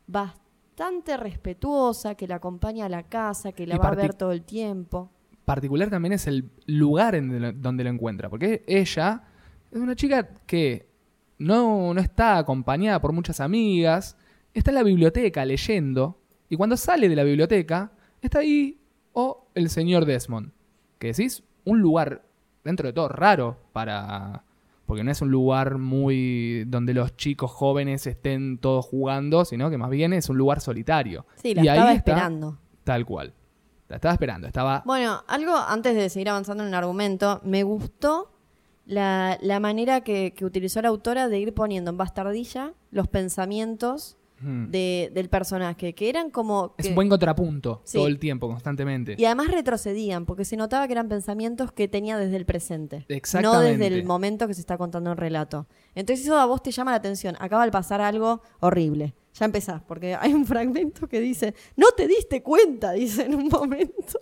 bastante 0.06 1.16
respetuosa, 1.16 2.14
que 2.14 2.26
la 2.26 2.36
acompaña 2.36 2.86
a 2.86 2.88
la 2.88 3.02
casa, 3.04 3.52
que 3.52 3.66
la 3.66 3.76
Y 3.76 3.78
va 3.78 3.88
a 3.88 3.94
ver 3.94 4.14
todo 4.14 4.32
el 4.32 4.42
tiempo. 4.42 5.10
Particular 5.44 5.90
también 5.90 6.12
es 6.14 6.26
el 6.26 6.50
lugar 6.66 7.14
en 7.14 7.40
lo- 7.40 7.52
donde 7.52 7.84
lo 7.84 7.90
encuentra. 7.90 8.28
Porque 8.28 8.64
ella 8.66 9.22
es 9.70 9.78
una 9.80 9.96
chica 9.96 10.28
que 10.46 10.88
no, 11.38 11.94
no 11.94 12.00
está 12.00 12.38
acompañada 12.38 13.00
por 13.00 13.12
muchas 13.12 13.40
amigas. 13.40 14.16
Está 14.54 14.70
en 14.70 14.74
la 14.76 14.82
biblioteca 14.82 15.44
leyendo. 15.44 16.18
Y 16.48 16.56
cuando 16.56 16.76
sale 16.76 17.08
de 17.08 17.16
la 17.16 17.24
biblioteca, 17.24 17.92
está 18.20 18.40
ahí 18.40 18.80
o 19.12 19.46
el 19.54 19.70
señor 19.70 20.04
Desmond. 20.04 20.52
Que 20.98 21.08
decís, 21.08 21.42
un 21.64 21.80
lugar 21.80 22.24
dentro 22.64 22.86
de 22.86 22.92
todo 22.92 23.08
raro 23.08 23.56
para... 23.72 24.44
Porque 24.86 25.04
no 25.04 25.10
es 25.10 25.20
un 25.20 25.30
lugar 25.30 25.76
muy 25.76 26.64
donde 26.66 26.94
los 26.94 27.14
chicos 27.16 27.50
jóvenes 27.50 28.06
estén 28.06 28.56
todos 28.56 28.86
jugando, 28.86 29.44
sino 29.44 29.68
que 29.68 29.76
más 29.76 29.90
bien 29.90 30.14
es 30.14 30.30
un 30.30 30.38
lugar 30.38 30.62
solitario. 30.62 31.26
Sí, 31.34 31.54
la 31.54 31.62
Y 31.62 31.68
ahí 31.68 31.76
estaba 31.76 31.92
está 31.92 32.12
esperando. 32.12 32.58
Tal 32.84 33.04
cual. 33.04 33.34
La 33.88 33.96
estaba 33.96 34.14
esperando. 34.14 34.46
Estaba 34.46 34.82
Bueno, 34.86 35.22
algo 35.26 35.54
antes 35.56 35.94
de 35.94 36.08
seguir 36.08 36.30
avanzando 36.30 36.62
en 36.62 36.70
el 36.70 36.74
argumento, 36.74 37.40
me 37.44 37.64
gustó 37.64 38.30
la, 38.86 39.38
la 39.42 39.60
manera 39.60 40.00
que, 40.00 40.32
que 40.34 40.46
utilizó 40.46 40.80
la 40.80 40.88
autora 40.88 41.28
de 41.28 41.38
ir 41.38 41.52
poniendo 41.52 41.90
en 41.90 41.96
bastardilla 41.98 42.72
los 42.90 43.08
pensamientos 43.08 44.17
Mm. 44.40 44.70
de- 44.70 45.10
del 45.12 45.28
personaje, 45.28 45.94
que 45.94 46.08
eran 46.08 46.30
como... 46.30 46.74
Es 46.78 46.86
un 46.86 46.94
buen 46.94 47.08
contrapunto 47.08 47.80
Sí. 47.84 47.98
todo 47.98 48.06
el 48.06 48.18
tiempo, 48.18 48.46
constantemente. 48.48 49.16
Y 49.18 49.24
además 49.24 49.50
retrocedían, 49.50 50.26
porque 50.26 50.44
se 50.44 50.56
notaba 50.56 50.86
que 50.86 50.92
eran 50.92 51.08
pensamientos 51.08 51.72
que 51.72 51.88
tenía 51.88 52.16
desde 52.18 52.36
el 52.36 52.46
presente. 52.46 53.06
No 53.08 53.14
Exactamente. 53.16 53.78
desde 53.78 53.86
el 53.88 54.04
momento 54.04 54.46
que 54.46 54.54
se 54.54 54.60
está 54.60 54.78
contando 54.78 55.10
el 55.10 55.16
relato. 55.16 55.66
Entonces 55.94 56.24
eso 56.24 56.38
a 56.38 56.46
vos 56.46 56.62
te 56.62 56.70
llama 56.70 56.92
la 56.92 56.98
atención. 56.98 57.36
Acaba 57.40 57.64
de 57.64 57.72
pasar 57.72 58.00
algo 58.00 58.40
horrible. 58.60 59.14
Ya 59.34 59.44
empezás, 59.44 59.82
porque 59.82 60.14
hay 60.14 60.32
un 60.34 60.46
fragmento 60.46 61.08
que 61.08 61.20
dice, 61.20 61.54
no 61.76 61.88
te 61.96 62.06
diste 62.08 62.42
cuenta, 62.42 62.92
dice 62.92 63.22
en 63.24 63.34
un 63.34 63.48
momento. 63.48 64.20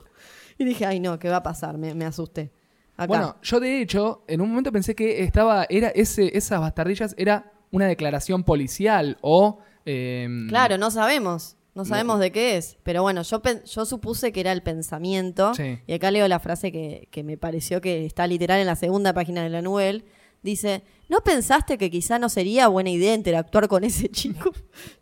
Y 0.58 0.64
dije, 0.64 0.86
ay 0.86 1.00
no, 1.00 1.18
¿qué 1.18 1.28
va 1.28 1.36
a 1.36 1.42
pasar? 1.42 1.76
Me, 1.78 1.94
me 1.94 2.06
asusté. 2.06 2.50
Acá. 2.96 3.06
Bueno, 3.08 3.36
yo 3.42 3.60
de 3.60 3.82
hecho, 3.82 4.24
en 4.26 4.40
un 4.40 4.48
momento 4.48 4.72
pensé 4.72 4.94
que 4.94 5.22
estaba, 5.22 5.66
era 5.68 5.88
ese, 5.88 6.36
esas 6.36 6.60
bastardillas 6.60 7.14
era 7.18 7.52
una 7.70 7.86
declaración 7.86 8.42
policial 8.44 9.18
o... 9.20 9.58
eh, 9.86 10.28
claro, 10.48 10.76
no 10.76 10.90
sabemos. 10.90 11.56
No 11.74 11.84
sabemos 11.84 12.20
de 12.20 12.32
qué 12.32 12.56
es. 12.56 12.78
Pero 12.82 13.02
bueno, 13.02 13.20
yo, 13.22 13.84
supuse 13.84 14.32
que 14.32 14.40
era 14.40 14.52
el 14.52 14.62
pensamiento. 14.62 15.52
Sí. 15.54 15.78
Y 15.86 15.92
acá 15.92 16.10
leo 16.10 16.26
la 16.26 16.40
frase 16.40 16.72
que, 16.72 17.08
que 17.10 17.22
me 17.22 17.36
pareció 17.36 17.82
que 17.82 18.06
está 18.06 18.26
literal 18.26 18.60
en 18.60 18.66
la 18.66 18.76
segunda 18.76 19.12
página 19.12 19.42
de 19.42 19.50
la 19.50 19.60
novela. 19.60 20.02
Dice, 20.42 20.84
¿no 21.08 21.20
pensaste 21.20 21.76
que 21.76 21.90
quizá 21.90 22.18
no 22.18 22.28
sería 22.28 22.68
buena 22.68 22.88
idea 22.88 23.14
interactuar 23.14 23.68
con 23.68 23.84
ese 23.84 24.08
chico? 24.10 24.52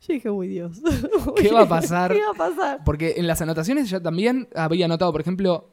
Yo 0.01 0.15
dije, 0.15 0.31
uy 0.31 0.49
Dios. 0.49 0.81
¿Qué 1.37 1.53
va 1.53 1.63
a 1.63 1.69
pasar? 1.69 2.13
¿Qué 2.13 2.21
va 2.21 2.31
a 2.31 2.51
pasar? 2.51 2.81
Porque 2.85 3.15
en 3.19 3.27
las 3.27 3.41
anotaciones 3.41 3.89
yo 3.89 4.03
también 4.03 4.49
había 4.57 4.89
notado, 4.89 5.13
por 5.13 5.21
ejemplo, 5.21 5.71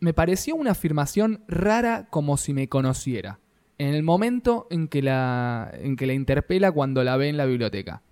me 0.00 0.12
pareció 0.12 0.54
una 0.54 0.72
afirmación 0.72 1.44
rara 1.48 2.08
como 2.10 2.36
si 2.36 2.52
me 2.52 2.68
conociera. 2.68 3.40
En 3.78 3.94
el 3.94 4.02
momento 4.02 4.66
en 4.70 4.88
que 4.88 5.02
la, 5.02 5.70
en 5.74 5.96
que 5.96 6.06
la 6.06 6.12
interpela 6.12 6.70
cuando 6.72 7.02
la 7.04 7.16
ve 7.16 7.28
en 7.28 7.36
la 7.36 7.44
biblioteca. 7.44 8.02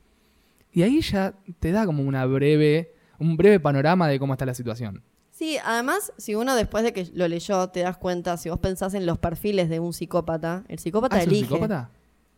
Y 0.73 0.83
ahí 0.83 1.01
ya 1.03 1.35
te 1.61 1.71
da 1.71 1.87
como 1.87 2.03
una 2.03 2.25
breve, 2.27 2.95
un 3.19 3.37
breve 3.37 3.61
panorama 3.61 4.09
de 4.09 4.19
cómo 4.19 4.33
está 4.35 4.45
la 4.47 4.55
situación. 4.55 5.03
Sí, 5.31 5.59
además, 5.65 6.13
si 6.19 6.35
uno 6.35 6.55
después 6.55 6.85
de 6.85 6.93
que 6.93 7.09
lo 7.15 7.27
leyó 7.29 7.69
te 7.69 7.81
das 7.81 7.97
cuenta, 7.97 8.37
si 8.37 8.49
vos 8.49 8.59
pensás 8.59 8.95
en 8.95 9.07
los 9.07 9.19
perfiles 9.19 9.69
de 9.69 9.81
un 9.81 9.93
psicópata, 9.93 10.65
el 10.69 10.79
psicópata 10.79 11.17
¿Ah, 11.17 11.21
es 11.21 11.27
un 11.27 11.33
elige. 11.33 11.47
psicópata? 11.49 11.91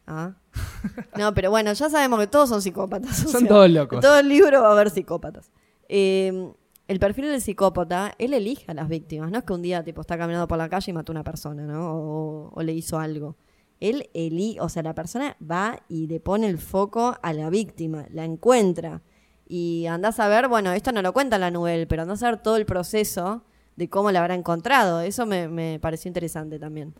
Ah. 0.06 0.32
No, 1.18 1.32
pero 1.32 1.50
bueno, 1.50 1.72
ya 1.72 1.88
sabemos 1.88 2.20
que 2.20 2.26
todos 2.26 2.48
son 2.48 2.60
psicópatas. 2.60 3.24
o 3.24 3.28
Son 3.28 3.40
sea, 3.42 3.48
todos 3.48 3.70
locos. 3.70 3.96
En 3.96 4.02
todo 4.02 4.18
el 4.18 4.28
libro 4.28 4.60
va 4.62 4.68
a 4.68 4.72
haber 4.72 4.90
psicópatas. 4.90 5.50
Eh, 5.88 6.52
el 6.87 6.99
perfil 6.99 7.27
del 7.27 7.40
psicópata, 7.40 8.14
él 8.18 8.35
elige 8.35 8.64
a 8.68 8.75
las 8.75 8.88
víctimas. 8.88 9.31
No 9.31 9.38
es 9.38 9.44
que 9.44 9.53
un 9.53 9.62
día 9.62 9.83
tipo 9.83 10.03
está 10.03 10.18
caminando 10.18 10.47
por 10.47 10.59
la 10.59 10.68
calle 10.68 10.90
y 10.90 10.94
mató 10.94 11.12
a 11.12 11.14
una 11.14 11.25
persona, 11.25 11.64
¿no? 11.64 12.51
O, 12.55 12.62
le 12.62 12.73
hizo 12.73 12.99
algo. 12.99 13.37
Él, 13.81 14.11
eli 14.14 14.59
o 14.61 14.68
sea, 14.68 14.83
la 14.83 14.94
persona 14.94 15.37
va 15.40 15.81
y 15.88 16.07
le 16.07 16.20
pone 16.20 16.47
el 16.47 16.59
foco 16.59 17.16
a 17.23 17.33
la 17.33 17.51
víctima, 17.51 18.07
la 18.11 18.25
encuentra. 18.25 19.03
Y 19.47 19.87
andás 19.87 20.20
a 20.20 20.29
ver, 20.29 20.49
bueno, 20.49 20.73
esto 20.73 20.92
no 20.92 21.03
lo 21.03 21.12
cuenta 21.12 21.38
la 21.38 21.51
novela, 21.51 21.87
pero 21.88 22.03
andás 22.03 22.23
a 22.23 22.31
ver 22.31 22.42
todo 22.42 22.57
el 22.57 22.66
proceso 22.66 23.44
de 23.77 23.88
cómo 23.88 24.11
la 24.11 24.20
habrá 24.20 24.35
encontrado. 24.35 25.01
Eso 25.01 25.27
me, 25.27 25.49
me 25.49 25.79
pareció 25.81 26.09
interesante 26.09 26.59
también. 26.59 26.94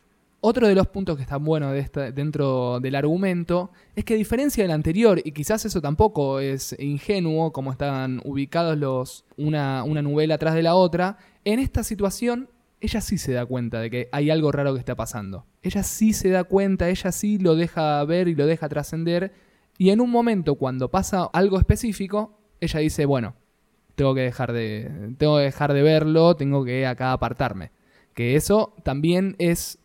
Otro 0.47 0.69
de 0.69 0.75
los 0.75 0.89
puntos 0.89 1.17
que 1.17 1.23
están 1.23 1.43
buenos 1.43 1.73
de 1.73 1.79
esta- 1.79 2.13
dentro 2.13 2.79
del 2.79 2.97
argumento 2.97 3.71
es 3.97 4.05
que 4.05 4.13
a 4.13 4.17
diferencia 4.19 4.63
del 4.63 4.73
anterior, 4.73 5.19
y 5.25 5.33
quizás 5.33 5.65
eso 5.65 5.81
tampoco 5.81 6.39
es 6.39 6.77
ingenuo, 6.79 7.51
como 7.51 7.73
están 7.73 8.21
ubicados 8.25 8.77
los 8.77 9.25
una, 9.39 9.85
una 9.85 10.03
novela 10.03 10.35
atrás 10.35 10.55
de 10.55 10.63
la 10.63 10.75
otra, 10.75 11.17
en 11.47 11.61
esta 11.61 11.83
situación 11.83 12.51
ella 12.83 13.01
sí 13.01 13.17
se 13.17 13.33
da 13.33 13.47
cuenta 13.47 13.81
de 13.81 13.89
que 13.89 14.09
hay 14.13 14.29
algo 14.29 14.53
raro 14.53 14.75
que 14.75 14.81
está 14.81 14.95
pasando. 14.95 15.47
Ella 15.63 15.83
sí 15.83 16.13
se 16.13 16.29
da 16.29 16.45
cuenta, 16.45 16.91
ella 16.91 17.11
sí 17.11 17.39
lo 17.39 17.57
deja 17.57 18.05
ver 18.05 18.29
y 18.29 18.35
lo 18.35 18.45
deja 18.45 18.69
trascender, 18.69 19.33
y 19.79 19.89
en 19.89 20.03
un 20.03 20.11
momento 20.11 20.57
cuando 20.57 20.91
pasa 20.91 21.25
algo 21.33 21.59
específico, 21.59 22.39
ella 22.61 22.81
dice, 22.81 23.07
bueno, 23.07 23.35
tengo 23.95 24.15
que 24.15 24.21
dejar 24.21 24.53
de, 24.53 25.15
tengo 25.17 25.39
que 25.39 25.45
dejar 25.45 25.73
de 25.73 25.81
verlo, 25.83 26.37
tengo 26.37 26.67
que 26.67 26.87
acá 26.87 27.13
apartarme. 27.15 27.71
Que 28.13 28.37
eso 28.37 28.75
también 28.85 29.37
es 29.39 29.79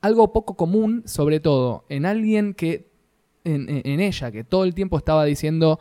algo 0.00 0.32
poco 0.32 0.56
común, 0.56 1.02
sobre 1.06 1.40
todo 1.40 1.84
en 1.88 2.06
alguien 2.06 2.54
que, 2.54 2.90
en, 3.44 3.68
en- 3.68 4.00
ella, 4.00 4.30
que 4.30 4.44
todo 4.44 4.64
el 4.64 4.74
tiempo 4.74 4.98
estaba 4.98 5.24
diciendo, 5.24 5.78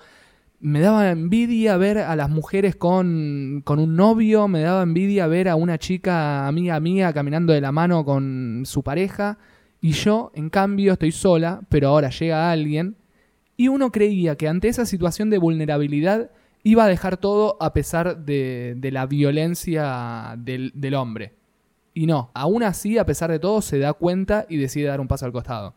me 0.59 0.79
daba 0.79 1.11
envidia 1.11 1.77
ver 1.77 1.97
a 1.99 2.15
las 2.15 2.29
mujeres 2.29 2.75
con, 2.75 3.61
con 3.65 3.79
un 3.79 3.95
novio, 3.95 4.47
me 4.47 4.61
daba 4.61 4.83
envidia 4.83 5.27
ver 5.27 5.49
a 5.49 5.55
una 5.55 5.77
chica 5.77 6.47
amiga 6.47 6.79
mía 6.79 7.13
caminando 7.13 7.53
de 7.53 7.61
la 7.61 7.71
mano 7.71 8.03
con 8.05 8.63
su 8.65 8.81
pareja, 8.83 9.37
y 9.81 9.91
yo, 9.91 10.31
en 10.33 10.49
cambio, 10.49 10.93
estoy 10.93 11.11
sola, 11.11 11.61
pero 11.69 11.89
ahora 11.89 12.09
llega 12.09 12.49
alguien, 12.51 12.95
y 13.57 13.67
uno 13.67 13.91
creía 13.91 14.35
que 14.35 14.47
ante 14.47 14.67
esa 14.67 14.85
situación 14.85 15.29
de 15.29 15.37
vulnerabilidad 15.37 16.31
iba 16.63 16.85
a 16.85 16.87
dejar 16.87 17.17
todo 17.17 17.57
a 17.61 17.73
pesar 17.73 18.25
de, 18.25 18.73
de 18.77 18.91
la 18.91 19.05
violencia 19.05 20.35
del, 20.39 20.71
del 20.73 20.95
hombre. 20.95 21.34
Y 21.95 22.05
no, 22.05 22.29
aún 22.35 22.61
así, 22.61 22.97
a 22.99 23.05
pesar 23.05 23.31
de 23.31 23.39
todo, 23.39 23.61
se 23.61 23.79
da 23.79 23.93
cuenta 23.93 24.45
y 24.49 24.57
decide 24.57 24.87
dar 24.87 24.99
un 24.99 25.07
paso 25.07 25.25
al 25.25 25.31
costado. 25.31 25.73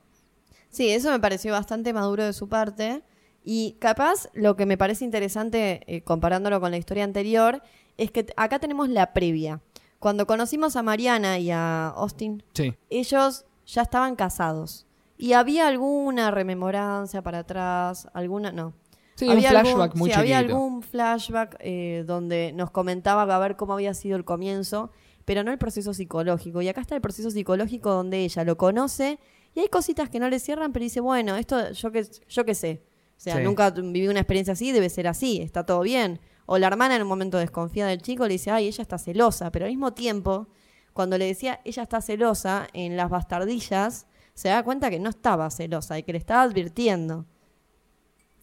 Sí, 0.68 0.90
eso 0.90 1.10
me 1.10 1.20
pareció 1.20 1.52
bastante 1.52 1.92
maduro 1.94 2.24
de 2.24 2.32
su 2.34 2.48
parte. 2.48 3.02
Y 3.44 3.76
capaz 3.78 4.28
lo 4.34 4.56
que 4.56 4.66
me 4.66 4.76
parece 4.76 5.04
interesante, 5.04 5.80
eh, 5.86 6.02
comparándolo 6.02 6.60
con 6.60 6.72
la 6.72 6.76
historia 6.76 7.04
anterior, 7.04 7.62
es 7.96 8.10
que 8.10 8.26
acá 8.36 8.58
tenemos 8.58 8.88
la 8.88 9.12
previa. 9.14 9.60
Cuando 10.00 10.26
conocimos 10.26 10.76
a 10.76 10.82
Mariana 10.82 11.38
y 11.38 11.50
a 11.52 11.88
Austin, 11.90 12.42
Sí. 12.52 12.74
ellos 12.90 13.46
ya 13.64 13.82
estaban 13.82 14.16
casados. 14.16 14.86
Y 15.16 15.32
había 15.32 15.68
alguna 15.68 16.30
rememorancia 16.32 17.22
para 17.22 17.38
atrás, 17.40 18.08
alguna, 18.12 18.52
no. 18.52 18.72
Sí, 19.14 19.24
un 19.26 19.32
había 19.32 19.50
flashback 19.50 19.82
algún, 19.82 19.98
muy 19.98 20.10
sí, 20.10 20.16
había 20.18 20.38
algún 20.38 20.82
flashback 20.82 21.56
eh, 21.60 22.04
donde 22.06 22.52
nos 22.52 22.70
comentaba 22.70 23.22
a 23.22 23.38
ver 23.38 23.56
cómo 23.56 23.72
había 23.72 23.94
sido 23.94 24.16
el 24.16 24.24
comienzo, 24.24 24.90
pero 25.28 25.44
no 25.44 25.52
el 25.52 25.58
proceso 25.58 25.92
psicológico. 25.92 26.62
Y 26.62 26.68
acá 26.68 26.80
está 26.80 26.94
el 26.94 27.02
proceso 27.02 27.30
psicológico 27.30 27.90
donde 27.92 28.24
ella 28.24 28.44
lo 28.44 28.56
conoce 28.56 29.18
y 29.54 29.60
hay 29.60 29.68
cositas 29.68 30.08
que 30.08 30.18
no 30.18 30.30
le 30.30 30.38
cierran, 30.40 30.72
pero 30.72 30.84
dice, 30.84 31.00
bueno, 31.00 31.36
esto 31.36 31.70
yo 31.72 31.92
que, 31.92 32.06
yo 32.30 32.46
qué 32.46 32.54
sé. 32.54 32.82
O 33.14 33.20
sea, 33.20 33.36
Sí. 33.36 33.42
nunca 33.42 33.68
viví 33.70 34.08
una 34.08 34.20
experiencia 34.20 34.54
así, 34.54 34.72
debe 34.72 34.88
ser 34.88 35.06
así, 35.06 35.42
está 35.42 35.66
todo 35.66 35.82
bien. 35.82 36.18
O 36.46 36.56
la 36.56 36.68
hermana 36.68 36.96
en 36.96 37.02
un 37.02 37.08
momento 37.08 37.36
desconfía 37.36 37.86
del 37.86 38.00
chico 38.00 38.26
le 38.26 38.32
dice, 38.32 38.50
ay, 38.50 38.68
ella 38.68 38.80
está 38.80 38.96
celosa, 38.96 39.52
pero 39.52 39.66
al 39.66 39.70
mismo 39.70 39.92
tiempo, 39.92 40.48
cuando 40.94 41.18
le 41.18 41.26
decía, 41.26 41.60
ella 41.66 41.82
está 41.82 42.00
celosa, 42.00 42.66
en 42.72 42.96
las 42.96 43.10
bastardillas, 43.10 44.06
se 44.32 44.48
da 44.48 44.62
cuenta 44.62 44.88
que 44.88 44.98
no 44.98 45.10
estaba 45.10 45.50
celosa 45.50 45.98
y 45.98 46.04
que 46.04 46.12
le 46.12 46.18
estaba 46.18 46.40
advirtiendo. 46.40 47.26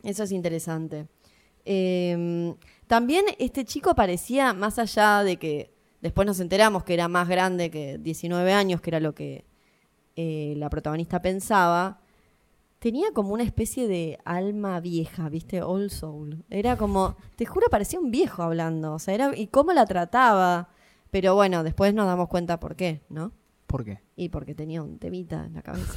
Eso 0.04 0.22
es 0.22 0.32
interesante. 0.32 1.08
Eh, 1.66 2.54
también 2.86 3.26
este 3.40 3.66
chico 3.66 3.96
parecía, 3.96 4.54
más 4.54 4.78
allá 4.78 5.24
de 5.24 5.38
que 5.38 5.75
después 6.06 6.28
nos 6.28 6.40
enteramos 6.40 6.84
que 6.84 6.94
era 6.94 7.08
más 7.08 7.28
grande 7.28 7.72
que 7.72 7.98
19 7.98 8.54
años, 8.54 8.80
que 8.80 8.92
era 8.92 9.00
lo 9.00 9.16
que 9.16 9.44
eh, 10.16 10.54
la 10.56 10.70
protagonista 10.70 11.20
pensaba, 11.20 12.00
tenía 12.78 13.08
como 13.12 13.34
una 13.34 13.42
especie 13.42 13.88
de 13.88 14.20
alma 14.24 14.80
vieja, 14.82 15.30
¿viste? 15.30 15.64
Old 15.64 15.90
soul. 15.90 16.46
Era 16.52 16.78
como, 16.78 17.18
te 17.38 17.48
juro, 17.48 17.66
parecía 17.72 18.00
un 18.00 18.12
viejo 18.12 18.44
hablando. 18.44 18.94
O 18.94 19.00
sea, 19.00 19.16
era, 19.16 19.32
y 19.36 19.48
cómo 19.48 19.74
la 19.74 19.88
trataba. 19.88 20.70
Pero 21.10 21.34
bueno, 21.34 21.64
después 21.64 21.92
nos 21.96 22.06
damos 22.06 22.28
cuenta 22.28 22.60
por 22.60 22.76
qué, 22.76 23.02
¿no? 23.10 23.32
¿Por 23.66 23.84
qué? 23.84 24.00
Y 24.16 24.30
porque 24.30 24.54
tenía 24.54 24.84
un 24.84 25.00
temita 25.00 25.44
en 25.46 25.56
la 25.56 25.64
cabeza. 25.64 25.96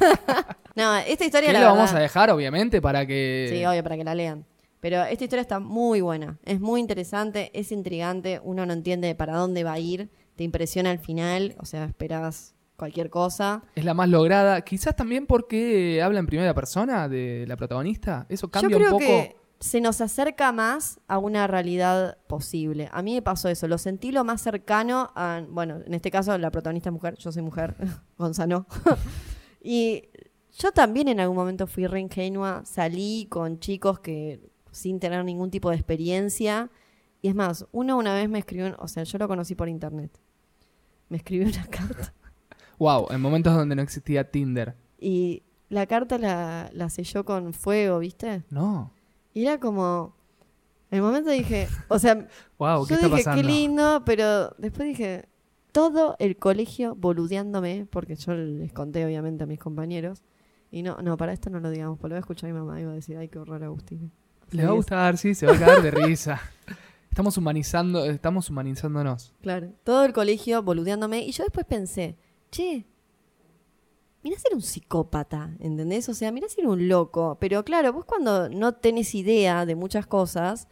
no, 0.74 0.96
esta 0.96 1.26
historia 1.26 1.48
Que 1.48 1.52
la 1.52 1.60
lo 1.60 1.66
vamos 1.66 1.92
a 1.92 1.98
dejar, 1.98 2.30
obviamente, 2.30 2.80
para 2.80 3.04
que... 3.06 3.48
Sí, 3.50 3.62
obvio, 3.66 3.82
para 3.82 3.98
que 3.98 4.04
la 4.04 4.14
lean. 4.14 4.46
Pero 4.84 5.02
esta 5.02 5.24
historia 5.24 5.40
está 5.40 5.60
muy 5.60 6.02
buena. 6.02 6.38
Es 6.44 6.60
muy 6.60 6.78
interesante, 6.78 7.50
es 7.54 7.72
intrigante. 7.72 8.38
Uno 8.44 8.66
no 8.66 8.74
entiende 8.74 9.14
para 9.14 9.34
dónde 9.34 9.64
va 9.64 9.72
a 9.72 9.78
ir. 9.78 10.10
Te 10.36 10.44
impresiona 10.44 10.90
al 10.90 10.98
final. 10.98 11.56
O 11.58 11.64
sea, 11.64 11.86
esperas 11.86 12.54
cualquier 12.76 13.08
cosa. 13.08 13.62
Es 13.76 13.86
la 13.86 13.94
más 13.94 14.10
lograda. 14.10 14.60
Quizás 14.60 14.94
también 14.94 15.26
porque 15.26 16.02
habla 16.02 16.18
en 16.18 16.26
primera 16.26 16.52
persona 16.52 17.08
de 17.08 17.46
la 17.48 17.56
protagonista. 17.56 18.26
Eso 18.28 18.48
Yo 18.48 18.50
cambia 18.50 18.76
creo 18.76 18.88
un 18.88 18.92
poco. 18.92 19.06
que 19.06 19.36
se 19.58 19.80
nos 19.80 20.02
acerca 20.02 20.52
más 20.52 21.00
a 21.08 21.16
una 21.16 21.46
realidad 21.46 22.18
posible. 22.26 22.90
A 22.92 23.00
mí 23.00 23.14
me 23.14 23.22
pasó 23.22 23.48
eso. 23.48 23.66
Lo 23.66 23.78
sentí 23.78 24.12
lo 24.12 24.22
más 24.22 24.42
cercano 24.42 25.12
a. 25.14 25.42
Bueno, 25.48 25.78
en 25.86 25.94
este 25.94 26.10
caso, 26.10 26.36
la 26.36 26.50
protagonista 26.50 26.90
es 26.90 26.92
mujer. 26.92 27.14
Yo 27.16 27.32
soy 27.32 27.40
mujer. 27.40 27.74
Gonzalo. 28.18 28.66
y 29.62 30.10
yo 30.58 30.72
también 30.72 31.08
en 31.08 31.20
algún 31.20 31.38
momento 31.38 31.66
fui 31.66 31.86
re 31.86 32.00
ingenua. 32.00 32.66
Salí 32.66 33.28
con 33.30 33.60
chicos 33.60 34.00
que 34.00 34.52
sin 34.74 35.00
tener 35.00 35.24
ningún 35.24 35.50
tipo 35.50 35.70
de 35.70 35.76
experiencia. 35.76 36.70
Y 37.22 37.28
es 37.28 37.34
más, 37.34 37.66
uno 37.72 37.96
una 37.96 38.12
vez 38.12 38.28
me 38.28 38.38
escribió, 38.38 38.76
o 38.78 38.88
sea, 38.88 39.04
yo 39.04 39.18
lo 39.18 39.28
conocí 39.28 39.54
por 39.54 39.68
internet. 39.68 40.10
Me 41.08 41.16
escribió 41.16 41.46
una 41.48 41.66
carta. 41.70 42.12
Wow, 42.78 43.06
en 43.10 43.20
momentos 43.20 43.54
donde 43.54 43.76
no 43.76 43.82
existía 43.82 44.30
Tinder. 44.30 44.74
Y 44.98 45.42
la 45.68 45.86
carta 45.86 46.18
la, 46.18 46.70
la 46.72 46.90
selló 46.90 47.24
con 47.24 47.54
fuego, 47.54 47.98
¿viste? 48.00 48.44
No. 48.50 48.92
Y 49.32 49.42
era 49.42 49.58
como. 49.58 50.14
En 50.90 50.98
el 50.98 51.02
momento 51.02 51.30
dije. 51.30 51.68
O 51.88 51.98
sea, 51.98 52.26
Wow, 52.58 52.86
¿qué 52.86 52.94
yo 52.94 53.00
dije, 53.00 53.10
pasando? 53.10 53.42
qué 53.42 53.48
lindo, 53.48 54.02
pero 54.04 54.50
después 54.58 54.88
dije. 54.88 55.28
Todo 55.72 56.14
el 56.20 56.36
colegio 56.36 56.94
boludeándome, 56.94 57.88
porque 57.90 58.14
yo 58.14 58.32
les 58.32 58.72
conté 58.72 59.04
obviamente 59.04 59.42
a 59.42 59.46
mis 59.48 59.58
compañeros. 59.58 60.22
Y 60.70 60.82
no, 60.82 60.96
no, 61.02 61.16
para 61.16 61.32
esto 61.32 61.50
no 61.50 61.58
lo 61.58 61.68
digamos, 61.70 61.98
porque 61.98 62.10
lo 62.10 62.14
voy 62.14 62.18
a 62.18 62.20
escuchar 62.20 62.50
a 62.50 62.52
mi 62.52 62.58
mamá 62.60 62.80
y 62.80 62.84
va 62.84 62.92
a 62.92 62.94
decir, 62.94 63.16
ay, 63.16 63.28
qué 63.28 63.40
horror, 63.40 63.62
Agustín. 63.64 64.12
Le 64.54 64.64
va 64.64 64.70
a 64.70 64.74
gustar, 64.74 65.18
sí, 65.18 65.34
se 65.34 65.46
va 65.46 65.52
a 65.54 65.58
caer 65.58 65.82
de 65.82 65.90
risa. 66.06 66.40
Estamos 67.10 67.36
humanizando, 67.36 68.04
estamos 68.06 68.50
humanizándonos. 68.50 69.32
Claro, 69.40 69.70
todo 69.84 70.04
el 70.04 70.12
colegio 70.12 70.62
boludeándome. 70.62 71.24
Y 71.24 71.32
yo 71.32 71.44
después 71.44 71.66
pensé, 71.66 72.16
che, 72.50 72.86
mira 74.22 74.38
ser 74.38 74.54
un 74.54 74.62
psicópata, 74.62 75.50
¿entendés? 75.60 76.08
O 76.08 76.14
sea, 76.14 76.32
mira 76.32 76.48
ser 76.48 76.66
un 76.66 76.88
loco. 76.88 77.36
Pero 77.40 77.64
claro, 77.64 77.92
vos 77.92 78.04
cuando 78.04 78.48
no 78.48 78.74
tenés 78.74 79.14
idea 79.14 79.66
de 79.66 79.74
muchas 79.74 80.06
cosas, 80.06 80.68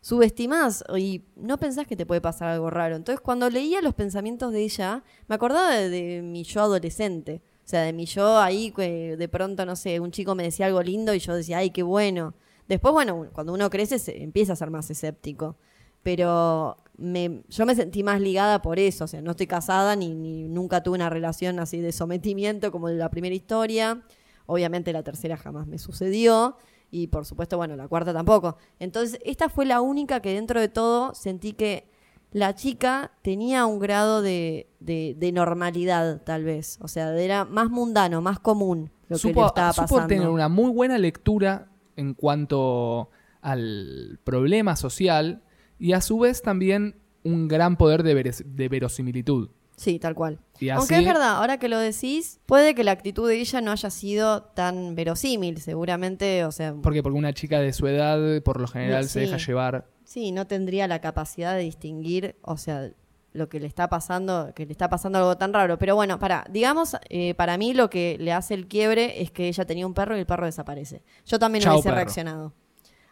subestimás 0.00 0.84
y 0.96 1.22
no 1.36 1.58
pensás 1.58 1.86
que 1.86 1.96
te 1.96 2.06
puede 2.06 2.20
pasar 2.20 2.50
algo 2.50 2.70
raro. 2.70 2.96
Entonces, 2.96 3.20
cuando 3.20 3.48
leía 3.50 3.80
los 3.80 3.94
pensamientos 3.94 4.52
de 4.52 4.62
ella, 4.62 5.02
me 5.28 5.34
acordaba 5.34 5.74
de, 5.74 5.88
de 5.90 6.22
mi 6.22 6.44
yo 6.44 6.60
adolescente. 6.62 7.42
O 7.64 7.68
sea, 7.68 7.82
de 7.82 7.92
mi 7.92 8.06
yo 8.06 8.38
ahí, 8.38 8.70
que 8.72 9.16
de 9.16 9.28
pronto, 9.28 9.64
no 9.64 9.74
sé, 9.76 9.98
un 9.98 10.10
chico 10.10 10.34
me 10.34 10.42
decía 10.42 10.66
algo 10.66 10.82
lindo 10.82 11.14
y 11.14 11.18
yo 11.18 11.34
decía, 11.34 11.58
ay, 11.58 11.70
qué 11.70 11.82
bueno. 11.82 12.34
Después, 12.68 12.92
bueno, 12.92 13.26
cuando 13.32 13.52
uno 13.52 13.68
crece, 13.70 13.98
se 13.98 14.22
empieza 14.22 14.54
a 14.54 14.56
ser 14.56 14.70
más 14.70 14.90
escéptico. 14.90 15.56
Pero 16.02 16.76
me, 16.98 17.42
yo 17.48 17.64
me 17.64 17.74
sentí 17.74 18.02
más 18.02 18.20
ligada 18.20 18.60
por 18.62 18.78
eso. 18.78 19.04
O 19.04 19.08
sea, 19.08 19.22
no 19.22 19.30
estoy 19.32 19.46
casada 19.46 19.96
ni, 19.96 20.14
ni 20.14 20.48
nunca 20.48 20.82
tuve 20.82 20.96
una 20.96 21.08
relación 21.10 21.58
así 21.60 21.80
de 21.80 21.92
sometimiento 21.92 22.70
como 22.70 22.88
en 22.88 22.98
la 22.98 23.10
primera 23.10 23.34
historia. 23.34 24.02
Obviamente 24.46 24.92
la 24.92 25.02
tercera 25.02 25.36
jamás 25.36 25.66
me 25.66 25.78
sucedió. 25.78 26.56
Y 26.90 27.06
por 27.08 27.24
supuesto, 27.24 27.56
bueno, 27.56 27.74
la 27.74 27.88
cuarta 27.88 28.12
tampoco. 28.12 28.56
Entonces, 28.78 29.18
esta 29.24 29.48
fue 29.48 29.64
la 29.64 29.80
única 29.80 30.20
que 30.20 30.34
dentro 30.34 30.60
de 30.60 30.68
todo 30.68 31.14
sentí 31.14 31.54
que 31.54 31.88
la 32.30 32.54
chica 32.54 33.12
tenía 33.22 33.64
un 33.66 33.78
grado 33.78 34.20
de, 34.20 34.68
de, 34.80 35.14
de 35.18 35.32
normalidad, 35.32 36.20
tal 36.22 36.44
vez. 36.44 36.78
O 36.82 36.88
sea, 36.88 37.16
era 37.18 37.44
más 37.44 37.70
mundano, 37.70 38.20
más 38.20 38.38
común 38.38 38.90
lo 39.08 39.16
que 39.18 39.28
le 39.28 39.34
Supo, 39.34 39.46
estaba 39.46 39.72
supo 39.72 39.86
pasando. 39.88 40.06
tener 40.08 40.28
una 40.28 40.48
muy 40.48 40.70
buena 40.70 40.98
lectura 40.98 41.68
en 41.96 42.14
cuanto 42.14 43.10
al 43.40 44.18
problema 44.24 44.76
social 44.76 45.42
y 45.78 45.92
a 45.92 46.00
su 46.00 46.18
vez 46.18 46.42
también 46.42 46.96
un 47.22 47.48
gran 47.48 47.76
poder 47.76 48.02
de, 48.02 48.34
de 48.44 48.68
verosimilitud. 48.68 49.50
Sí, 49.76 49.98
tal 49.98 50.14
cual. 50.14 50.38
Y 50.60 50.68
Aunque 50.68 50.94
así- 50.94 51.04
es 51.04 51.12
verdad, 51.12 51.36
ahora 51.36 51.58
que 51.58 51.68
lo 51.68 51.78
decís, 51.78 52.38
puede 52.46 52.74
que 52.76 52.84
la 52.84 52.92
actitud 52.92 53.28
de 53.28 53.40
ella 53.40 53.60
no 53.60 53.72
haya 53.72 53.90
sido 53.90 54.42
tan 54.42 54.94
verosímil, 54.94 55.60
seguramente, 55.60 56.44
o 56.44 56.52
sea, 56.52 56.74
¿Por 56.74 56.92
qué? 56.92 57.02
Porque 57.02 57.18
una 57.18 57.32
chica 57.32 57.58
de 57.60 57.72
su 57.72 57.86
edad 57.88 58.40
por 58.42 58.60
lo 58.60 58.68
general 58.68 59.08
se 59.08 59.20
deja 59.20 59.36
llevar. 59.38 59.88
sí, 60.04 60.30
no 60.30 60.46
tendría 60.46 60.86
la 60.86 61.00
capacidad 61.00 61.56
de 61.56 61.62
distinguir, 61.62 62.36
o 62.42 62.56
sea, 62.56 62.90
lo 63.34 63.48
que 63.50 63.60
le 63.60 63.66
está 63.66 63.88
pasando, 63.88 64.52
que 64.54 64.64
le 64.64 64.72
está 64.72 64.88
pasando 64.88 65.18
algo 65.18 65.36
tan 65.36 65.52
raro. 65.52 65.76
Pero 65.78 65.94
bueno, 65.94 66.18
para, 66.18 66.46
digamos, 66.50 66.96
eh, 67.10 67.34
para 67.34 67.58
mí 67.58 67.74
lo 67.74 67.90
que 67.90 68.16
le 68.18 68.32
hace 68.32 68.54
el 68.54 68.66
quiebre 68.66 69.20
es 69.22 69.30
que 69.30 69.48
ella 69.48 69.66
tenía 69.66 69.86
un 69.86 69.92
perro 69.92 70.16
y 70.16 70.20
el 70.20 70.26
perro 70.26 70.46
desaparece. 70.46 71.02
Yo 71.26 71.38
también 71.38 71.62
Chao, 71.64 71.74
hubiese 71.74 71.88
perro. 71.90 71.96
reaccionado. 71.96 72.52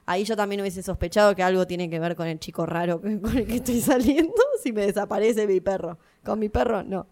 Ahí 0.07 0.25
yo 0.25 0.35
también 0.37 0.61
hubiese 0.61 0.83
sospechado 0.83 1.35
que 1.37 1.43
algo 1.43 1.67
tiene 1.67 1.89
que 1.91 2.01
ver 2.01 2.17
con 2.17 2.27
el 2.27 2.39
chico 2.41 2.67
raro 2.67 3.01
con 3.21 3.37
el 3.37 3.47
que 3.47 3.57
estoy 3.57 3.81
saliendo, 3.81 4.33
si 4.63 4.73
me 4.73 4.83
desaparece 4.87 5.47
mi 5.47 5.61
perro. 5.61 5.99
Con 6.25 6.39
mi 6.39 6.49
perro, 6.49 6.83
no. 6.83 7.07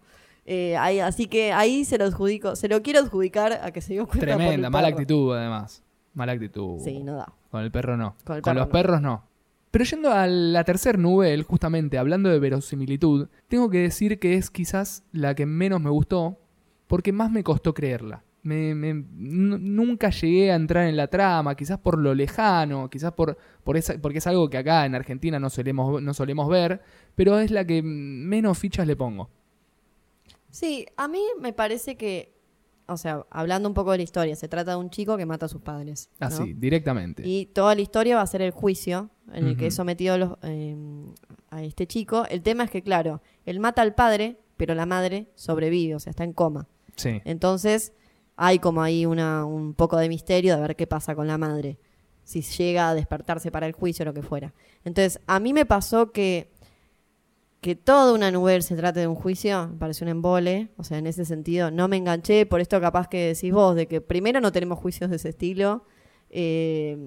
Eh, 0.45 0.75
ahí, 0.77 0.99
así 0.99 1.27
que 1.27 1.53
ahí 1.53 1.85
se 1.85 1.97
lo 1.97 2.05
adjudico, 2.05 2.55
se 2.55 2.67
lo 2.67 2.81
quiero 2.81 2.99
adjudicar 2.99 3.53
a 3.61 3.71
que 3.71 3.79
se 3.81 3.93
dio 3.93 4.07
cuenta 4.07 4.25
por 4.25 4.29
el 4.29 4.37
Tremenda, 4.37 4.69
mala 4.69 4.87
perro. 4.87 4.97
actitud 4.97 5.35
además. 5.37 5.83
Mala 6.13 6.31
actitud. 6.33 6.79
Sí, 6.83 7.03
no 7.03 7.15
da. 7.15 7.31
Con 7.51 7.61
el 7.61 7.71
perro 7.71 7.95
no. 7.95 8.15
Con 8.25 8.37
el 8.37 8.41
Con 8.41 8.53
perro 8.53 8.59
los 8.59 8.67
no. 8.67 8.71
perros 8.71 9.01
no. 9.01 9.23
Pero 9.71 9.85
yendo 9.85 10.11
a 10.11 10.27
la 10.27 10.65
tercer 10.65 10.99
nube, 10.99 11.41
justamente 11.43 11.97
hablando 11.97 12.29
de 12.29 12.39
verosimilitud, 12.39 13.29
tengo 13.47 13.69
que 13.69 13.79
decir 13.79 14.19
que 14.19 14.35
es 14.35 14.49
quizás 14.49 15.03
la 15.13 15.33
que 15.33 15.45
menos 15.45 15.81
me 15.81 15.89
gustó 15.89 16.37
porque 16.87 17.13
más 17.13 17.31
me 17.31 17.41
costó 17.41 17.73
creerla. 17.73 18.25
Me, 18.43 18.73
nunca 18.75 20.09
llegué 20.09 20.51
a 20.51 20.55
entrar 20.55 20.87
en 20.87 20.97
la 20.97 21.07
trama, 21.07 21.55
quizás 21.55 21.77
por 21.79 21.97
lo 21.97 22.13
lejano, 22.13 22.89
quizás 22.89 23.13
por, 23.13 23.37
porque 23.63 24.17
es 24.17 24.27
algo 24.27 24.49
que 24.49 24.57
acá 24.57 24.85
en 24.85 24.95
Argentina 24.95 25.39
no 25.39 25.49
solemos, 25.49 26.01
no 26.01 26.13
solemos 26.13 26.49
ver, 26.49 26.81
pero 27.15 27.39
es 27.39 27.51
la 27.51 27.65
que 27.65 27.81
menos 27.81 28.57
fichas 28.57 28.85
le 28.87 28.97
pongo. 28.97 29.29
Sí, 30.49 30.85
a 30.97 31.07
mí 31.07 31.21
me 31.39 31.53
parece 31.53 31.95
que, 31.95 32.33
o 32.91 32.97
sea, 32.97 33.25
hablando 33.29 33.67
un 33.69 33.73
poco 33.73 33.91
de 33.91 33.97
la 33.97 34.03
historia, 34.03 34.35
se 34.35 34.47
trata 34.47 34.71
de 34.71 34.77
un 34.77 34.89
chico 34.89 35.17
que 35.17 35.25
mata 35.25 35.45
a 35.45 35.49
sus 35.49 35.61
padres. 35.61 36.09
¿no? 36.19 36.27
Así, 36.27 36.53
directamente. 36.53 37.27
Y 37.27 37.47
toda 37.47 37.75
la 37.75 37.81
historia 37.81 38.15
va 38.17 38.21
a 38.21 38.27
ser 38.27 38.41
el 38.41 38.51
juicio 38.51 39.09
en 39.33 39.47
el 39.47 39.57
que 39.57 39.67
es 39.67 39.75
sometido 39.75 40.17
los- 40.17 40.37
eh, 40.43 40.75
a 41.49 41.63
este 41.63 41.87
chico. 41.87 42.25
El 42.29 42.41
tema 42.41 42.63
es 42.65 42.71
que, 42.71 42.81
claro, 42.81 43.21
él 43.45 43.59
mata 43.59 43.81
al 43.81 43.93
padre, 43.95 44.37
pero 44.57 44.75
la 44.75 44.85
madre 44.85 45.27
sobrevive, 45.35 45.95
o 45.95 45.99
sea, 45.99 46.11
está 46.11 46.23
en 46.23 46.33
coma. 46.33 46.67
Sí. 46.95 47.21
Entonces, 47.25 47.93
hay 48.35 48.59
como 48.59 48.81
ahí 48.83 49.05
una, 49.05 49.45
un 49.45 49.73
poco 49.73 49.97
de 49.97 50.09
misterio 50.09 50.55
de 50.55 50.61
ver 50.61 50.75
qué 50.75 50.87
pasa 50.87 51.15
con 51.15 51.27
la 51.27 51.37
madre. 51.37 51.77
Si 52.23 52.41
llega 52.41 52.89
a 52.89 52.93
despertarse 52.95 53.51
para 53.51 53.65
el 53.67 53.73
juicio 53.73 54.03
o 54.03 54.05
lo 54.05 54.13
que 54.13 54.21
fuera. 54.21 54.53
Entonces, 54.83 55.19
a 55.27 55.39
mí 55.39 55.53
me 55.53 55.65
pasó 55.65 56.11
que 56.11 56.51
que 57.61 57.75
toda 57.75 58.13
una 58.13 58.31
novela 58.31 58.61
se 58.61 58.75
trate 58.75 59.01
de 59.01 59.07
un 59.07 59.15
juicio, 59.15 59.67
me 59.67 59.77
pareció 59.77 60.05
un 60.05 60.09
embole. 60.09 60.69
O 60.77 60.83
sea, 60.83 60.97
en 60.97 61.05
ese 61.07 61.25
sentido, 61.25 61.69
no 61.69 61.87
me 61.87 61.97
enganché. 61.97 62.45
Por 62.47 62.59
esto, 62.59 62.81
capaz 62.81 63.07
que 63.07 63.27
decís 63.27 63.53
vos, 63.53 63.75
de 63.75 63.87
que 63.87 64.01
primero 64.01 64.41
no 64.41 64.51
tenemos 64.51 64.79
juicios 64.79 65.11
de 65.11 65.17
ese 65.17 65.29
estilo. 65.29 65.85
eh, 66.31 66.97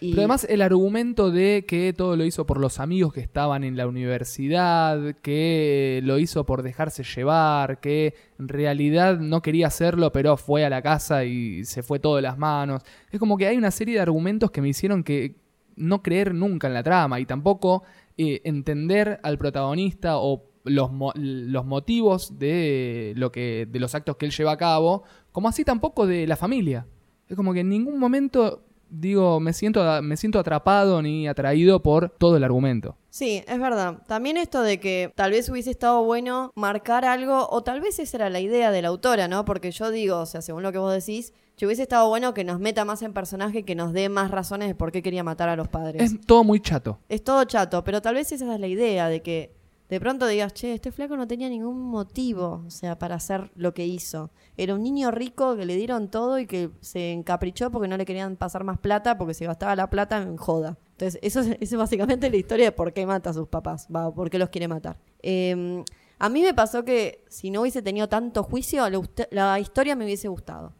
Pero 0.00 0.16
además 0.20 0.46
el 0.48 0.62
argumento 0.62 1.30
de 1.30 1.66
que 1.68 1.92
todo 1.92 2.16
lo 2.16 2.24
hizo 2.24 2.46
por 2.46 2.58
los 2.58 2.80
amigos 2.80 3.12
que 3.12 3.20
estaban 3.20 3.62
en 3.62 3.76
la 3.76 3.86
universidad, 3.86 5.16
que 5.20 6.00
lo 6.02 6.18
hizo 6.18 6.46
por 6.46 6.62
dejarse 6.62 7.02
llevar, 7.04 7.80
que 7.80 8.14
en 8.38 8.48
realidad 8.48 9.18
no 9.18 9.42
quería 9.42 9.66
hacerlo, 9.66 10.12
pero 10.12 10.38
fue 10.38 10.64
a 10.64 10.70
la 10.70 10.80
casa 10.80 11.24
y 11.26 11.66
se 11.66 11.82
fue 11.82 11.98
todo 11.98 12.16
de 12.16 12.22
las 12.22 12.38
manos. 12.38 12.82
Es 13.10 13.20
como 13.20 13.36
que 13.36 13.46
hay 13.46 13.58
una 13.58 13.70
serie 13.70 13.96
de 13.96 14.00
argumentos 14.00 14.50
que 14.50 14.62
me 14.62 14.68
hicieron 14.70 15.04
que 15.04 15.34
no 15.76 16.02
creer 16.02 16.34
nunca 16.34 16.66
en 16.68 16.74
la 16.74 16.82
trama 16.82 17.20
y 17.20 17.26
tampoco 17.26 17.82
eh, 18.22 18.42
entender 18.44 19.18
al 19.22 19.38
protagonista 19.38 20.18
o 20.18 20.50
los, 20.64 20.90
los 21.14 21.64
motivos 21.64 22.38
de 22.38 23.14
lo 23.16 23.32
que 23.32 23.66
de 23.66 23.80
los 23.80 23.94
actos 23.94 24.16
que 24.18 24.26
él 24.26 24.32
lleva 24.32 24.52
a 24.52 24.58
cabo, 24.58 25.04
como 25.32 25.48
así 25.48 25.64
tampoco 25.64 26.06
de 26.06 26.26
la 26.26 26.36
familia. 26.36 26.86
Es 27.28 27.34
como 27.34 27.54
que 27.54 27.60
en 27.60 27.70
ningún 27.70 27.98
momento 27.98 28.66
digo 28.90 29.40
me 29.40 29.52
siento 29.52 30.02
me 30.02 30.16
siento 30.16 30.38
atrapado 30.38 31.00
ni 31.00 31.28
atraído 31.28 31.82
por 31.82 32.10
todo 32.10 32.36
el 32.36 32.44
argumento. 32.44 32.96
Sí, 33.10 33.42
es 33.48 33.58
verdad. 33.58 34.02
También 34.06 34.36
esto 34.36 34.62
de 34.62 34.78
que 34.78 35.12
tal 35.16 35.32
vez 35.32 35.48
hubiese 35.48 35.70
estado 35.70 36.04
bueno 36.04 36.52
marcar 36.54 37.04
algo, 37.04 37.48
o 37.50 37.62
tal 37.62 37.80
vez 37.80 37.98
esa 37.98 38.18
era 38.18 38.30
la 38.30 38.40
idea 38.40 38.70
de 38.70 38.82
la 38.82 38.88
autora, 38.88 39.26
¿no? 39.26 39.44
Porque 39.44 39.72
yo 39.72 39.90
digo, 39.90 40.18
o 40.18 40.26
sea, 40.26 40.42
según 40.42 40.62
lo 40.62 40.70
que 40.70 40.78
vos 40.78 40.92
decís, 40.92 41.32
que 41.56 41.66
hubiese 41.66 41.82
estado 41.82 42.08
bueno 42.08 42.32
que 42.34 42.44
nos 42.44 42.60
meta 42.60 42.84
más 42.84 43.02
en 43.02 43.12
personaje, 43.12 43.64
que 43.64 43.74
nos 43.74 43.92
dé 43.92 44.08
más 44.08 44.30
razones 44.30 44.68
de 44.68 44.74
por 44.74 44.92
qué 44.92 45.02
quería 45.02 45.24
matar 45.24 45.48
a 45.48 45.56
los 45.56 45.68
padres. 45.68 46.00
Es 46.02 46.20
todo 46.24 46.44
muy 46.44 46.60
chato. 46.60 47.00
Es 47.08 47.24
todo 47.24 47.44
chato, 47.44 47.82
pero 47.84 48.00
tal 48.00 48.14
vez 48.14 48.30
esa 48.32 48.54
es 48.54 48.60
la 48.60 48.66
idea, 48.68 49.08
de 49.08 49.22
que 49.22 49.59
de 49.90 50.00
pronto 50.00 50.26
digas, 50.26 50.54
che, 50.54 50.72
este 50.72 50.92
flaco 50.92 51.16
no 51.16 51.26
tenía 51.26 51.48
ningún 51.48 51.82
motivo, 51.82 52.62
o 52.66 52.70
sea, 52.70 52.98
para 52.98 53.16
hacer 53.16 53.50
lo 53.56 53.74
que 53.74 53.86
hizo. 53.86 54.30
Era 54.56 54.74
un 54.74 54.82
niño 54.82 55.10
rico 55.10 55.56
que 55.56 55.66
le 55.66 55.76
dieron 55.76 56.08
todo 56.08 56.38
y 56.38 56.46
que 56.46 56.70
se 56.80 57.12
encaprichó 57.12 57.70
porque 57.70 57.88
no 57.88 57.96
le 57.96 58.06
querían 58.06 58.36
pasar 58.36 58.64
más 58.64 58.78
plata 58.78 59.18
porque 59.18 59.34
se 59.34 59.46
gastaba 59.46 59.74
la 59.74 59.90
plata 59.90 60.18
en 60.18 60.36
joda. 60.36 60.78
Entonces, 60.92 61.18
eso 61.22 61.40
es, 61.40 61.48
eso 61.60 61.74
es 61.74 61.76
básicamente 61.76 62.30
la 62.30 62.36
historia 62.36 62.66
de 62.66 62.72
por 62.72 62.92
qué 62.92 63.04
mata 63.04 63.30
a 63.30 63.34
sus 63.34 63.48
papás, 63.48 63.88
va, 63.94 64.14
por 64.14 64.30
qué 64.30 64.38
los 64.38 64.48
quiere 64.48 64.68
matar. 64.68 64.96
Eh, 65.22 65.84
a 66.18 66.28
mí 66.28 66.42
me 66.42 66.54
pasó 66.54 66.84
que 66.84 67.24
si 67.28 67.50
no 67.50 67.62
hubiese 67.62 67.82
tenido 67.82 68.08
tanto 68.08 68.44
juicio, 68.44 68.88
la, 68.88 69.02
la 69.30 69.60
historia 69.60 69.96
me 69.96 70.04
hubiese 70.04 70.28
gustado 70.28 70.72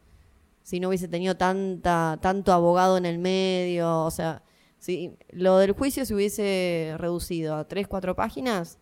si 0.63 0.79
no 0.79 0.89
hubiese 0.89 1.07
tenido 1.07 1.35
tanta, 1.35 2.17
tanto 2.21 2.53
abogado 2.53 2.97
en 2.97 3.05
el 3.05 3.17
medio, 3.19 4.05
o 4.05 4.11
sea, 4.11 4.43
si 4.77 5.17
lo 5.31 5.57
del 5.57 5.73
juicio 5.73 6.05
se 6.05 6.13
hubiese 6.15 6.95
reducido 6.97 7.55
a 7.55 7.67
tres, 7.67 7.87
cuatro 7.87 8.15
páginas, 8.15 8.79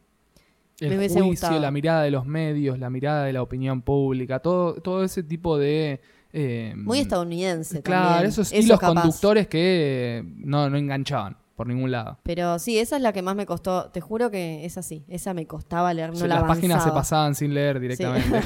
El 0.80 0.90
Me 0.92 0.98
hubiese 0.98 1.16
juicio, 1.22 1.26
gustado. 1.50 1.60
la 1.60 1.72
mirada 1.72 2.04
de 2.04 2.12
los 2.12 2.26
medios, 2.26 2.80
la 2.80 2.90
mirada 2.90 3.26
de 3.26 3.34
la 3.34 3.42
opinión 3.42 3.82
pública, 3.82 4.40
todo, 4.40 4.76
todo 4.76 5.04
ese 5.04 5.24
tipo 5.24 5.58
de... 5.58 6.00
eh, 6.32 6.74
muy 6.78 7.00
estadounidense 7.00 7.82
Claro, 7.82 8.08
también. 8.10 8.30
esos 8.30 8.52
Eso 8.52 8.62
hilos 8.66 8.80
capaz. 8.80 8.94
conductores 9.02 9.48
que 9.48 10.24
no, 10.38 10.70
no 10.70 10.78
enganchaban 10.78 11.38
por 11.56 11.68
ningún 11.68 11.92
lado. 11.92 12.18
Pero 12.24 12.58
sí, 12.60 12.80
esa 12.80 12.96
es 12.96 13.02
la 13.02 13.12
que 13.12 13.22
más 13.22 13.36
me 13.36 13.46
costó, 13.46 13.90
te 13.92 14.00
juro 14.00 14.32
que 14.32 14.64
es 14.66 14.78
así, 14.78 15.04
esa 15.10 15.34
me 15.34 15.46
costaba 15.46 15.94
leer, 15.94 16.12
no 16.12 16.16
sea, 16.16 16.28
la 16.28 16.36
las 16.36 16.44
páginas 16.46 16.84
se 16.84 16.92
pasaban 16.92 17.36
sin 17.36 17.54
leer 17.54 17.76
Sí. 17.76 17.82
directamente. 17.82 18.42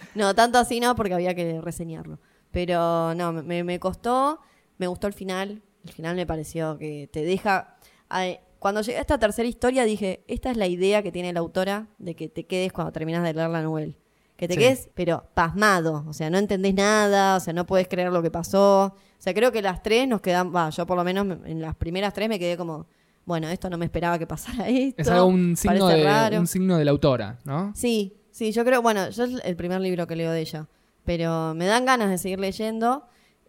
no, 0.14 0.34
tanto 0.34 0.58
así 0.58 0.78
no, 0.80 0.94
porque 0.94 1.14
había 1.14 1.34
que 1.34 1.60
reseñarlo. 1.62 2.18
Pero 2.50 3.14
no, 3.14 3.32
me, 3.32 3.64
me 3.64 3.78
costó, 3.80 4.40
me 4.78 4.86
gustó 4.86 5.06
el 5.06 5.12
final. 5.14 5.62
El 5.86 5.92
final 5.92 6.16
me 6.16 6.26
pareció 6.26 6.76
que 6.76 7.08
te 7.10 7.22
deja. 7.22 7.76
ay, 8.10 8.38
cuando 8.58 8.80
llegué 8.82 8.98
a 8.98 9.02
esta 9.02 9.18
tercera 9.18 9.48
historia 9.48 9.84
dije, 9.84 10.24
esta 10.28 10.50
es 10.50 10.56
la 10.56 10.66
idea 10.66 11.02
que 11.02 11.12
tiene 11.12 11.32
la 11.32 11.40
autora 11.40 11.86
de 11.98 12.14
que 12.16 12.28
te 12.28 12.44
quedes 12.46 12.72
cuando 12.72 12.92
terminas 12.92 13.22
de 13.22 13.32
leer 13.34 13.50
la 13.50 13.62
novela. 13.62 13.94
Que 14.36 14.46
te 14.48 14.54
Sí. 14.54 14.60
quedes, 14.60 14.88
pero 14.94 15.24
pasmado. 15.34 16.04
O 16.06 16.12
sea, 16.12 16.30
no 16.30 16.38
entendés 16.38 16.74
nada, 16.74 17.36
o 17.36 17.40
sea, 17.40 17.52
no 17.52 17.66
puedes 17.66 17.88
creer 17.88 18.12
lo 18.12 18.22
que 18.22 18.30
pasó. 18.30 18.84
O 18.86 18.94
sea, 19.20 19.34
creo 19.34 19.50
que 19.50 19.62
las 19.62 19.82
tres 19.82 20.06
nos 20.06 20.20
quedan, 20.20 20.54
va, 20.54 20.70
yo 20.70 20.86
por 20.86 20.96
lo 20.96 21.02
menos 21.04 21.26
me- 21.26 21.50
en 21.50 21.60
las 21.60 21.74
primeras 21.74 22.14
tres 22.14 22.28
me 22.28 22.38
quedé 22.38 22.56
como, 22.56 22.86
bueno, 23.24 23.48
esto 23.48 23.68
no 23.68 23.76
me 23.78 23.84
esperaba 23.84 24.18
que 24.18 24.26
pasara 24.28 24.68
esto. 24.68 25.02
es 25.02 25.08
algo 25.08 25.26
un 25.26 25.56
signo, 25.56 25.88
de, 25.88 26.04
raro. 26.04 26.38
un 26.38 26.46
signo 26.46 26.76
de 26.78 26.84
la 26.84 26.90
autora, 26.92 27.38
¿no? 27.44 27.72
Sí, 27.74 28.16
sí, 28.30 28.52
yo 28.52 28.64
creo, 28.64 28.80
bueno, 28.80 29.10
yo 29.10 29.24
es 29.24 29.40
el 29.44 29.56
primer 29.56 29.80
libro 29.80 30.06
que 30.06 30.14
leo 30.14 30.30
de 30.30 30.40
ella, 30.40 30.68
pero 31.04 31.52
me 31.54 31.66
dan 31.66 31.84
ganas 31.84 32.08
de 32.10 32.18
seguir 32.18 32.38
leyendo 32.38 33.06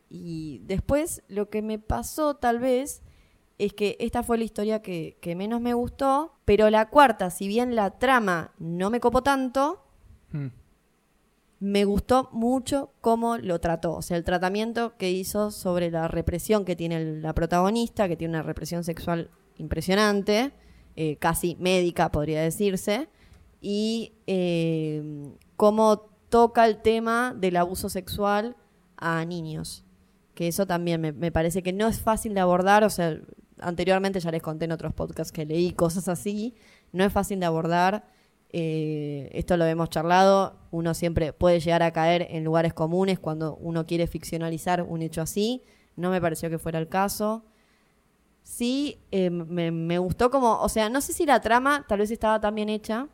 y 0.10 0.60
después 0.66 1.22
lo 1.28 1.50
que 1.50 1.62
me 1.62 1.78
pasó 1.78 2.36
tal 2.36 2.58
vez 2.60 3.02
es 3.60 3.74
que 3.74 3.96
esta 4.00 4.24
fue 4.24 4.38
la 4.40 4.46
historia 4.46 4.82
que, 4.82 5.18
que 5.22 5.36
menos 5.36 5.62
me 5.62 5.74
gustó, 5.74 6.34
pero 6.46 6.70
la 6.70 6.90
cuarta, 6.90 7.30
si 7.30 7.48
bien 7.48 7.76
la 7.76 7.92
trama 8.00 8.54
no 8.58 8.90
me 8.90 9.00
copó 9.00 9.22
tanto, 9.22 9.86
Mm. 10.32 10.48
me 11.60 11.84
gustó 11.86 12.30
mucho 12.32 12.92
cómo 13.02 13.38
lo 13.38 13.60
trató, 13.60 13.96
o 13.96 14.02
sea, 14.02 14.16
el 14.16 14.24
tratamiento 14.24 14.96
que 14.98 15.12
hizo 15.12 15.52
sobre 15.52 15.92
la 15.92 16.08
represión 16.08 16.64
que 16.66 16.76
tiene 16.76 17.20
la 17.20 17.34
protagonista, 17.34 18.08
que 18.08 18.16
tiene 18.16 18.36
una 18.36 18.44
represión 18.44 18.84
sexual 18.84 19.30
impresionante, 19.58 20.52
eh, 20.96 21.18
casi 21.18 21.58
médica 21.60 22.12
podría 22.12 22.42
decirse, 22.42 23.10
y 23.60 24.14
eh, 24.28 25.34
cómo 25.58 26.08
toca 26.30 26.66
el 26.66 26.82
tema 26.82 27.34
del 27.36 27.58
abuso 27.58 27.90
sexual 27.90 28.56
a 28.96 29.26
niños, 29.26 29.84
que 30.36 30.48
eso 30.48 30.66
también 30.66 31.02
me, 31.02 31.12
me 31.12 31.32
parece 31.32 31.62
que 31.64 31.74
no 31.74 31.88
es 31.88 32.00
fácil 32.00 32.34
de 32.36 32.40
abordar, 32.40 32.84
o 32.84 32.90
sea, 32.90 33.20
anteriormente 33.62 34.20
ya 34.20 34.32
les 34.32 34.42
conté 34.42 34.66
en 34.66 34.72
otros 34.72 34.94
podcasts 34.94 35.32
que 35.32 35.46
leí 35.46 35.72
cosas 35.74 36.08
así, 36.08 36.56
no 36.92 37.04
es 37.04 37.12
fácil 37.14 37.40
de 37.40 37.46
abordar. 37.46 38.06
Eh, 38.52 39.30
esto 39.34 39.58
lo 39.58 39.66
hemos 39.66 39.90
charlado, 39.90 40.56
uno 40.72 40.94
siempre 40.96 41.34
puede 41.34 41.60
llegar 41.60 41.84
a 41.84 41.92
caer 41.92 42.26
en 42.32 42.44
lugares 42.44 42.74
comunes 42.74 43.20
cuando 43.20 43.56
uno 43.58 43.86
quiere 43.86 44.08
ficcionalizar 44.08 44.82
un 44.82 45.04
hecho 45.04 45.22
así, 45.22 45.62
no 45.96 46.10
me 46.10 46.20
pareció 46.20 46.50
que 46.50 46.58
fuera 46.58 46.80
el 46.80 46.88
caso. 46.90 47.44
Sí, 48.42 48.98
eh, 49.12 49.30
me, 49.30 49.70
me 49.72 50.00
gustó 50.00 50.32
como, 50.32 50.60
o 50.62 50.70
sea, 50.70 50.90
no 50.90 51.02
sé 51.02 51.14
si 51.14 51.26
la 51.26 51.40
trama 51.42 51.86
tal 51.88 52.00
vez 52.00 52.10
estaba 52.10 52.40
tan 52.40 52.56
bien 52.56 52.70
hecha, 52.70 53.08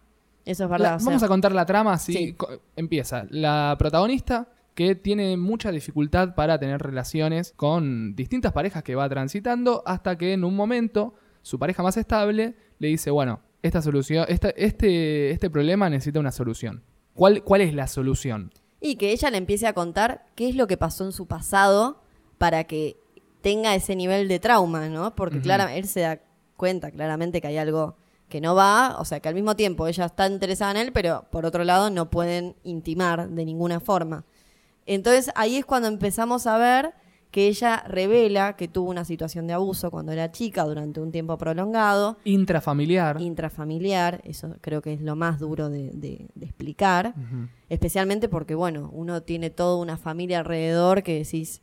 eso 0.46 0.64
es 0.64 0.70
verdad. 0.70 0.92
La- 0.92 0.96
o 0.96 1.00
sea, 1.00 1.06
vamos 1.08 1.24
a 1.24 1.28
contar 1.28 1.52
la 1.52 1.66
trama 1.66 1.94
así. 1.94 2.14
Sí. 2.14 2.36
Empieza. 2.78 3.26
La 3.30 3.76
protagonista 3.78 4.48
que 4.76 4.94
tiene 4.96 5.36
mucha 5.38 5.72
dificultad 5.72 6.36
para 6.36 6.60
tener 6.60 6.82
relaciones 6.82 7.54
con 7.56 8.16
distintas 8.16 8.52
parejas 8.52 8.84
que 8.84 8.94
va 8.96 9.10
transitando 9.10 9.82
hasta 9.86 10.18
que 10.18 10.34
en 10.34 10.44
un 10.44 10.56
momento 10.56 11.16
su 11.42 11.58
pareja 11.58 11.82
más 11.82 11.98
estable 11.98 12.56
le 12.80 12.88
dice, 12.90 13.10
bueno, 13.10 13.40
esta 13.64 13.82
solución, 13.82 14.26
esta- 14.30 14.50
este, 14.50 15.32
este 15.32 15.50
problema 15.50 15.90
necesita 15.90 16.20
una 16.20 16.32
solución. 16.32 16.84
¿Cuál, 17.14 17.44
¿Cuál 17.44 17.62
es 17.62 17.74
la 17.74 17.88
solución? 17.88 18.52
Y 18.82 18.98
que 18.98 19.12
ella 19.12 19.32
le 19.32 19.38
empiece 19.38 19.66
a 19.66 19.74
contar 19.74 20.26
qué 20.36 20.50
es 20.50 20.56
lo 20.56 20.68
que 20.68 20.78
pasó 20.78 21.06
en 21.06 21.12
su 21.14 21.26
pasado 21.26 22.02
para 22.38 22.66
que 22.66 22.98
tenga 23.42 23.74
ese 23.76 23.96
nivel 23.96 24.28
de 24.28 24.40
trauma, 24.40 24.90
¿no? 24.90 25.16
Porque 25.16 25.40
claro, 25.40 25.68
él 25.70 25.88
se 25.88 26.02
da 26.02 26.20
cuenta 26.58 26.92
claramente 26.92 27.40
que 27.42 27.48
hay 27.48 27.58
algo 27.58 27.96
que 28.28 28.42
no 28.42 28.56
va, 28.56 28.98
o 29.00 29.06
sea, 29.06 29.20
que 29.20 29.30
al 29.30 29.36
mismo 29.36 29.56
tiempo 29.56 29.88
ella 29.88 30.06
está 30.06 30.28
interesada 30.28 30.72
en 30.72 30.78
él, 30.78 30.92
pero 30.92 31.26
por 31.32 31.46
otro 31.46 31.64
lado 31.64 31.90
no 31.90 32.10
pueden 32.10 32.56
intimar 32.64 33.30
de 33.30 33.46
ninguna 33.46 33.80
forma. 33.80 34.26
Entonces 34.86 35.32
ahí 35.36 35.56
es 35.58 35.66
cuando 35.66 35.88
empezamos 35.88 36.48
a 36.48 36.58
ver 36.58 36.94
que 37.32 37.48
ella 37.48 37.84
revela 37.88 38.56
que 38.56 38.70
tuvo 38.70 38.90
una 38.90 39.04
situación 39.04 39.46
de 39.46 39.52
abuso 39.54 39.92
cuando 39.92 40.14
era 40.14 40.32
chica 40.32 40.64
durante 40.64 41.02
un 41.02 41.12
tiempo 41.12 41.38
prolongado, 41.38 42.18
Intrafamiliar. 42.24 43.20
intrafamiliar, 43.20 44.22
eso 44.24 44.56
creo 44.62 44.82
que 44.82 44.94
es 44.94 45.02
lo 45.02 45.18
más 45.18 45.38
duro 45.40 45.70
de, 45.70 45.92
de- 45.94 46.28
de 46.34 46.46
explicar, 46.46 47.14
especialmente 47.68 48.30
porque, 48.30 48.56
bueno, 48.56 48.90
uno 48.94 49.22
tiene 49.24 49.50
toda 49.50 49.76
una 49.78 49.98
familia 49.98 50.40
alrededor 50.40 51.04
que 51.04 51.16
decís, 51.20 51.62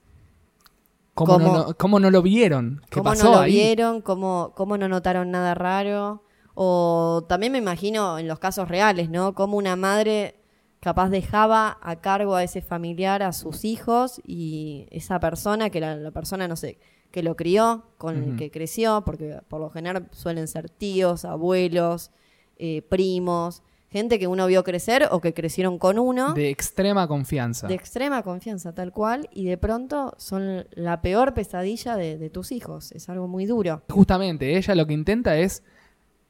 ¿Cómo, 1.15 1.35
¿Cómo- 1.35 1.47
no, 1.47 1.67
no- 1.69 1.75
cómo 1.77 2.01
no 2.01 2.11
lo 2.11 2.23
vieron? 2.23 2.81
¿Qué 2.91 2.99
¿Cómo 3.01 3.11
pasó 3.11 3.25
no 3.25 3.31
lo 3.33 3.39
ahí? 3.41 3.53
vieron? 3.53 4.01
¿Cómo, 4.03 4.53
¿Cómo 4.55 4.77
no 4.79 4.89
notaron 4.89 5.31
nada 5.31 5.55
raro? 5.55 6.23
O 6.55 7.25
también 7.29 7.53
me 7.53 7.59
imagino 7.59 8.19
en 8.19 8.29
los 8.29 8.39
casos 8.39 8.69
reales, 8.69 9.09
¿no? 9.11 9.35
Cómo 9.35 9.57
una 9.59 9.77
madre 9.77 10.37
capaz 10.83 11.11
dejaba 11.11 11.79
a 11.81 12.01
cargo 12.01 12.35
a 12.35 12.43
ese 12.43 12.61
familiar, 12.61 13.23
a 13.23 13.33
sus 13.33 13.65
hijos, 13.65 14.21
y 14.27 14.89
esa 14.91 15.21
persona, 15.21 15.71
que 15.71 15.79
era 15.79 15.95
la 15.95 16.11
persona, 16.11 16.49
no 16.49 16.57
sé, 16.57 16.77
que 17.13 17.23
lo 17.23 17.37
crió, 17.37 17.85
con 17.99 18.17
el 18.17 18.29
Ujú. 18.31 18.37
que 18.37 18.51
creció, 18.51 19.03
porque 19.07 19.39
por 19.47 19.61
lo 19.61 19.71
general 19.71 20.09
suelen 20.11 20.49
ser 20.49 20.69
tíos, 20.69 21.25
abuelos, 21.25 22.11
eh, 22.57 22.83
primos, 22.83 23.63
gente 23.91 24.19
que 24.19 24.27
uno 24.27 24.47
vio 24.49 24.65
crecer 24.65 25.07
o 25.13 25.21
que 25.21 25.33
crecieron 25.35 25.79
con 25.79 25.99
uno 26.01 26.33
De 26.35 26.49
extrema 26.51 27.07
confianza. 27.07 27.69
de 27.69 27.75
extrema 27.75 28.23
confianza, 28.25 28.75
tal 28.75 28.91
cual, 28.91 29.29
y 29.33 29.45
de 29.45 29.59
pronto 29.59 30.15
son 30.17 30.67
la 30.73 31.01
peor 31.01 31.33
pesadilla 31.33 31.97
de, 31.97 32.19
de 32.19 32.29
tus 32.31 32.51
hijos. 32.51 32.91
Es 32.93 33.09
algo 33.09 33.29
muy 33.29 33.47
duro. 33.47 33.83
Justamente, 33.89 34.57
ella 34.57 34.75
lo 34.75 34.87
que 34.87 34.95
intenta 34.95 35.37
es 35.39 35.63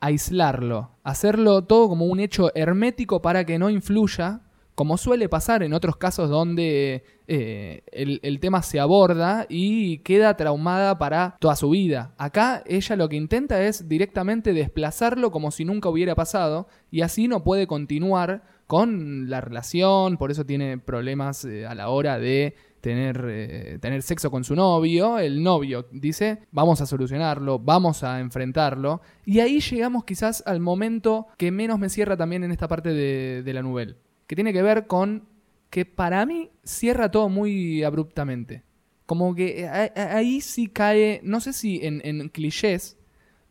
aislarlo, 0.02 0.90
hacerlo 1.04 1.62
todo 1.62 1.88
como 1.88 2.06
un 2.06 2.18
hecho 2.18 2.50
hermético 2.56 3.22
para 3.22 3.46
que 3.46 3.56
no 3.60 3.70
influya, 3.70 4.40
como 4.74 4.98
suele 4.98 5.28
pasar 5.28 5.62
en 5.62 5.74
otros 5.74 5.96
casos 5.96 6.28
donde 6.28 7.04
eh, 7.28 7.82
el, 7.92 8.40
tema 8.40 8.62
se 8.62 8.80
aborda 8.80 9.46
y 9.48 9.98
queda 9.98 10.36
traumada 10.36 10.98
para 10.98 11.36
toda 11.38 11.54
su 11.54 11.70
vida. 11.70 12.14
Acá 12.18 12.64
ella 12.66 12.96
lo 12.96 13.08
que 13.08 13.14
intenta 13.14 13.62
es 13.62 13.88
directamente 13.88 14.52
desplazarlo 14.52 15.30
como 15.30 15.52
si 15.52 15.64
nunca 15.64 15.88
hubiera 15.88 16.16
pasado 16.16 16.66
y 16.90 17.02
así 17.02 17.28
no 17.28 17.44
puede 17.44 17.68
continuar 17.68 18.42
con 18.66 19.30
la 19.30 19.40
relación, 19.40 20.16
por 20.16 20.32
eso 20.32 20.44
tiene 20.44 20.78
problemas 20.78 21.44
eh, 21.44 21.64
a 21.64 21.76
la 21.76 21.90
hora 21.90 22.18
de 22.18 22.56
tener, 22.82 23.24
eh, 23.30 23.78
tener 23.80 24.02
sexo 24.02 24.30
con 24.30 24.44
su 24.44 24.54
novio. 24.54 25.18
El 25.18 25.42
novio 25.42 25.86
dice, 25.90 26.40
vamos 26.50 26.82
a 26.82 26.86
solucionarlo, 26.86 27.58
vamos 27.58 28.02
a 28.02 28.20
enfrentarlo. 28.20 29.00
Y 29.24 29.40
ahí 29.40 29.60
llegamos 29.60 30.04
quizás 30.04 30.42
al 30.44 30.60
momento 30.60 31.28
que 31.38 31.50
menos 31.50 31.78
me 31.78 31.88
cierra 31.88 32.18
también 32.18 32.44
en 32.44 32.52
esta 32.52 32.68
parte 32.68 32.90
de, 32.90 33.42
de 33.42 33.54
la 33.54 33.62
novela, 33.62 33.94
que 34.26 34.34
tiene 34.34 34.52
que 34.52 34.60
ver 34.62 34.86
con 34.86 35.24
que 35.70 35.86
para 35.86 36.26
mí 36.26 36.50
cierra 36.64 37.10
todo 37.10 37.30
muy 37.30 37.82
abruptamente. 37.82 38.64
Como 39.06 39.34
que 39.34 39.66
a- 39.66 40.16
ahí 40.16 40.40
sí 40.42 40.66
cae, 40.68 41.20
no 41.22 41.40
sé 41.40 41.52
si 41.54 41.80
en, 41.82 42.02
en 42.04 42.28
clichés, 42.28 42.98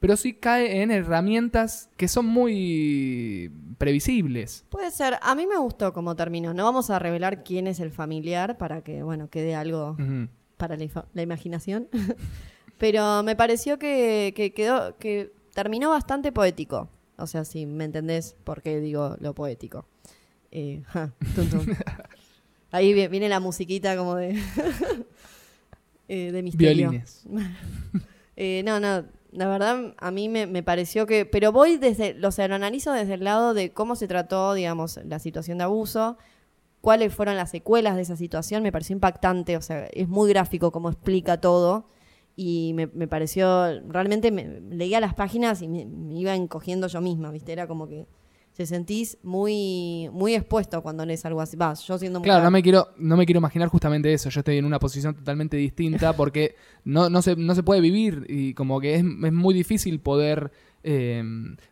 pero 0.02 0.18
sí 0.18 0.34
cae 0.34 0.82
en 0.82 0.90
herramientas 0.90 1.90
que 1.96 2.08
son 2.08 2.26
muy 2.26 3.52
previsibles. 3.78 4.66
Puede 4.70 4.90
ser. 4.90 5.20
A 5.22 5.36
mí 5.36 5.46
me 5.46 5.58
gustó 5.58 5.94
cómo 5.94 6.16
terminó. 6.16 6.56
No 6.56 6.64
vamos 6.64 6.90
a 6.90 6.98
revelar 6.98 7.44
quién 7.44 7.68
es 7.68 7.80
el 7.80 7.92
familiar 7.92 8.58
para 8.58 8.82
que, 8.84 9.04
bueno, 9.04 9.30
quede 9.30 9.54
algo 9.54 9.96
para 10.58 10.76
la, 10.76 11.22
imaginación. 11.22 11.88
Pero 12.80 13.22
me 13.22 13.36
pareció 13.36 13.78
que, 13.78 14.34
que 14.36 14.54
quedó, 14.54 14.98
que 14.98 15.32
terminó 15.54 15.92
bastante 15.92 16.32
poético. 16.32 16.90
O 17.18 17.28
sea, 17.28 17.46
si 17.46 17.68
me 17.68 17.84
entendés 17.86 18.36
por 18.44 18.64
qué 18.64 18.80
digo 18.80 19.18
lo 19.20 19.36
poético. 19.36 19.86
Eh, 20.50 20.82
ja, 20.88 21.14
tum, 21.36 21.48
tum. 21.48 21.66
Ahí 22.72 22.92
vi- 22.96 23.08
viene 23.08 23.30
la 23.30 23.40
musiquita 23.40 23.96
como 23.96 24.16
de. 24.16 24.36
eh, 26.08 26.32
de 26.32 26.42
misterio. 26.42 26.90
Violines. 26.90 27.24
Eh, 28.36 28.64
no, 28.66 28.80
no, 28.80 29.06
la 29.32 29.48
verdad 29.48 29.94
a 29.98 30.12
mí 30.12 30.30
me, 30.30 30.46
me 30.48 30.64
pareció 30.64 31.06
que, 31.06 31.26
pero 31.26 31.52
voy 31.52 31.78
desde, 31.78 32.18
o 32.26 32.32
sea, 32.32 32.48
lo 32.48 32.56
analizo 32.56 32.92
desde 32.92 33.16
el 33.16 33.24
lado 33.24 33.54
de 33.54 33.72
cómo 33.72 33.96
se 33.96 34.08
trató, 34.08 34.54
digamos, 34.54 35.00
la 35.06 35.20
situación 35.20 35.58
de 35.58 35.64
abuso, 35.66 36.18
cuáles 36.82 37.14
fueron 37.14 37.38
las 37.38 37.52
secuelas 37.52 37.96
de 37.96 38.02
esa 38.02 38.18
situación, 38.18 38.64
me 38.64 38.72
pareció 38.72 38.94
impactante, 38.94 39.58
o 39.58 39.62
sea, 39.62 39.88
es 39.88 40.08
muy 40.10 40.30
gráfico 40.30 40.72
cómo 40.72 40.90
explica 40.90 41.40
todo 41.40 41.86
y 42.36 42.74
me, 42.76 42.88
me 42.88 43.08
pareció, 43.08 43.82
realmente 43.88 44.32
me, 44.32 44.62
leía 44.62 45.00
las 45.00 45.14
páginas 45.14 45.62
y 45.62 45.68
me, 45.68 45.86
me 45.86 46.16
iba 46.16 46.36
encogiendo 46.36 46.88
yo 46.88 47.02
misma, 47.02 47.32
¿viste? 47.32 47.54
Era 47.54 47.68
como 47.68 47.88
que 47.88 48.08
te 48.56 48.66
sentís 48.66 49.18
muy, 49.24 50.10
muy 50.12 50.36
expuesto 50.36 50.82
cuando 50.82 51.06
lees 51.06 51.26
algo 51.26 51.42
así. 51.42 51.56
Vas, 51.58 51.82
yo 51.88 51.98
siendo 51.98 52.22
Claro, 52.22 52.40
mujer- 52.40 52.46
no 52.46 52.52
me 52.52 52.62
quiero, 52.64 52.88
no 52.98 53.18
me 53.18 53.26
quiero 53.26 53.40
imaginar 53.40 53.70
justamente 53.70 54.14
eso. 54.14 54.30
Yo 54.30 54.42
estoy 54.42 54.58
en 54.58 54.66
una 54.66 54.78
posición 54.80 55.16
totalmente 55.16 55.58
distinta 55.58 56.14
porque 56.18 56.56
no, 56.84 57.10
no, 57.10 57.22
se, 57.22 57.36
no 57.36 57.56
se 57.56 57.64
puede 57.64 57.82
vivir 57.82 58.26
y 58.30 58.54
como 58.54 58.80
que 58.82 58.96
es, 58.96 59.00
es 59.02 59.34
muy 59.34 59.54
difícil 59.54 60.00
poder 60.00 60.52
eh, 60.84 61.24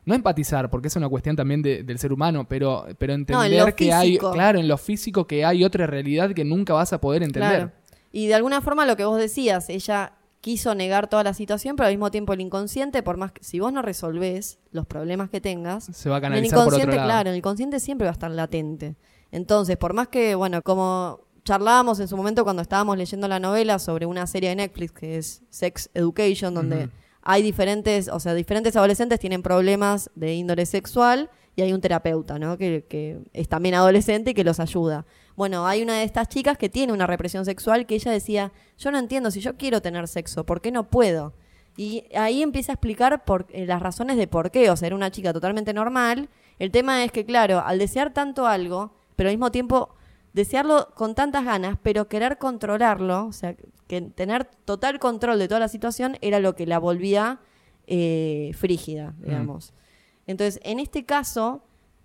no 0.06 0.14
empatizar, 0.16 0.70
porque 0.70 0.88
es 0.88 0.96
una 0.96 1.10
cuestión 1.10 1.36
también 1.36 1.62
de- 1.62 1.84
del 1.84 2.00
ser 2.00 2.14
humano, 2.14 2.46
pero, 2.48 2.86
pero 2.98 3.14
entender 3.14 3.76
que 3.76 3.92
hay, 3.92 4.18
claro, 4.18 4.60
en 4.60 4.68
lo 4.68 4.78
físico 4.78 5.26
que 5.28 5.44
hay 5.44 5.64
otra 5.64 5.86
realidad 5.88 6.32
que 6.34 6.46
nunca 6.46 6.74
vas 6.74 6.94
a 6.94 7.02
poder 7.02 7.24
entender. 7.24 7.50
Claro. 7.58 7.72
Y 8.12 8.28
de 8.28 8.36
alguna 8.36 8.62
forma 8.62 8.86
lo 8.86 8.96
que 8.96 9.06
vos 9.06 9.20
decías, 9.20 9.70
ella 9.70 10.14
quiso 10.42 10.74
negar 10.76 11.08
toda 11.10 11.24
la 11.24 11.34
situación, 11.34 11.76
pero 11.76 11.88
al 11.88 11.94
mismo 11.94 12.12
tiempo 12.12 12.34
el 12.34 12.42
inconsciente, 12.42 13.04
por 13.04 13.18
más 13.18 13.32
que 13.32 13.44
si 13.44 13.60
vos 13.60 13.74
no 13.74 13.82
resolvés 13.82 14.60
los 14.72 14.86
problemas 14.86 15.30
que 15.30 15.42
tengas, 15.42 15.86
Se 15.94 16.10
va 16.10 16.16
a 16.16 16.18
el 16.20 16.22
canalizar 16.24 16.58
por 16.58 16.68
otro 16.68 16.78
inconsciente, 16.78 16.96
lado. 16.96 17.08
claro, 17.08 17.30
el 17.32 17.38
inconsciente 17.38 17.80
siempre 17.80 18.06
va 18.06 18.12
a 18.12 18.14
estar 18.14 18.32
latente. 18.32 18.96
Entonces, 19.32 19.78
por 19.78 19.94
más 19.94 20.08
que, 20.08 20.36
bueno, 20.36 20.62
como 20.62 21.22
charlábamos 21.44 22.00
en 22.00 22.08
su 22.08 22.16
momento 22.16 22.44
cuando 22.44 22.62
estábamos 22.62 22.98
leyendo 22.98 23.28
la 23.28 23.40
novela 23.40 23.80
sobre 23.80 24.06
una 24.06 24.28
serie 24.28 24.50
de 24.50 24.56
Netflix 24.56 24.92
que 24.92 25.18
es 25.18 25.42
Sex 25.50 25.90
Education, 25.94 26.54
donde 26.54 26.90
hay 27.22 27.42
diferentes, 27.44 28.08
o 28.08 28.20
sea, 28.20 28.34
diferentes 28.34 28.76
adolescentes 28.76 29.20
tienen 29.20 29.42
problemas 29.44 30.10
de 30.16 30.34
índole 30.36 30.66
sexual 30.66 31.30
y 31.56 31.62
hay 31.62 31.74
un 31.74 31.82
terapeuta, 31.82 32.40
¿no? 32.40 32.58
Que, 32.58 32.86
que 32.88 33.20
es 33.34 33.48
también 33.48 33.76
adolescente 33.76 34.32
y 34.32 34.34
que 34.34 34.44
los 34.44 34.60
ayuda. 34.60 35.06
Bueno, 35.36 35.68
hay 35.68 35.82
una 35.82 35.96
de 35.98 36.04
estas 36.04 36.28
chicas 36.28 36.58
que 36.58 36.70
tiene 36.70 36.94
una 36.94 37.08
represión 37.08 37.46
sexual 37.46 37.86
que 37.86 37.96
ella 37.96 38.12
decía, 38.12 38.52
yo 38.78 38.92
no 38.92 38.98
entiendo, 38.98 39.32
si 39.32 39.40
yo 39.40 39.58
quiero 39.58 39.82
tener 39.82 40.08
sexo, 40.08 40.46
¿por 40.46 40.62
qué 40.62 40.72
no 40.72 40.90
puedo? 40.90 41.34
Y 41.78 42.04
ahí 42.14 42.42
empieza 42.42 42.74
a 42.74 42.76
explicar 42.76 43.24
por, 43.24 43.48
eh, 43.52 43.66
las 43.66 43.82
razones 43.82 44.18
de 44.18 44.28
por 44.28 44.52
qué, 44.52 44.70
o 44.70 44.76
sea, 44.76 44.88
era 44.88 44.98
una 44.98 45.12
chica 45.12 45.32
totalmente 45.32 45.74
normal. 45.74 46.30
El 46.60 46.72
tema 46.72 47.06
es 47.06 47.12
que, 47.14 47.26
claro, 47.26 47.64
al 47.66 47.80
desear 47.80 48.14
tanto 48.14 48.48
algo, 48.48 48.92
pero 49.16 49.30
al 49.30 49.36
mismo 49.36 49.50
tiempo 49.50 49.96
desearlo 50.34 50.90
con 50.94 51.16
tantas 51.16 51.46
ganas, 51.46 51.78
pero 51.82 52.08
querer 52.08 52.38
controlarlo, 52.38 53.28
o 53.28 53.32
sea, 53.32 53.56
que 53.88 54.02
tener 54.02 54.46
total 54.66 55.00
control 55.00 55.40
de 55.40 55.48
toda 55.48 55.62
la 55.62 55.70
situación 55.70 56.18
era 56.22 56.40
lo 56.40 56.56
que 56.56 56.66
la 56.68 56.80
volvía 56.80 57.40
eh, 57.88 58.52
frígida, 58.56 59.16
digamos. 59.20 59.74
Entonces, 60.30 60.62
en 60.64 60.80
este 60.80 61.06
caso, 61.06 61.64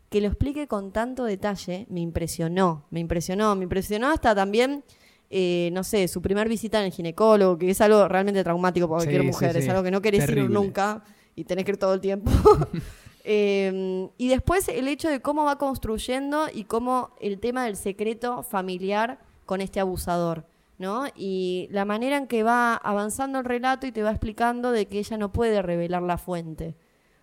que 0.08 0.22
lo 0.22 0.28
explique 0.28 0.66
con 0.66 0.92
tanto 0.92 1.24
detalle, 1.24 1.84
me 1.90 2.00
impresionó, 2.00 2.86
me 2.90 3.00
impresionó, 3.00 3.54
me 3.54 3.64
impresionó 3.64 4.08
hasta 4.08 4.34
también, 4.34 4.82
eh, 5.28 5.68
no 5.74 5.84
sé, 5.84 6.08
su 6.08 6.22
primer 6.22 6.48
visita 6.48 6.78
en 6.78 6.86
el 6.86 6.92
ginecólogo, 6.92 7.58
que 7.58 7.68
es 7.68 7.82
algo 7.82 8.08
realmente 8.08 8.42
traumático 8.42 8.88
para 8.88 9.00
cualquier 9.00 9.20
sí, 9.20 9.26
mujer, 9.26 9.54
es 9.58 9.64
sí. 9.64 9.70
algo 9.70 9.82
que 9.82 9.90
no 9.90 10.00
querés 10.00 10.22
ir 10.22 10.28
Terrible. 10.28 10.54
nunca 10.54 11.04
y 11.36 11.44
tenés 11.44 11.66
que 11.66 11.72
ir 11.72 11.76
todo 11.76 11.92
el 11.92 12.00
tiempo. 12.00 12.30
Eh, 13.26 14.10
y 14.18 14.28
después 14.28 14.68
el 14.68 14.86
hecho 14.86 15.08
de 15.08 15.22
cómo 15.22 15.44
va 15.44 15.56
construyendo 15.56 16.48
y 16.52 16.64
cómo 16.64 17.14
el 17.22 17.40
tema 17.40 17.64
del 17.64 17.74
secreto 17.74 18.42
familiar 18.42 19.18
con 19.46 19.62
este 19.62 19.80
abusador, 19.80 20.44
¿no? 20.76 21.06
Y 21.16 21.68
la 21.70 21.86
manera 21.86 22.18
en 22.18 22.26
que 22.26 22.42
va 22.42 22.74
avanzando 22.74 23.38
el 23.38 23.46
relato 23.46 23.86
y 23.86 23.92
te 23.92 24.02
va 24.02 24.10
explicando 24.10 24.72
de 24.72 24.84
que 24.84 24.98
ella 24.98 25.16
no 25.16 25.32
puede 25.32 25.62
revelar 25.62 26.02
la 26.02 26.18
fuente. 26.18 26.76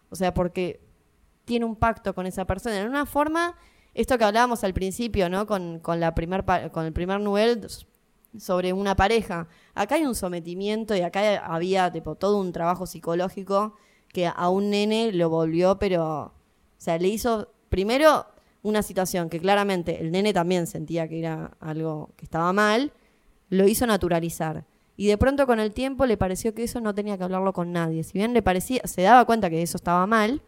O 0.10 0.16
sea, 0.16 0.34
porque 0.34 0.80
tiene 1.46 1.66
un 1.66 1.76
pacto 1.76 2.14
con 2.14 2.26
esa 2.26 2.46
persona. 2.46 2.80
En 2.80 2.88
una 2.88 3.06
forma, 3.06 3.56
esto 3.94 4.18
que 4.18 4.24
hablábamos 4.24 4.64
al 4.64 4.74
principio, 4.74 5.30
¿no? 5.30 5.46
Con, 5.46 5.80
con, 5.80 6.00
la 6.00 6.16
primer 6.16 6.44
con 6.72 6.86
el 6.86 6.94
primer 6.94 7.20
novel 7.20 7.68
sobre 8.38 8.74
una 8.74 8.96
pareja. 8.96 9.48
Acá 9.74 9.96
hay 9.96 10.06
un 10.06 10.16
sometimiento 10.16 10.96
y 10.96 11.02
acá 11.02 11.38
había 11.46 11.92
tipo, 11.92 12.16
todo 12.16 12.40
un 12.40 12.52
trabajo 12.52 12.86
psicológico 12.86 13.76
que 14.10 14.28
a 14.28 14.50
un 14.50 14.70
nene 14.70 15.12
lo 15.12 15.30
volvió, 15.30 15.80
pero, 15.80 16.04
o 16.06 16.34
sea, 16.78 16.98
le 16.98 17.08
hizo 17.08 17.52
primero 17.70 18.26
una 18.64 18.84
situación 18.84 19.30
que 19.30 19.40
claramente 19.40 20.02
el 20.02 20.12
nene 20.12 20.34
también 20.34 20.68
sentía 20.68 21.08
que 21.08 21.20
era 21.20 21.52
algo 21.60 22.12
que 22.16 22.26
estaba 22.26 22.54
mal, 22.54 22.92
lo 23.50 23.68
hizo 23.68 23.86
naturalizar. 23.88 24.66
Y 24.98 25.08
de 25.08 25.18
pronto 25.18 25.48
con 25.48 25.60
el 25.60 25.74
tiempo 25.74 26.06
le 26.06 26.18
pareció 26.18 26.54
que 26.54 26.64
eso 26.64 26.80
no 26.80 26.94
tenía 26.94 27.18
que 27.18 27.24
hablarlo 27.24 27.54
con 27.54 27.72
nadie. 27.72 28.04
Si 28.04 28.14
bien 28.14 28.34
le 28.34 28.42
parecía, 28.42 28.82
se 28.86 29.02
daba 29.02 29.26
cuenta 29.26 29.50
que 29.50 29.62
eso 29.62 29.78
estaba 29.78 30.06
mal, 30.06 30.42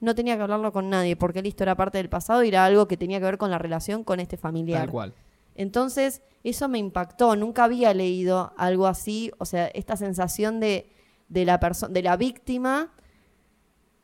no 0.00 0.14
tenía 0.14 0.36
que 0.36 0.42
hablarlo 0.42 0.72
con 0.72 0.88
nadie, 0.90 1.14
porque 1.16 1.42
listo, 1.42 1.62
era 1.62 1.76
parte 1.76 1.98
del 1.98 2.08
pasado 2.08 2.42
y 2.42 2.48
era 2.48 2.64
algo 2.64 2.88
que 2.88 2.96
tenía 2.96 3.18
que 3.18 3.26
ver 3.26 3.38
con 3.38 3.50
la 3.50 3.58
relación 3.58 4.02
con 4.02 4.18
este 4.18 4.36
familiar. 4.36 4.82
Tal 4.82 4.90
cual. 4.90 5.14
Entonces, 5.54 6.22
eso 6.42 6.68
me 6.68 6.78
impactó. 6.78 7.36
Nunca 7.36 7.64
había 7.64 7.92
leído 7.92 8.52
algo 8.56 8.86
así. 8.86 9.30
O 9.38 9.44
sea, 9.44 9.66
esta 9.68 9.96
sensación 9.96 10.58
de, 10.58 10.90
de 11.28 11.44
la 11.44 11.58
de 11.90 12.02
la 12.02 12.16
víctima 12.16 12.92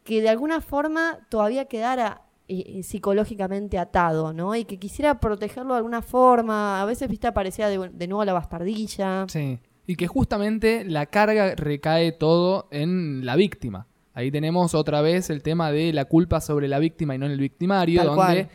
que 0.05 0.21
de 0.21 0.29
alguna 0.29 0.61
forma 0.61 1.19
todavía 1.31 1.65
quedara 1.65 2.23
eh, 2.47 2.63
eh, 2.67 2.83
psicológicamente 2.83 3.79
atado, 3.79 4.33
¿no? 4.33 4.55
Y 4.55 4.65
que 4.65 4.79
quisiera 4.79 5.19
protegerlo 5.19 5.73
de 5.75 5.79
alguna 5.79 6.03
forma. 6.03 6.81
A 6.81 6.85
veces, 6.85 7.09
viste, 7.09 7.27
aparecía 7.27 7.69
de, 7.69 7.89
de 7.89 8.07
nuevo 8.07 8.25
la 8.25 8.35
bastardilla. 8.35 9.27
Sí. 9.29 9.59
Y 9.87 9.97
que 9.97 10.07
justamente 10.09 10.85
la 10.85 11.07
carga 11.07 11.55
recae 11.55 12.13
todo 12.13 12.69
en 12.71 13.25
la 13.25 13.35
víctima. 13.37 13.87
Ahí 14.17 14.31
tenemos 14.31 14.75
otra 14.75 15.03
vez 15.03 15.29
el 15.31 15.43
tema 15.43 15.71
de 15.71 15.93
la 15.93 16.07
culpa 16.07 16.41
sobre 16.41 16.69
la 16.69 16.79
víctima 16.79 17.15
y 17.15 17.19
no 17.19 17.27
en 17.27 17.33
el 17.33 17.39
victimario, 17.39 17.99
Tal 18.01 18.07
donde 18.09 18.23
cual. 18.23 18.49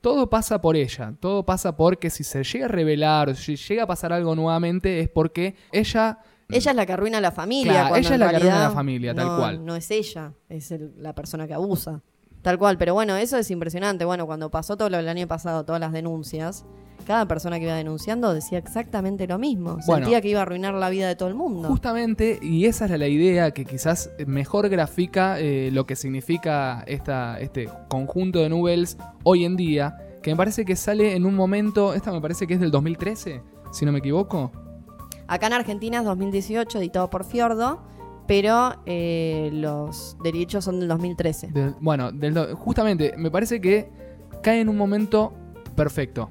todo 0.00 0.30
pasa 0.30 0.60
por 0.60 0.76
ella. 0.76 1.12
Todo 1.18 1.44
pasa 1.44 1.76
porque 1.76 2.08
si 2.08 2.22
se 2.22 2.44
llega 2.44 2.66
a 2.66 2.68
revelar 2.68 3.28
o 3.30 3.34
si 3.34 3.56
llega 3.56 3.82
a 3.82 3.86
pasar 3.86 4.12
algo 4.12 4.36
nuevamente 4.36 5.00
es 5.00 5.08
porque 5.08 5.56
ella 5.72 6.20
Ella 6.48 6.70
es 6.70 6.76
la 6.76 6.86
que 6.86 6.92
arruina 6.92 7.20
la 7.20 7.32
familia. 7.32 7.72
Claro, 7.72 7.96
ella 7.96 8.14
es 8.14 8.18
la 8.20 8.30
que 8.30 8.36
arruina 8.36 8.62
la 8.62 8.70
familia, 8.70 9.12
tal 9.14 9.26
no- 9.26 9.36
cual. 9.36 9.66
No 9.66 9.74
es 9.76 9.90
ella, 9.90 10.32
es 10.48 10.70
el- 10.70 10.94
la 10.96 11.14
persona 11.14 11.46
que 11.48 11.52
abusa. 11.54 12.00
Tal 12.40 12.56
cual, 12.56 12.78
pero 12.78 12.94
bueno, 12.94 13.16
eso 13.16 13.36
es 13.36 13.50
impresionante. 13.50 14.04
Bueno, 14.04 14.24
cuando 14.24 14.48
pasó 14.50 14.76
todo 14.76 14.88
lo 14.88 14.96
del 14.98 15.08
año 15.08 15.26
pasado, 15.26 15.64
todas 15.64 15.80
las 15.80 15.92
denuncias, 15.92 16.64
cada 17.08 17.26
persona 17.26 17.58
que 17.58 17.64
iba 17.64 17.74
denunciando 17.74 18.34
decía 18.34 18.58
exactamente 18.58 19.26
lo 19.26 19.38
mismo. 19.38 19.78
Bueno. 19.86 20.04
Sentía 20.04 20.20
que 20.20 20.28
iba 20.28 20.40
a 20.40 20.42
arruinar 20.42 20.74
la 20.74 20.90
vida 20.90 21.08
de 21.08 21.16
todo 21.16 21.30
el 21.30 21.34
mundo. 21.34 21.66
Justamente, 21.66 22.38
y 22.42 22.66
esa 22.66 22.84
es 22.84 22.90
la 22.98 23.08
idea 23.08 23.50
que 23.52 23.64
quizás 23.64 24.10
mejor 24.26 24.68
grafica 24.68 25.40
eh, 25.40 25.70
lo 25.72 25.86
que 25.86 25.96
significa 25.96 26.84
esta, 26.86 27.40
este 27.40 27.70
conjunto 27.88 28.40
de 28.40 28.50
Nubels 28.50 28.98
hoy 29.24 29.46
en 29.46 29.56
día, 29.56 29.96
que 30.22 30.32
me 30.32 30.36
parece 30.36 30.66
que 30.66 30.76
sale 30.76 31.16
en 31.16 31.24
un 31.24 31.34
momento, 31.34 31.94
esta 31.94 32.12
me 32.12 32.20
parece 32.20 32.46
que 32.46 32.52
es 32.52 32.60
del 32.60 32.70
2013, 32.70 33.40
si 33.72 33.86
no 33.86 33.92
me 33.92 34.00
equivoco. 34.00 34.52
Acá 35.28 35.46
en 35.46 35.54
Argentina 35.54 36.00
es 36.00 36.04
2018, 36.04 36.76
editado 36.76 37.08
por 37.08 37.24
Fiordo, 37.24 37.80
pero 38.26 38.74
eh, 38.84 39.48
los 39.54 40.18
derechos 40.22 40.62
son 40.62 40.78
del 40.80 40.90
2013. 40.90 41.52
Del- 41.52 41.74
bueno, 41.80 42.12
del 42.12 42.52
justamente, 42.52 43.14
me 43.16 43.30
parece 43.30 43.62
que 43.62 43.88
cae 44.42 44.60
en 44.60 44.68
un 44.68 44.76
momento 44.76 45.32
perfecto. 45.74 46.28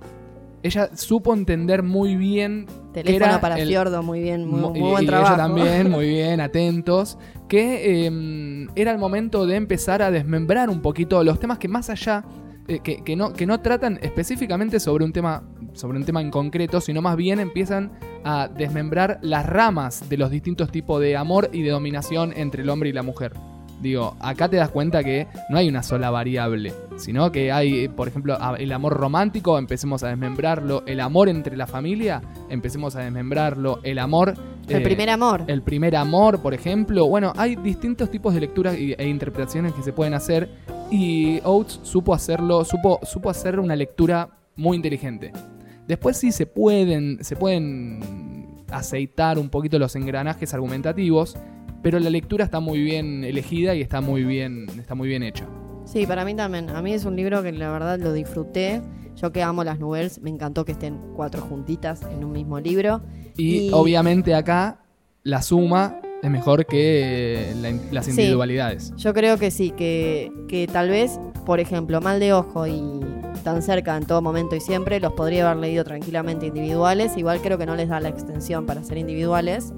Ella 0.67 0.89
supo 0.95 1.33
entender 1.33 1.81
muy 1.83 2.15
bien 2.15 2.65
Teléfono 2.93 3.25
era 3.25 3.41
para 3.41 3.57
el- 3.59 3.67
Fiordo, 3.67 4.03
muy 4.03 4.21
bien, 4.21 4.45
muy, 4.47 4.59
Mo- 4.61 4.69
muy 4.71 4.79
y- 4.79 4.91
buen 4.91 5.03
y 5.03 5.07
trabajo. 5.07 5.33
ella 5.33 5.43
también, 5.43 5.89
muy 5.91 6.07
bien, 6.09 6.39
atentos. 6.41 7.17
Que 7.47 8.05
eh, 8.07 8.67
era 8.75 8.91
el 8.91 8.97
momento 8.97 9.45
de 9.45 9.55
empezar 9.55 10.01
a 10.01 10.11
desmembrar 10.11 10.69
un 10.69 10.81
poquito 10.81 11.23
los 11.23 11.39
temas 11.39 11.57
que 11.57 11.67
más 11.67 11.89
allá, 11.89 12.23
eh, 12.67 12.79
que, 12.83 13.03
que 13.03 13.15
no, 13.15 13.31
que 13.33 13.45
no 13.45 13.59
tratan 13.61 13.97
específicamente 14.01 14.79
sobre 14.79 15.05
un 15.05 15.13
tema 15.13 15.43
sobre 15.73 15.97
un 15.99 16.05
tema 16.05 16.21
en 16.21 16.31
concreto, 16.31 16.81
sino 16.81 17.03
más 17.03 17.15
bien 17.15 17.39
empiezan 17.39 17.91
a 18.23 18.47
desmembrar 18.47 19.19
las 19.21 19.45
ramas 19.45 20.09
de 20.09 20.17
los 20.17 20.31
distintos 20.31 20.71
tipos 20.71 20.99
de 20.99 21.15
amor 21.15 21.49
y 21.53 21.61
de 21.61 21.69
dominación 21.69 22.33
entre 22.35 22.63
el 22.63 22.69
hombre 22.69 22.89
y 22.89 22.93
la 22.93 23.03
mujer. 23.03 23.33
Digo, 23.81 24.15
acá 24.19 24.49
te 24.49 24.57
das 24.57 24.69
cuenta 24.69 25.03
que 25.03 25.27
no 25.49 25.57
hay 25.57 25.69
una 25.69 25.83
sola 25.83 26.09
variable, 26.09 26.73
sino 26.97 27.31
que 27.31 27.51
hay, 27.51 27.87
por 27.87 28.07
ejemplo, 28.07 28.37
el 28.57 28.71
amor 28.71 28.93
romántico, 28.93 29.59
empecemos 29.59 30.03
a 30.03 30.09
desmembrarlo, 30.09 30.83
el 30.87 30.99
amor 30.99 31.29
entre 31.29 31.55
la 31.55 31.67
familia, 31.67 32.21
empecemos 32.49 32.95
a 32.95 33.01
desmembrarlo, 33.01 33.79
el 33.83 33.99
amor... 33.99 34.33
El 34.67 34.77
eh, 34.77 34.81
primer 34.81 35.09
amor. 35.09 35.43
el 35.47 35.61
primer 35.61 35.95
amor, 35.95 36.41
por 36.41 36.53
ejemplo. 36.53 37.07
Bueno, 37.07 37.33
hay 37.37 37.55
distintos 37.55 38.11
tipos 38.11 38.33
de 38.33 38.41
lecturas 38.41 38.75
e 38.75 39.07
interpretaciones 39.07 39.73
que 39.73 39.83
se 39.83 39.93
pueden 39.93 40.13
hacer 40.13 40.49
y 40.91 41.39
Oates 41.43 41.79
supo 41.83 42.13
hacerlo, 42.13 42.65
supo, 42.65 42.99
supo 43.03 43.29
hacer 43.29 43.59
una 43.59 43.75
lectura 43.75 44.29
muy 44.55 44.75
inteligente. 44.75 45.31
Después 45.87 46.17
sí 46.17 46.31
se 46.31 46.45
pueden, 46.45 47.23
se 47.23 47.35
pueden 47.35 48.65
aceitar 48.71 49.37
un 49.39 49.49
poquito 49.49 49.79
los 49.79 49.95
engranajes 49.95 50.53
argumentativos, 50.53 51.37
pero 51.87 51.99
la 51.99 52.09
lectura 52.09 52.43
está 52.43 52.59
muy 52.59 52.81
bien 52.83 53.23
elegida 53.23 53.73
y 53.73 53.79
está 53.81 54.01
muy 54.01 54.25
bien, 54.25 54.65
está 54.77 54.93
muy 54.93 55.07
bien 55.07 55.23
hecha. 55.23 55.45
Sí, 55.85 56.05
para 56.05 56.25
mí 56.25 56.35
también. 56.35 56.69
A 56.71 56.81
mí 56.81 56.91
es 56.91 57.05
un 57.05 57.15
libro 57.15 57.41
que 57.41 57.53
la 57.53 57.71
verdad 57.71 57.97
lo 57.97 58.11
disfruté. 58.11 58.81
Yo 59.15 59.31
que 59.31 59.41
amo 59.41 59.63
las 59.63 59.79
novelas, 59.79 60.19
me 60.21 60.29
encantó 60.29 60.65
que 60.65 60.73
estén 60.73 60.99
cuatro 61.15 61.41
juntitas 61.43 62.01
en 62.11 62.25
un 62.25 62.33
mismo 62.33 62.59
libro. 62.59 63.03
Y, 63.37 63.67
Y- 63.67 63.69
obviamente 63.71 64.35
acá 64.35 64.81
la 65.23 65.41
suma 65.41 66.01
es 66.21 66.29
mejor 66.29 66.65
que 66.65 67.53
la 67.61 67.71
las 67.93 68.03
Sí. 68.07 68.11
individualidades. 68.11 68.91
Yo 68.97 69.13
creo 69.13 69.37
que 69.37 69.49
sí, 69.49 69.71
que, 69.71 70.29
que 70.49 70.67
tal 70.67 70.89
vez, 70.89 71.17
por 71.45 71.61
ejemplo, 71.61 72.01
Mal 72.01 72.19
de 72.19 72.33
Ojo 72.33 72.67
y 72.67 72.81
Tan 73.45 73.61
Cerca 73.61 73.95
en 73.95 74.05
todo 74.05 74.21
momento 74.21 74.57
y 74.57 74.59
siempre, 74.59 74.99
los 74.99 75.13
podría 75.13 75.49
haber 75.49 75.61
leído 75.61 75.85
tranquilamente 75.85 76.47
individuales. 76.47 77.15
Igual 77.15 77.39
creo 77.41 77.57
que 77.57 77.65
no 77.65 77.77
les 77.77 77.87
da 77.87 78.01
la 78.01 78.09
extensión 78.09 78.65
para 78.65 78.83
ser 78.83 78.97
individuales, 78.97 79.71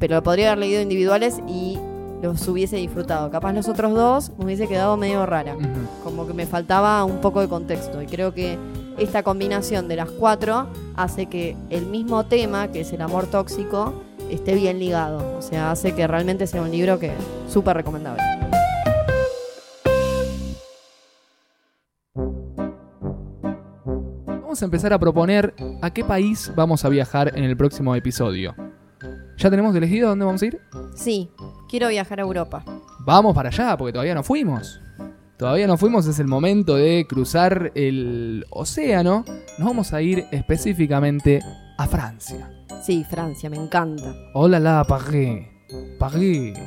pero 0.00 0.16
lo 0.16 0.22
podría 0.24 0.48
haber 0.48 0.58
leído 0.58 0.82
individuales 0.82 1.40
y 1.46 1.78
los 2.22 2.46
hubiese 2.48 2.76
disfrutado. 2.76 3.30
Capaz 3.30 3.52
los 3.52 3.68
otros 3.68 3.94
dos 3.94 4.32
me 4.38 4.46
hubiese 4.46 4.66
quedado 4.66 4.96
medio 4.96 5.24
rara. 5.26 5.56
Como 6.02 6.26
que 6.26 6.34
me 6.34 6.46
faltaba 6.46 7.04
un 7.04 7.20
poco 7.20 7.40
de 7.40 7.48
contexto 7.48 8.02
y 8.02 8.06
creo 8.06 8.34
que 8.34 8.58
esta 8.98 9.22
combinación 9.22 9.88
de 9.88 9.96
las 9.96 10.10
cuatro 10.10 10.68
hace 10.96 11.26
que 11.26 11.56
el 11.68 11.86
mismo 11.86 12.24
tema, 12.26 12.68
que 12.68 12.80
es 12.80 12.92
el 12.92 13.02
amor 13.02 13.26
tóxico, 13.26 14.02
esté 14.30 14.54
bien 14.54 14.78
ligado. 14.78 15.38
O 15.38 15.42
sea, 15.42 15.70
hace 15.70 15.94
que 15.94 16.06
realmente 16.06 16.46
sea 16.46 16.62
un 16.62 16.70
libro 16.70 16.98
que 16.98 17.12
súper 17.48 17.76
recomendable. 17.76 18.22
Vamos 24.26 24.62
a 24.62 24.64
empezar 24.64 24.92
a 24.92 24.98
proponer 24.98 25.54
a 25.80 25.92
qué 25.92 26.04
país 26.04 26.52
vamos 26.56 26.84
a 26.84 26.88
viajar 26.88 27.32
en 27.38 27.44
el 27.44 27.56
próximo 27.56 27.94
episodio. 27.94 28.54
¿Ya 29.40 29.48
tenemos 29.48 29.74
elegido 29.74 30.10
dónde 30.10 30.26
vamos 30.26 30.42
a 30.42 30.46
ir? 30.46 30.60
Sí, 30.94 31.30
quiero 31.66 31.88
viajar 31.88 32.20
a 32.20 32.24
Europa. 32.24 32.62
Vamos 33.06 33.34
para 33.34 33.48
allá, 33.48 33.74
porque 33.78 33.94
todavía 33.94 34.14
no 34.14 34.22
fuimos. 34.22 34.82
Todavía 35.38 35.66
no 35.66 35.78
fuimos, 35.78 36.06
es 36.06 36.18
el 36.18 36.26
momento 36.26 36.76
de 36.76 37.06
cruzar 37.08 37.72
el 37.74 38.44
océano. 38.50 39.24
Nos 39.58 39.66
vamos 39.66 39.94
a 39.94 40.02
ir 40.02 40.26
específicamente 40.30 41.40
a 41.78 41.86
Francia. 41.86 42.50
Sí, 42.84 43.02
Francia, 43.08 43.48
me 43.48 43.56
encanta. 43.56 44.14
Hola 44.34 44.60
la 44.60 44.84
Paris. 44.84 45.46
Paris. 45.98 46.58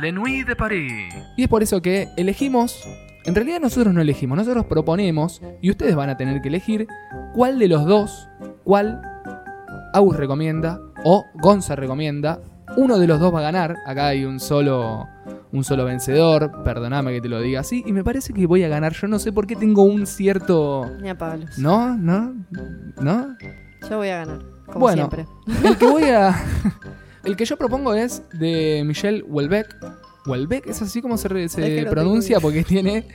Le 0.00 0.10
Nuit 0.10 0.46
de 0.46 0.56
Paris. 0.56 1.12
Y 1.36 1.42
es 1.42 1.48
por 1.48 1.62
eso 1.62 1.82
que 1.82 2.08
elegimos. 2.16 2.88
En 3.26 3.34
realidad 3.34 3.60
nosotros 3.60 3.92
no 3.92 4.00
elegimos, 4.00 4.38
nosotros 4.38 4.64
proponemos 4.64 5.42
y 5.60 5.70
ustedes 5.70 5.94
van 5.94 6.08
a 6.08 6.16
tener 6.16 6.40
que 6.40 6.48
elegir 6.48 6.86
cuál 7.34 7.58
de 7.58 7.68
los 7.68 7.84
dos, 7.84 8.30
cuál 8.64 9.02
Agus 9.94 10.16
recomienda 10.16 10.80
o 11.04 11.24
Gonza 11.34 11.76
recomienda. 11.76 12.40
Uno 12.76 12.98
de 12.98 13.06
los 13.06 13.20
dos 13.20 13.32
va 13.32 13.38
a 13.38 13.42
ganar. 13.42 13.76
Acá 13.86 14.08
hay 14.08 14.24
un 14.24 14.40
solo 14.40 15.06
un 15.52 15.62
solo 15.62 15.84
vencedor. 15.84 16.50
Perdóname 16.64 17.12
que 17.12 17.20
te 17.20 17.28
lo 17.28 17.40
diga 17.40 17.60
así. 17.60 17.84
Y 17.86 17.92
me 17.92 18.02
parece 18.02 18.32
que 18.32 18.44
voy 18.46 18.64
a 18.64 18.68
ganar. 18.68 18.92
Yo 18.92 19.06
no 19.06 19.20
sé 19.20 19.32
por 19.32 19.46
qué 19.46 19.54
tengo 19.54 19.84
un 19.84 20.06
cierto. 20.06 20.90
Mira, 21.00 21.16
Pablo. 21.16 21.46
¿No? 21.58 21.96
¿No? 21.96 22.34
¿No? 23.00 23.36
Yo 23.88 23.98
voy 23.98 24.08
a 24.08 24.18
ganar, 24.24 24.40
como 24.66 24.80
Bueno. 24.80 24.96
siempre. 25.08 25.26
El 25.62 25.76
que 25.78 25.86
voy 25.86 26.04
a. 26.04 26.34
El 27.24 27.36
que 27.36 27.44
yo 27.44 27.56
propongo 27.56 27.94
es 27.94 28.22
de 28.32 28.82
Michel 28.84 29.24
Houellebecq. 29.30 29.76
Houellebecq 30.26 30.66
es 30.66 30.82
así 30.82 31.00
como 31.00 31.16
se, 31.16 31.48
se 31.48 31.86
pronuncia 31.88 32.40
porque 32.40 32.64
tiene. 32.64 33.06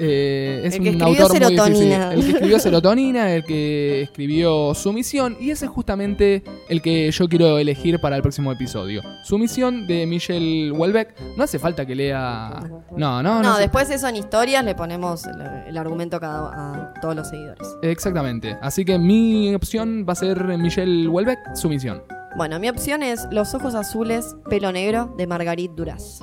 Eh, 0.00 0.62
es 0.64 0.74
El 0.76 0.82
que 0.82 0.90
un 0.90 1.02
autor 1.02 1.30
muy 1.40 1.56
difícil. 1.56 1.92
El 1.92 2.20
que 2.24 2.30
escribió 2.30 2.58
Serotonina, 2.60 3.34
el 3.34 3.44
que 3.44 4.02
escribió 4.02 4.74
Sumisión. 4.74 5.36
Y 5.38 5.50
ese 5.50 5.66
es 5.66 5.70
justamente 5.70 6.42
el 6.68 6.80
que 6.82 7.10
yo 7.10 7.28
quiero 7.28 7.58
elegir 7.58 8.00
para 8.00 8.16
el 8.16 8.22
próximo 8.22 8.50
episodio. 8.50 9.02
Sumisión 9.24 9.86
de 9.86 10.06
Michel 10.06 10.72
Houellebecq. 10.74 11.14
No 11.36 11.44
hace 11.44 11.58
falta 11.58 11.84
que 11.86 11.94
lea. 11.94 12.60
No, 12.96 13.22
no, 13.22 13.22
no. 13.22 13.42
No, 13.42 13.50
hace- 13.52 13.62
después 13.62 13.90
eso 13.90 14.08
en 14.08 14.16
historias 14.16 14.64
le 14.64 14.74
ponemos 14.74 15.24
el, 15.26 15.40
el 15.68 15.76
argumento 15.76 16.16
a, 16.16 16.20
cada, 16.20 16.48
a 16.90 16.94
todos 17.00 17.14
los 17.14 17.28
seguidores. 17.28 17.68
Exactamente. 17.82 18.56
Así 18.62 18.84
que 18.84 18.98
mi 18.98 19.54
opción 19.54 20.06
va 20.08 20.14
a 20.14 20.16
ser 20.16 20.42
Michel 20.58 21.08
Houellebecq, 21.08 21.54
Sumisión. 21.54 22.02
Bueno, 22.36 22.58
mi 22.60 22.68
opción 22.68 23.02
es 23.02 23.26
Los 23.32 23.54
ojos 23.54 23.74
azules, 23.74 24.36
pelo 24.48 24.70
negro 24.72 25.12
de 25.18 25.26
Margarit 25.26 25.72
Duras. 25.72 26.22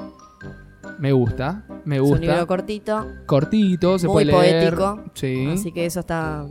Me 1.00 1.12
gusta, 1.12 1.64
me 1.86 1.96
Es 1.98 2.02
un 2.02 2.08
gusta. 2.10 2.26
libro 2.26 2.48
cortito, 2.48 3.06
cortito, 3.26 4.00
se 4.00 4.08
Muy 4.08 4.26
puede 4.26 4.26
leer. 4.52 4.76
poético. 4.76 5.12
Sí. 5.14 5.48
así 5.54 5.72
que 5.72 5.86
eso 5.86 6.00
está... 6.00 6.46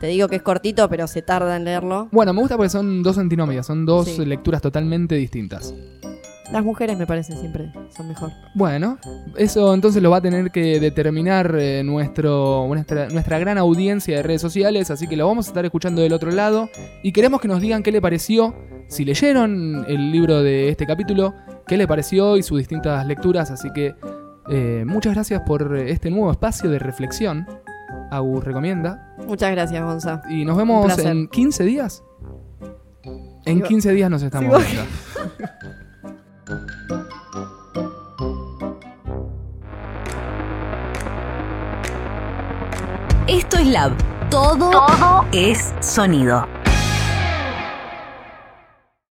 Te 0.00 0.08
digo 0.08 0.26
que 0.28 0.36
es 0.36 0.42
cortito, 0.42 0.88
pero 0.88 1.06
se 1.06 1.22
tarda 1.22 1.56
en 1.56 1.64
leerlo. 1.64 2.08
Bueno, 2.10 2.32
me 2.32 2.40
gusta 2.40 2.56
porque 2.56 2.70
son 2.70 3.02
dos 3.04 3.18
antinomias, 3.18 3.66
son 3.66 3.86
dos 3.86 4.06
Sí. 4.08 4.24
lecturas 4.26 4.60
totalmente 4.60 5.14
distintas. 5.14 5.72
Las 6.52 6.64
mujeres 6.64 6.96
me 6.96 7.06
parecen 7.06 7.36
siempre 7.38 7.72
son 7.96 8.08
mejor. 8.08 8.30
Bueno, 8.54 8.98
eso 9.36 9.74
entonces 9.74 10.00
lo 10.02 10.10
va 10.10 10.18
a 10.18 10.20
tener 10.20 10.50
que 10.52 10.78
determinar 10.80 11.54
eh, 11.58 11.82
nuestro, 11.84 12.66
nuestra, 12.68 13.08
nuestra 13.08 13.38
gran 13.40 13.58
audiencia 13.58 14.16
de 14.16 14.22
redes 14.22 14.42
sociales, 14.42 14.90
así 14.92 15.06
que 15.08 15.16
lo 15.16 15.26
vamos 15.26 15.46
a 15.46 15.50
estar 15.50 15.64
escuchando 15.64 16.02
del 16.02 16.12
otro 16.12 16.30
lado 16.30 16.68
y 17.02 17.10
queremos 17.12 17.40
que 17.40 17.48
nos 17.48 17.60
digan 17.60 17.82
qué 17.82 17.90
le 17.90 18.00
pareció, 18.00 18.54
si 18.88 19.04
leyeron 19.04 19.84
el 19.88 20.12
libro 20.12 20.40
de 20.42 20.68
este 20.68 20.86
capítulo, 20.86 21.34
qué 21.66 21.76
le 21.76 21.86
pareció 21.86 22.36
y 22.36 22.42
sus 22.42 22.58
distintas 22.58 23.06
lecturas. 23.06 23.50
Así 23.50 23.70
que 23.72 23.94
eh, 24.48 24.84
muchas 24.86 25.14
gracias 25.14 25.42
por 25.42 25.76
este 25.76 26.10
nuevo 26.10 26.30
espacio 26.30 26.70
de 26.70 26.78
reflexión. 26.78 27.46
Agus 28.10 28.44
recomienda. 28.44 29.14
Muchas 29.26 29.50
gracias, 29.50 29.82
Gonza. 29.82 30.22
Y 30.28 30.44
nos 30.44 30.56
vemos 30.56 30.98
en 30.98 31.28
15 31.28 31.64
días. 31.64 32.04
En 33.44 33.62
15 33.62 33.92
días 33.92 34.10
nos 34.10 34.22
estamos 34.22 34.64
viendo. 34.64 34.82
Esto 43.28 43.58
es 43.58 43.66
Lab. 43.66 43.92
Todo 44.30 44.70
es 45.32 45.74
sonido. 45.80 46.55